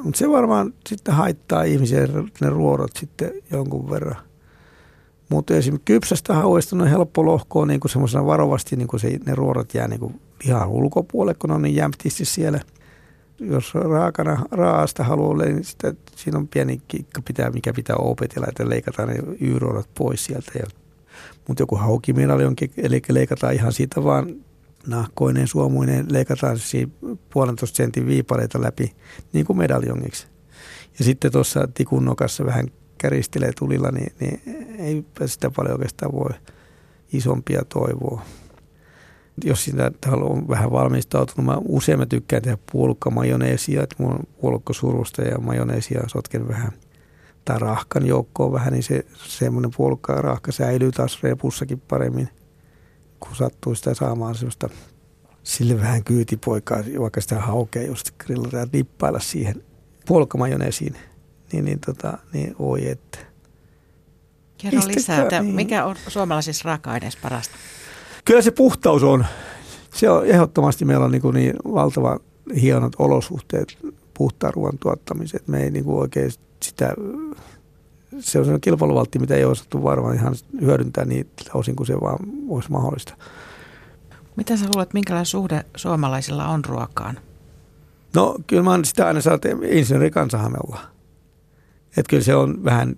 Mutta 0.03 0.17
se 0.17 0.29
varmaan 0.29 0.73
sitten 0.89 1.13
haittaa 1.13 1.63
ihmisiä 1.63 2.07
ne 2.41 2.49
ruodot 2.49 2.91
sitten 2.99 3.31
jonkun 3.51 3.89
verran. 3.89 4.15
Mutta 5.29 5.55
esimerkiksi 5.55 5.85
kypsästä 5.85 6.33
hauesta 6.33 6.75
on 6.75 6.87
helppo 6.87 7.25
lohkoa 7.25 7.65
niin 7.65 7.79
kuin 7.79 7.91
semmoisena 7.91 8.25
varovasti, 8.25 8.75
niin 8.75 8.87
kuin 8.87 8.99
se, 8.99 9.19
ne 9.25 9.35
ruodot 9.35 9.73
jää 9.73 9.87
niin 9.87 9.99
kuin 9.99 10.21
ihan 10.45 10.67
ulkopuolelle, 10.67 11.37
kun 11.39 11.51
on 11.51 11.61
niin 11.61 11.75
jämptisti 11.75 12.25
siellä. 12.25 12.59
Jos 13.41 13.73
raakana 13.75 14.45
raasta 14.51 15.03
haluaa, 15.03 15.45
niin 15.45 15.63
sitä, 15.63 15.93
siinä 16.15 16.37
on 16.37 16.47
pieni 16.47 16.81
kikka, 16.87 17.21
pitää, 17.21 17.49
mikä 17.49 17.73
pitää 17.73 17.95
opetella, 17.95 18.47
että 18.49 18.69
leikataan 18.69 19.09
ne 19.09 19.15
y 19.39 19.59
pois 19.97 20.25
sieltä. 20.25 20.51
Ja, 20.59 20.65
mutta 21.47 21.63
joku 21.63 21.75
haukiminali 21.75 22.45
on, 22.45 22.55
eli 22.77 23.01
leikataan 23.09 23.53
ihan 23.53 23.73
siitä 23.73 24.03
vaan 24.03 24.35
nahkoinen, 24.87 25.47
suomuinen, 25.47 26.05
leikataan 26.11 26.57
siinä 26.57 26.91
puolentoista 27.33 27.75
sentin 27.75 28.07
viipaleita 28.07 28.61
läpi, 28.61 28.95
niin 29.33 29.45
kuin 29.45 29.57
medaljongiksi. 29.57 30.27
Ja 30.99 31.05
sitten 31.05 31.31
tuossa 31.31 31.67
tikun 31.73 32.05
nokassa 32.05 32.45
vähän 32.45 32.67
käristelee 32.97 33.51
tulilla, 33.59 33.91
niin, 33.91 34.13
niin 34.19 34.41
ei 34.77 35.05
sitä 35.25 35.51
paljon 35.55 35.73
oikeastaan 35.73 36.11
voi 36.11 36.29
isompia 37.13 37.61
toivoa. 37.69 38.21
Jos 39.43 39.65
sitä 39.65 39.91
haluaa 40.05 40.47
vähän 40.47 40.71
valmistautunut, 40.71 41.45
mä 41.45 41.57
usein 41.67 41.99
mä 41.99 42.05
tykkään 42.05 42.41
tehdä 42.41 42.57
puolukkamajoneesia, 42.71 43.83
että 43.83 43.95
mulla 43.99 44.15
on 44.15 44.23
puolukkosurusta 44.41 45.21
ja 45.21 45.37
majoneesia 45.37 46.03
sotken 46.07 46.47
vähän 46.47 46.71
tai 47.45 47.59
rahkan 47.59 48.05
joukkoon 48.05 48.53
vähän, 48.53 48.73
niin 48.73 48.83
se 48.83 49.05
semmoinen 49.25 49.71
puolukka 49.77 50.13
rahka 50.13 50.51
säilyy 50.51 50.91
taas 50.91 51.23
repussakin 51.23 51.79
paremmin, 51.79 52.29
kun 53.19 53.35
sattuu 53.35 53.75
sitä 53.75 53.93
saamaan 53.93 54.35
semmoista 54.35 54.69
sille 55.43 55.79
vähän 55.79 56.03
kyytipoikaa, 56.03 56.83
vaikka 56.99 57.21
sitä 57.21 57.39
haukea 57.39 57.83
just 57.83 58.11
grillata 58.19 58.57
ja 58.57 58.67
dippailla 58.73 59.19
siihen 59.19 59.63
puolukkamajoneesiin 60.05 60.95
niin, 61.51 61.65
niin, 61.65 61.79
tota, 61.79 62.17
niin 62.33 62.55
oi 62.59 62.89
että. 62.89 63.17
Kerro 64.57 64.81
lisää, 64.87 65.21
että 65.21 65.41
niin. 65.41 65.55
mikä 65.55 65.85
on 65.85 65.95
suomalaisissa 66.07 66.65
raaka-aineissa 66.65 67.19
parasta? 67.23 67.55
Kyllä 68.31 68.41
se 68.41 68.51
puhtaus 68.51 69.03
on. 69.03 69.25
Se 69.93 70.09
on 70.09 70.25
ehdottomasti, 70.25 70.85
meillä 70.85 71.05
on 71.05 71.11
niin, 71.11 71.21
kuin 71.21 71.33
niin 71.33 71.55
valtavan 71.73 72.19
hienot 72.61 72.93
olosuhteet 72.99 73.77
puhtaan 74.13 74.53
ruoan 74.53 74.77
tuottamiseen. 74.77 75.43
Me 75.47 75.63
ei 75.63 75.71
niin 75.71 75.85
kuin 75.85 75.99
oikein 75.99 76.31
sitä, 76.63 76.93
se 78.19 78.39
on 78.39 78.45
sellainen 78.45 78.61
kilpailuvaltti, 78.61 79.19
mitä 79.19 79.35
ei 79.35 79.45
osattu 79.45 79.83
varmaan 79.83 80.15
ihan 80.15 80.35
hyödyntää 80.61 81.05
niin 81.05 81.29
osin 81.53 81.75
kuin 81.75 81.87
se 81.87 82.01
vaan 82.01 82.19
olisi 82.49 82.71
mahdollista. 82.71 83.13
Mitä 84.35 84.57
sä 84.57 84.65
luulet, 84.75 84.93
minkälainen 84.93 85.25
suhde 85.25 85.65
suomalaisilla 85.75 86.47
on 86.47 86.65
ruokaan? 86.65 87.19
No 88.15 88.35
kyllä 88.47 88.63
mä 88.63 88.79
sitä 88.83 89.07
aina 89.07 89.21
saat 89.21 89.41
insinöörikansahan 89.69 90.51
me 90.51 90.57
ollaan. 90.67 90.87
Että 91.97 92.09
kyllä 92.09 92.23
se 92.23 92.35
on 92.35 92.63
vähän 92.63 92.95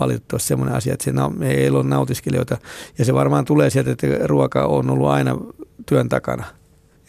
valitettavasti 0.00 0.48
semmoinen 0.48 0.76
asia, 0.76 0.92
että 0.92 1.04
se, 1.04 1.12
me 1.36 1.50
ei 1.50 1.70
ole 1.70 1.82
nautiskelijoita. 1.82 2.58
Ja 2.98 3.04
se 3.04 3.14
varmaan 3.14 3.44
tulee 3.44 3.70
sieltä, 3.70 3.90
että 3.90 4.06
ruoka 4.24 4.66
on 4.66 4.90
ollut 4.90 5.08
aina 5.08 5.38
työn 5.86 6.08
takana. 6.08 6.44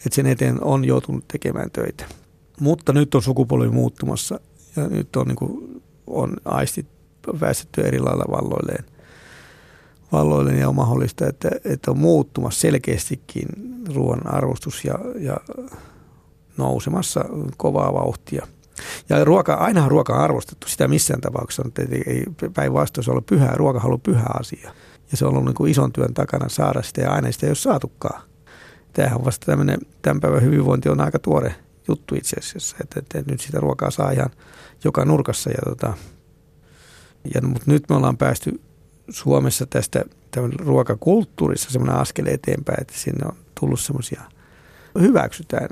Että 0.06 0.14
sen 0.16 0.26
eteen 0.26 0.64
on 0.64 0.84
joutunut 0.84 1.28
tekemään 1.28 1.70
töitä. 1.70 2.04
Mutta 2.60 2.92
nyt 2.92 3.14
on 3.14 3.22
sukupolvi 3.22 3.68
muuttumassa 3.68 4.40
ja 4.76 4.88
nyt 4.88 5.16
on, 5.16 5.26
niin 5.26 5.36
kuin, 5.36 5.82
on 6.06 6.36
aistit 6.44 6.86
päästetty 7.40 7.80
eri 7.80 8.00
lailla 8.00 8.24
valloilleen. 8.30 8.84
valloilleen 10.12 10.58
ja 10.58 10.68
on 10.68 10.74
mahdollista, 10.74 11.26
että, 11.26 11.50
että 11.64 11.90
on 11.90 11.98
muuttumassa 11.98 12.60
selkeästikin 12.60 13.48
ruoan 13.94 14.26
arvostus 14.26 14.84
ja, 14.84 14.98
ja 15.18 15.36
nousemassa 16.56 17.24
kovaa 17.56 17.94
vauhtia. 17.94 18.46
Ja 19.08 19.24
ruoka, 19.24 19.54
ainahan 19.54 19.90
ruoka 19.90 20.12
on 20.12 20.20
arvostettu 20.20 20.68
sitä 20.68 20.88
missään 20.88 21.20
tapauksessa, 21.20 21.64
mutta 21.64 21.82
ei 22.06 22.24
päinvastoin 22.54 23.04
se 23.04 23.10
ole 23.10 23.20
pyhä, 23.20 23.52
ruoka 23.54 23.78
on 23.78 23.86
ollut 23.86 24.02
pyhä 24.02 24.26
asia. 24.40 24.74
Ja 25.10 25.16
se 25.16 25.24
on 25.24 25.30
ollut 25.30 25.44
niin 25.44 25.54
kuin 25.54 25.70
ison 25.70 25.92
työn 25.92 26.14
takana 26.14 26.48
saada 26.48 26.82
sitä 26.82 27.00
ja 27.00 27.12
aina 27.12 27.32
sitä 27.32 27.46
ei 27.46 27.50
ole 27.50 27.54
saatukaan. 27.54 28.22
Tämähän 28.92 29.18
on 29.18 29.24
vasta 29.24 29.46
tämmöinen, 29.46 29.78
tämän 30.02 30.20
päivän 30.20 30.42
hyvinvointi 30.42 30.88
on 30.88 31.00
aika 31.00 31.18
tuore 31.18 31.54
juttu 31.88 32.14
itse 32.14 32.36
asiassa, 32.38 32.76
että, 32.80 33.00
että 33.00 33.30
nyt 33.32 33.40
sitä 33.40 33.60
ruokaa 33.60 33.90
saa 33.90 34.10
ihan 34.10 34.30
joka 34.84 35.04
nurkassa. 35.04 35.50
Ja 35.50 35.58
tota, 35.64 35.92
ja, 37.34 37.42
mutta 37.42 37.70
nyt 37.70 37.84
me 37.88 37.96
ollaan 37.96 38.16
päästy 38.16 38.60
Suomessa 39.08 39.66
tästä 39.66 40.04
ruokakulttuurissa 40.58 41.70
semmoinen 41.70 41.96
askel 41.96 42.26
eteenpäin, 42.26 42.80
että 42.80 42.94
sinne 42.96 43.26
on 43.26 43.36
tullut 43.60 43.80
semmoisia, 43.80 44.22
hyväksytään 45.00 45.68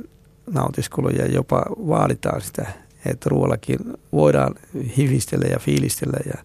nautiskeluja 0.50 1.22
ja 1.22 1.32
jopa 1.32 1.64
vaaditaan 1.68 2.40
sitä 2.40 2.72
että 3.06 3.30
ruoallakin 3.30 3.78
voidaan 4.12 4.54
hivistellä 4.96 5.46
ja 5.46 5.58
fiilistellä 5.58 6.18
ja 6.26 6.42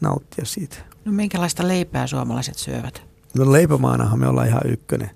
nauttia 0.00 0.44
siitä. 0.44 0.76
No 1.04 1.12
minkälaista 1.12 1.68
leipää 1.68 2.06
suomalaiset 2.06 2.54
syövät? 2.54 3.02
No 3.38 3.52
leipämaanahan 3.52 4.18
me 4.18 4.28
ollaan 4.28 4.48
ihan 4.48 4.62
ykkönen. 4.64 5.10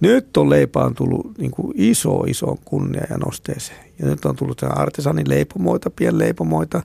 Nyt 0.00 0.36
on 0.36 0.50
leipä 0.50 0.80
on 0.80 0.94
tullut 0.94 1.38
niin 1.38 1.50
kuin 1.50 1.72
iso, 1.76 2.24
iso 2.26 2.58
kunnia 2.64 3.06
ja 3.10 3.18
nosteeseen. 3.18 3.78
Ja 3.98 4.06
nyt 4.06 4.24
on 4.24 4.36
tullut 4.36 4.62
artesanin 4.62 5.28
leipomoita, 5.28 5.90
pienleipomoita. 5.90 6.82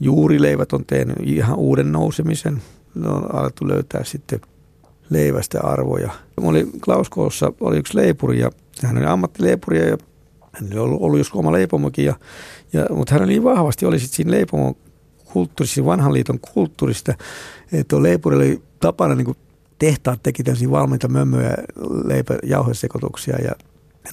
Juurileivät 0.00 0.72
on 0.72 0.84
tehnyt 0.86 1.16
ihan 1.24 1.56
uuden 1.56 1.92
nousemisen. 1.92 2.62
Ne 2.94 3.08
on 3.08 3.34
alettu 3.34 3.68
löytää 3.68 4.04
sitten 4.04 4.40
leivästä 5.10 5.60
arvoja. 5.62 6.10
Mä 6.42 6.48
olin 6.48 6.80
Klauskoossa, 6.80 7.52
oli 7.60 7.78
yksi 7.78 7.96
leipuri 7.96 8.40
ja 8.40 8.50
hän 8.82 8.98
oli 8.98 9.06
ammattileipuri 9.06 9.88
ja 9.88 9.98
hän 10.52 10.68
oli 10.72 10.78
ollut, 10.78 11.02
ollut 11.02 11.18
joskus 11.18 11.38
oma 11.38 11.52
leipomokin, 11.52 12.04
ja, 12.04 12.14
ja, 12.72 12.86
mutta 12.90 13.14
hän 13.14 13.24
oli 13.24 13.42
vahvasti 13.42 13.86
oli 13.86 13.98
sitten 13.98 14.16
siinä 14.16 14.30
leipomon 14.30 14.74
kulttuurissa, 15.24 15.84
vanhan 15.84 16.12
liiton 16.12 16.38
kulttuurista, 16.40 17.14
että 17.72 18.02
leipuri 18.02 18.36
oli 18.36 18.62
tapana 18.80 19.14
niin 19.14 19.36
tehtaat 19.78 20.22
teki 20.22 20.42
tämmöisiä 20.42 20.70
valmiita 20.70 21.08
mömmöjä, 21.08 21.54
leipä, 22.04 22.38
jauhesekoituksia 22.42 23.36
ja 23.44 23.52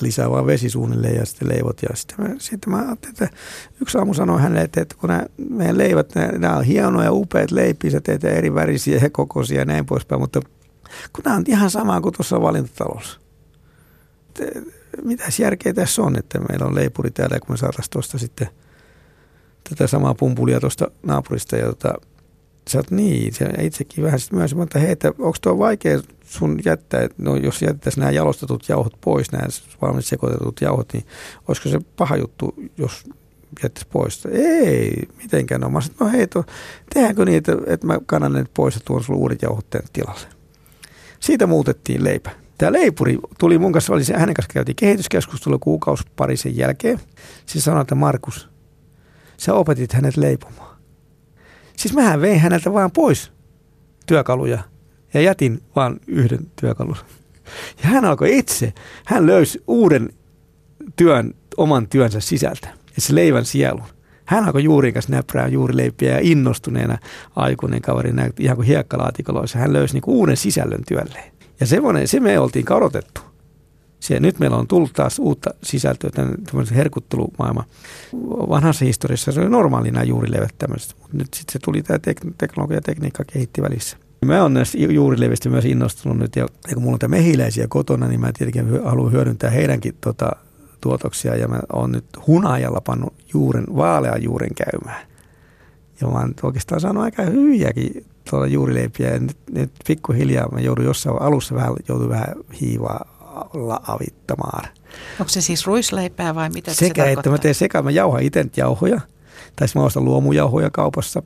lisää 0.02 0.30
vaan 0.30 0.46
vesi 0.46 0.70
suunnilleen 0.70 1.16
ja 1.16 1.26
sitten 1.26 1.50
leivot. 1.50 1.82
Ja 1.82 1.90
sitten 1.96 2.22
mä, 2.22 2.36
sitten 2.38 2.74
mä 2.74 2.78
ajattelin, 2.78 3.14
että 3.14 3.38
yksi 3.82 3.98
aamu 3.98 4.14
sanoi 4.14 4.42
hänelle, 4.42 4.62
että, 4.62 4.82
että 4.82 4.96
kun 5.00 5.10
nämä 5.10 5.26
meidän 5.50 5.78
leivät, 5.78 6.14
nämä 6.38 6.58
on 6.58 6.64
hienoja, 6.64 7.12
upeat 7.12 7.52
leipiä, 7.52 7.92
sä 7.92 8.02
teet 8.02 8.24
eri 8.24 8.54
värisiä 8.54 9.00
ja 9.04 9.10
kokoisia 9.10 9.60
ja 9.60 9.66
näin 9.66 9.86
poispäin, 9.86 10.22
mutta 10.22 10.42
kun 11.14 11.24
nämä 11.26 11.38
on 11.38 11.44
ihan 11.48 11.70
sama 11.70 12.02
kuin 12.02 12.16
tuossa 12.16 12.42
valintatalossa 12.42 13.20
mitä 15.04 15.24
järkeä 15.39 15.74
tässä 15.74 16.02
on, 16.02 16.20
että 16.20 16.39
meillä 16.39 16.66
on 16.66 16.76
leipuri 16.76 17.12
täällä 17.12 17.36
ja 17.36 17.39
kun 17.39 17.54
me 17.54 17.58
saataisiin 17.58 17.91
tuosta 17.91 18.18
sitten 18.18 18.47
tätä 19.70 19.88
samaa 19.88 20.14
pumpulia 20.14 20.60
tuosta 20.60 20.91
naapurista 21.04 21.56
ja 21.56 21.66
tota, 21.66 21.93
sä 22.70 22.78
oot 22.78 22.91
niin, 22.91 23.34
se 23.34 23.45
itsekin 23.62 24.04
vähän 24.04 24.20
sitten 24.20 24.39
myös, 24.39 24.56
että 24.64 24.80
hei, 24.80 24.91
että 24.91 25.08
onko 25.08 25.38
tuo 25.41 25.58
vaikea 25.58 26.00
sun 26.24 26.60
jättää, 26.66 27.08
no 27.18 27.36
jos 27.36 27.62
jättäisiin 27.62 28.02
nämä 28.02 28.12
jalostetut 28.12 28.70
jauhot 28.70 28.93
pois, 29.02 29.32
nämä 29.32 29.47
valmiiksi 29.82 30.10
sekoitetut 30.10 30.62
jauhot, 30.62 30.93
niin 30.93 31.06
olisiko 31.47 31.70
se 31.70 31.80
paha 31.95 32.18
juttu, 32.18 32.54
jos 32.78 33.04
jättäisi 33.64 33.88
pois? 33.91 34.26
Ei, 34.32 34.93
mitenkään. 35.18 35.62
No, 35.62 35.70
mä 35.70 35.82
sanoin, 35.82 36.00
no 36.00 36.10
hei, 36.18 36.28
to, 36.28 36.43
tehdäänkö 36.93 37.26
niin, 37.26 37.38
että, 37.38 37.58
että 37.68 37.88
mä 37.88 38.00
kannan 38.06 38.34
ne 38.34 38.45
pois 38.54 38.76
ja 38.76 38.82
tuon 38.86 39.04
sulle 39.04 39.20
uudet 39.20 39.41
jauhot 39.41 39.66
tilalle. 39.93 40.28
Siitä 41.20 41.47
muutettiin 41.47 42.04
leipä. 42.04 42.32
Tämä 42.60 42.72
leipuri 42.72 43.18
tuli 43.38 43.57
mun 43.57 43.72
kanssa, 43.72 43.93
oli 43.93 44.03
se, 44.03 44.14
hänen 44.18 44.36
kanssa 44.36 44.53
käytiin 44.53 44.76
kehityskeskustelu 44.76 45.60
kuukausi 45.60 46.03
pari 46.16 46.38
sen 46.38 46.57
jälkeen. 46.57 46.99
Se 47.45 47.62
sanoi, 47.62 47.82
että 47.82 47.95
Markus, 47.95 48.49
sä 49.38 49.53
opetit 49.53 49.93
hänet 49.93 50.18
leipomaan. 50.18 50.78
Siis 51.78 51.93
mähän 51.93 52.22
vein 52.22 52.39
häneltä 52.39 52.74
vaan 52.74 52.91
pois 52.91 53.32
työkaluja 54.05 54.60
ja 55.14 55.22
jätin 55.22 55.64
vaan 55.76 55.99
yhden 56.07 56.51
työkalun. 56.60 56.97
Ja 57.84 57.89
hän 57.89 58.05
alkoi 58.05 58.38
itse, 58.38 58.74
hän 59.05 59.28
löysi 59.28 59.64
uuden 59.68 60.10
työn, 60.95 61.34
oman 61.57 61.88
työnsä 61.88 62.20
sisältä, 62.20 62.68
ja 62.95 63.01
se 63.01 63.16
leivän 63.16 63.45
sielun. 63.45 63.84
Hän 64.26 64.45
alkoi 64.45 64.64
juurin 64.64 64.93
kanssa 64.93 65.12
näprää 65.12 65.47
juurileipiä 65.47 66.12
ja 66.12 66.20
innostuneena 66.22 66.97
aikuinen 67.36 67.82
kaveri, 67.82 68.14
ihan 68.39 68.55
kuin 68.55 68.68
hiekkalaatikolla, 68.68 69.43
hän 69.55 69.74
löysi 69.74 69.93
niin 69.93 70.03
uuden 70.07 70.38
sisällön 70.38 70.84
työlleen. 70.88 71.39
Ja 71.60 71.68
semmoinen, 71.68 72.07
se 72.07 72.20
me 72.20 72.39
oltiin 72.39 72.66
kadotettu. 72.66 73.22
Se, 73.99 74.20
nyt 74.20 74.39
meillä 74.39 74.57
on 74.57 74.68
tullut 74.68 74.93
taas 74.93 75.20
uutta 75.20 75.49
sisältöä, 75.64 76.10
tämmöisen 76.45 76.78
herkuttelumaailma. 76.78 77.64
Vanhassa 78.49 78.86
historiassa 78.86 79.32
se 79.32 79.39
oli 79.39 79.49
normaali 79.49 79.91
nämä 79.91 80.03
juurileivät 80.03 80.55
tämmöiset, 80.57 80.95
mutta 80.99 81.18
nyt 81.18 81.34
sitten 81.34 81.53
se 81.53 81.60
tuli 81.60 81.84
tämä 81.84 81.97
tek- 81.97 82.34
teknologia 82.38 82.78
ja 82.78 82.82
tekniikka 82.82 83.24
kehitti 83.34 83.62
välissä. 83.62 83.97
Mä 84.26 84.41
oon 84.41 84.53
näistä 84.53 84.78
juurileivistä 84.78 85.49
myös 85.49 85.66
innostunut 85.66 86.18
nyt 86.18 86.36
ja 86.36 86.47
kun 86.74 86.84
mulla 86.84 86.95
on 86.95 86.99
tämä 86.99 87.18
mehiläisiä 87.18 87.68
kotona, 87.68 88.07
niin 88.07 88.20
mä 88.20 88.32
tietenkin 88.38 88.84
haluan 88.84 89.12
hyödyntää 89.12 89.49
heidänkin 89.49 89.95
tota, 90.01 90.32
tuotoksia 90.82 91.36
ja 91.36 91.47
mä 91.47 91.60
oon 91.74 91.91
nyt 91.91 92.05
hunajalla 92.28 92.82
pannut 92.82 93.14
juuren, 93.34 93.66
vaalean 93.76 94.24
juuren 94.24 94.55
käymään. 94.55 95.07
Ja 96.01 96.07
mä 96.07 96.20
oon 96.20 96.34
oikeastaan 96.43 96.82
saanut 96.82 97.03
aika 97.03 97.24
hyviäkin 97.24 98.05
tuolla 98.30 98.48
juurileipiä 98.48 99.14
ja 99.14 99.20
nyt, 99.20 99.38
nyt 99.52 99.72
pikkuhiljaa 99.88 100.50
mä 100.52 100.60
joudun 100.60 100.86
jossain 100.86 101.22
alussa 101.22 101.56
vähän, 101.56 101.74
joudun 101.88 102.10
vähän 102.10 102.36
hiivaa 102.62 103.20
avittamaan. 103.88 104.70
Onko 105.20 105.30
se 105.30 105.42
siis 105.42 105.68
ruisleipää 105.68 106.36
vai 106.36 106.50
mitä 106.50 106.74
Sekä, 106.74 107.04
se 107.04 107.12
että 107.12 107.30
mä 107.30 107.38
teen 107.38 107.56
sekä, 107.56 107.82
mä 107.82 107.92
jauhan 107.92 108.24
itse 108.24 108.46
jauhoja, 108.58 109.02
tai 109.56 109.68
mä 109.76 109.84
ostan 109.84 110.06
luomujauhoja 110.06 110.70
kaupassa. 110.70 111.24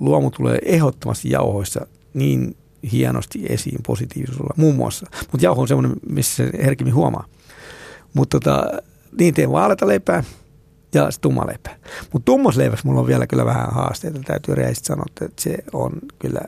Luomu 0.00 0.30
tulee 0.30 0.58
ehdottomasti 0.64 1.30
jauhoissa 1.30 1.86
niin 2.14 2.56
hienosti 2.92 3.46
esiin 3.48 3.80
positiivisuudella 3.86 4.54
muun 4.56 4.74
muassa. 4.74 5.06
Mutta 5.32 5.46
jauho 5.46 5.62
on 5.62 5.68
semmoinen, 5.68 5.96
missä 6.10 6.36
se 6.36 6.50
herkimmin 6.64 6.94
huomaa. 6.94 7.24
Mutta 8.14 8.40
tota, 8.40 8.64
niin 9.18 9.34
teen 9.34 9.52
vaaleita 9.52 9.88
leipää 9.88 10.24
ja 10.94 11.08
tumma 11.20 11.46
leipää. 11.46 11.76
Mutta 12.12 12.24
tummosleivässä 12.24 12.88
mulla 12.88 13.00
on 13.00 13.06
vielä 13.06 13.26
kyllä 13.26 13.44
vähän 13.44 13.70
haasteita. 13.70 14.20
Täytyy 14.26 14.54
reisesti 14.54 14.86
sanoa, 14.86 15.04
että 15.20 15.42
se 15.42 15.58
on 15.72 15.92
kyllä, 16.18 16.40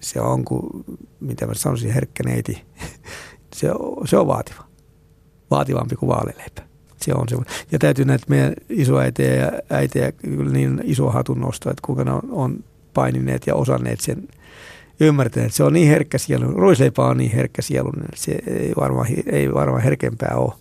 se 0.00 0.20
on 0.20 0.44
kuin, 0.44 0.84
mitä 1.20 1.46
mä 1.46 1.54
sanoisin, 1.54 1.92
herkkä 1.92 2.22
neiti. 2.24 2.62
se, 3.56 3.72
on, 3.72 4.08
se 4.08 4.16
on 4.16 4.26
vaativa. 4.26 4.64
Vaativampi 5.50 5.96
kuin 5.96 6.08
vaalileipä. 6.08 6.62
Se 6.96 7.12
on 7.14 7.28
se. 7.28 7.36
Ja 7.72 7.78
täytyy 7.78 8.04
näitä 8.04 8.24
meidän 8.28 8.54
isoäitejä 8.68 9.34
ja 9.34 9.52
äitejä 9.70 10.12
kyllä 10.12 10.52
niin 10.52 10.80
iso 10.84 11.10
hatun 11.10 11.40
nostaa, 11.40 11.70
että 11.70 11.82
kuinka 11.86 12.04
ne 12.04 12.12
on, 12.12 12.22
on 12.30 12.64
painineet 12.94 13.46
ja 13.46 13.54
osanneet 13.54 14.00
sen 14.00 14.28
ymmärtäneet. 15.00 15.54
Se 15.54 15.64
on 15.64 15.72
niin 15.72 15.88
herkkä 15.88 16.18
sielu. 16.18 16.52
Ruisleipä 16.52 17.04
on 17.04 17.16
niin 17.16 17.32
herkkä 17.32 17.62
sielu, 17.62 17.88
että 17.88 18.20
se 18.20 18.32
ei 18.46 18.72
varmaan, 18.80 19.06
ei 19.26 19.54
varmaan 19.54 19.82
herkempää 19.82 20.34
ole. 20.36 20.52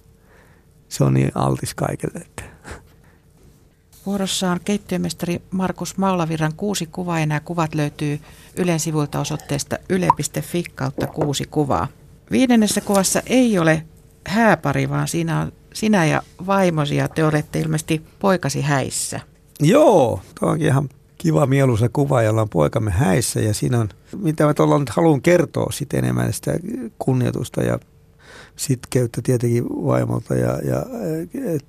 Se 0.89 1.03
on 1.03 1.13
niin 1.13 1.31
altis 1.35 1.75
kaikille. 1.75 2.19
Että. 2.19 2.43
Vuorossa 4.05 4.51
on 4.51 4.59
keittiömestari 4.65 5.41
Markus 5.51 5.97
Maulavirran 5.97 6.53
kuusi 6.57 6.85
kuvaa 6.85 7.19
ja 7.19 7.25
nämä 7.25 7.39
kuvat 7.39 7.75
löytyy 7.75 8.19
Ylen 8.57 8.79
sivuilta 8.79 9.19
osoitteesta 9.19 9.77
yle.fi 9.89 10.63
kautta 10.75 11.07
kuusi 11.07 11.45
kuvaa. 11.51 11.87
Viidennessä 12.31 12.81
kuvassa 12.81 13.21
ei 13.27 13.59
ole 13.59 13.85
hääpari, 14.27 14.89
vaan 14.89 15.07
siinä 15.07 15.39
on 15.39 15.51
sinä 15.73 16.05
ja 16.05 16.21
vaimosi 16.45 16.95
ja 16.95 17.07
te 17.07 17.25
olette 17.25 17.59
ilmeisesti 17.59 18.01
poikasi 18.19 18.61
häissä. 18.61 19.19
Joo, 19.59 20.21
tuo 20.39 20.49
onkin 20.49 20.67
ihan 20.67 20.89
kiva 21.17 21.45
mieluisa 21.45 21.89
kuva, 21.89 22.21
jolla 22.21 22.41
on 22.41 22.49
poikamme 22.49 22.91
häissä 22.91 23.39
ja 23.39 23.53
siinä 23.53 23.79
on, 23.79 23.89
mitä 24.17 24.45
mä 24.45 24.53
tuolla 24.53 24.79
nyt 24.79 24.89
haluan 24.89 25.21
kertoa 25.21 25.71
sitten 25.71 26.03
enemmän 26.03 26.33
sitä 26.33 26.51
kunnioitusta 26.99 27.63
ja 27.63 27.79
sitkeyttä 28.55 29.21
tietenkin 29.23 29.63
vaimolta 29.63 30.35
ja, 30.35 30.59
ja 30.63 30.85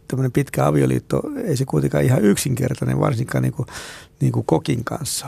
tämmöinen 0.08 0.32
pitkä 0.32 0.66
avioliitto 0.66 1.22
ei 1.44 1.56
se 1.56 1.64
kuitenkaan 1.64 2.04
ihan 2.04 2.24
yksinkertainen, 2.24 3.00
varsinkaan 3.00 3.42
niin 3.42 3.52
kuin, 3.52 3.66
niin 4.20 4.32
kuin 4.32 4.46
kokin 4.46 4.84
kanssa. 4.84 5.26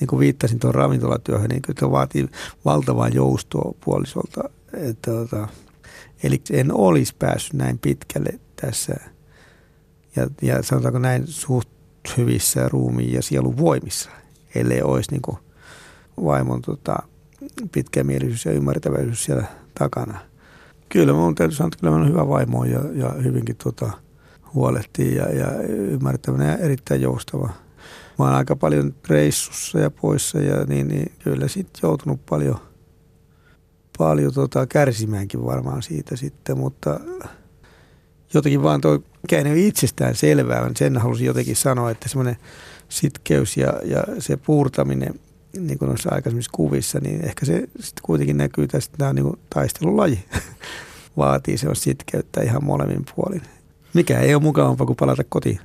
Niin 0.00 0.08
kuin 0.08 0.20
viittasin 0.20 0.58
tuon 0.58 0.74
ravintolatyöhön, 0.74 1.48
niin 1.48 1.62
kyllä 1.62 1.92
vaatii 1.92 2.28
valtavaa 2.64 3.08
joustoa 3.08 3.74
puolisolta. 3.84 4.50
Että, 4.72 5.10
tota, 5.10 5.48
eli 6.22 6.42
en 6.50 6.72
olisi 6.72 7.14
päässyt 7.18 7.52
näin 7.54 7.78
pitkälle 7.78 8.40
tässä 8.60 8.94
ja, 10.16 10.26
ja 10.42 10.62
sanotaanko 10.62 10.98
näin 10.98 11.26
suht 11.26 11.68
hyvissä 12.16 12.68
ruumiin 12.68 13.12
ja 13.12 13.22
sielun 13.22 13.56
voimissa, 13.56 14.10
ellei 14.54 14.82
olisi 14.82 15.10
niin 15.10 15.22
kuin 15.22 15.38
vaimon 16.24 16.62
tota, 16.62 16.96
pitkämielisyys 17.72 18.44
ja 18.44 18.52
ymmärtäväisyys 18.52 19.24
siellä 19.24 19.44
takana. 19.78 20.29
Kyllä 20.92 21.12
mun 21.12 21.34
täytyy 21.34 21.56
sanoa, 21.56 21.68
että 21.68 21.80
kyllä 21.80 21.94
on 21.94 22.08
hyvä 22.08 22.28
vaimo 22.28 22.64
ja, 22.64 22.80
ja 22.92 23.08
hyvinkin 23.08 23.56
tota, 23.56 23.90
huolehtii 24.54 25.14
ja, 25.14 25.28
ja 25.34 25.62
ymmärtävänä 25.68 26.44
ja 26.44 26.56
erittäin 26.56 27.00
joustava. 27.00 27.50
Mä 28.18 28.24
oon 28.24 28.34
aika 28.34 28.56
paljon 28.56 28.94
reissussa 29.08 29.78
ja 29.78 29.90
poissa 29.90 30.38
ja 30.38 30.64
niin, 30.64 30.88
niin 30.88 31.12
kyllä 31.18 31.48
sitten 31.48 31.80
joutunut 31.82 32.26
paljon, 32.26 32.58
paljon 33.98 34.34
tota, 34.34 34.66
kärsimäänkin 34.66 35.44
varmaan 35.44 35.82
siitä 35.82 36.16
sitten, 36.16 36.58
mutta 36.58 37.00
jotenkin 38.34 38.62
vaan 38.62 38.80
toi 38.80 39.02
ole 39.32 39.60
itsestään 39.60 40.14
selvää, 40.14 40.70
sen 40.76 40.96
halusin 40.96 41.26
jotenkin 41.26 41.56
sanoa, 41.56 41.90
että 41.90 42.08
semmoinen 42.08 42.36
sitkeys 42.88 43.56
ja, 43.56 43.72
ja 43.84 44.04
se 44.18 44.36
puurtaminen, 44.36 45.20
niin 45.58 45.78
kuin 45.78 45.88
noissa 45.88 46.10
aikaisemmissa 46.12 46.50
kuvissa, 46.54 46.98
niin 47.00 47.24
ehkä 47.24 47.46
se 47.46 47.54
sitten 47.60 48.02
kuitenkin 48.02 48.36
näkyy 48.36 48.68
tästä, 48.68 48.96
tämä 48.96 49.10
on 49.10 49.16
niin 49.16 49.38
taistelulaji. 49.54 50.24
Vaatii 51.16 51.58
se 51.58 51.68
on 51.68 51.76
sitkeyttä 51.76 52.42
ihan 52.42 52.64
molemmin 52.64 53.04
puolin. 53.16 53.42
Mikä 53.94 54.18
ei 54.18 54.34
ole 54.34 54.42
mukavampaa 54.42 54.86
kuin 54.86 54.96
palata 54.96 55.24
kotiin. 55.28 55.60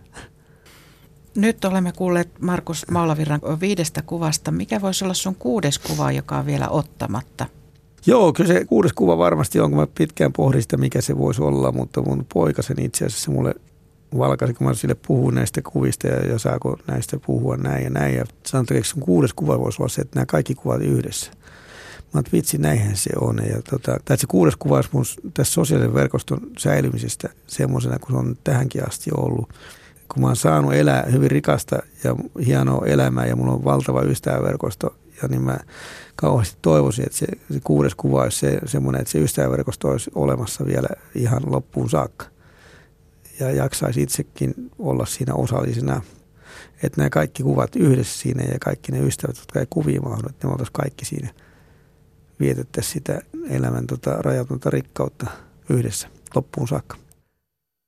Nyt 1.36 1.65
olemme 1.65 1.91
kuulleet 1.91 2.29
Markus 2.41 2.86
Maulavirran 2.91 3.41
viidestä 3.59 4.01
kuvasta. 4.01 4.51
Mikä 4.51 4.81
voisi 4.81 5.05
olla 5.05 5.13
sun 5.13 5.36
kuudes 5.36 5.79
kuva, 5.79 6.11
joka 6.11 6.38
on 6.38 6.45
vielä 6.45 6.69
ottamatta? 6.69 7.45
Joo, 8.05 8.33
kyllä 8.33 8.53
se 8.53 8.65
kuudes 8.65 8.93
kuva 8.93 9.17
varmasti 9.17 9.59
on, 9.59 9.69
kun 9.69 9.79
mä 9.79 9.88
pitkään 9.97 10.33
pohdin 10.33 10.61
sitä, 10.61 10.77
mikä 10.77 11.01
se 11.01 11.17
voisi 11.17 11.41
olla, 11.41 11.71
mutta 11.71 12.01
mun 12.01 12.25
poika 12.33 12.61
sen 12.61 12.81
itse 12.81 13.05
asiassa 13.05 13.31
mulle 13.31 13.55
valkasi, 14.18 14.53
kun 14.53 14.68
mä 14.68 14.74
sille 14.74 14.95
puhun 15.07 15.36
näistä 15.36 15.61
kuvista 15.61 16.07
ja, 16.07 16.28
ja 16.28 16.39
saako 16.39 16.78
näistä 16.88 17.18
puhua 17.26 17.57
näin 17.57 17.84
ja 17.84 17.89
näin. 17.89 18.16
Ja 18.16 18.26
sanoin, 18.45 18.68
että 18.70 18.89
sun 18.89 19.01
kuudes 19.01 19.34
kuva 19.34 19.59
voisi 19.59 19.82
olla 19.82 19.89
se, 19.89 20.01
että 20.01 20.16
nämä 20.16 20.26
kaikki 20.26 20.55
kuvat 20.55 20.82
yhdessä. 20.82 21.32
Mä 22.13 22.20
että 22.20 22.32
vitsi, 22.32 22.57
näinhän 22.57 22.95
se 22.95 23.09
on. 23.22 23.39
Ja 23.49 23.61
tota, 23.70 23.97
tai 24.05 24.18
se 24.18 24.28
kuudes 24.28 24.55
kuva 24.55 24.76
olisi 24.76 24.89
mun 24.91 25.05
tässä 25.34 25.53
sosiaalisen 25.53 25.93
verkoston 25.93 26.39
säilymisestä 26.57 27.30
semmoisena, 27.47 27.99
kun 27.99 28.11
se 28.11 28.18
on 28.18 28.38
tähänkin 28.43 28.88
asti 28.88 29.11
ollut. 29.18 29.49
Kun 30.07 30.22
mä 30.22 30.28
oon 30.28 30.36
saanut 30.36 30.74
elää 30.74 31.05
hyvin 31.11 31.32
rikasta 31.32 31.80
ja 32.03 32.16
hienoa 32.45 32.86
elämää 32.86 33.26
ja 33.26 33.36
mulla 33.36 33.51
on 33.51 33.63
valtava 33.63 34.01
ystäväverkosto, 34.01 34.95
ja 35.22 35.28
niin 35.28 35.41
mä 35.41 35.57
kauheasti 36.16 36.57
toivoisin, 36.61 37.05
että 37.05 37.18
se, 37.18 37.26
se 37.53 37.59
kuudes 37.63 37.95
kuva 37.95 38.22
olisi 38.22 38.39
se, 38.39 38.59
semmoinen, 38.66 39.01
että 39.01 39.11
se 39.11 39.20
ystäväverkosto 39.20 39.88
olisi 39.88 40.11
olemassa 40.16 40.66
vielä 40.66 40.88
ihan 41.16 41.41
loppuun 41.45 41.89
saakka. 41.89 42.34
Ja 43.39 43.51
jaksaisi 43.51 44.01
itsekin 44.01 44.53
olla 44.79 45.05
siinä 45.05 45.33
osallisena. 45.33 46.01
Että 46.83 46.97
nämä 46.97 47.09
kaikki 47.09 47.43
kuvat 47.43 47.75
yhdessä 47.75 48.19
siinä 48.19 48.43
ja 48.43 48.59
kaikki 48.59 48.91
ne 48.91 48.99
ystävät, 48.99 49.38
jotka 49.38 49.59
ei 49.59 49.65
kuviin 49.69 50.03
mahdu, 50.03 50.27
että 50.29 50.47
ne 50.47 50.51
oltaisiin 50.51 50.73
kaikki 50.73 51.05
siinä. 51.05 51.29
Vietettäisiin 52.39 52.93
sitä 52.93 53.21
elämän 53.49 53.88
tota, 53.88 54.11
rajatonta 54.11 54.69
rikkautta 54.69 55.27
yhdessä 55.69 56.07
loppuun 56.36 56.67
saakka. 56.67 57.05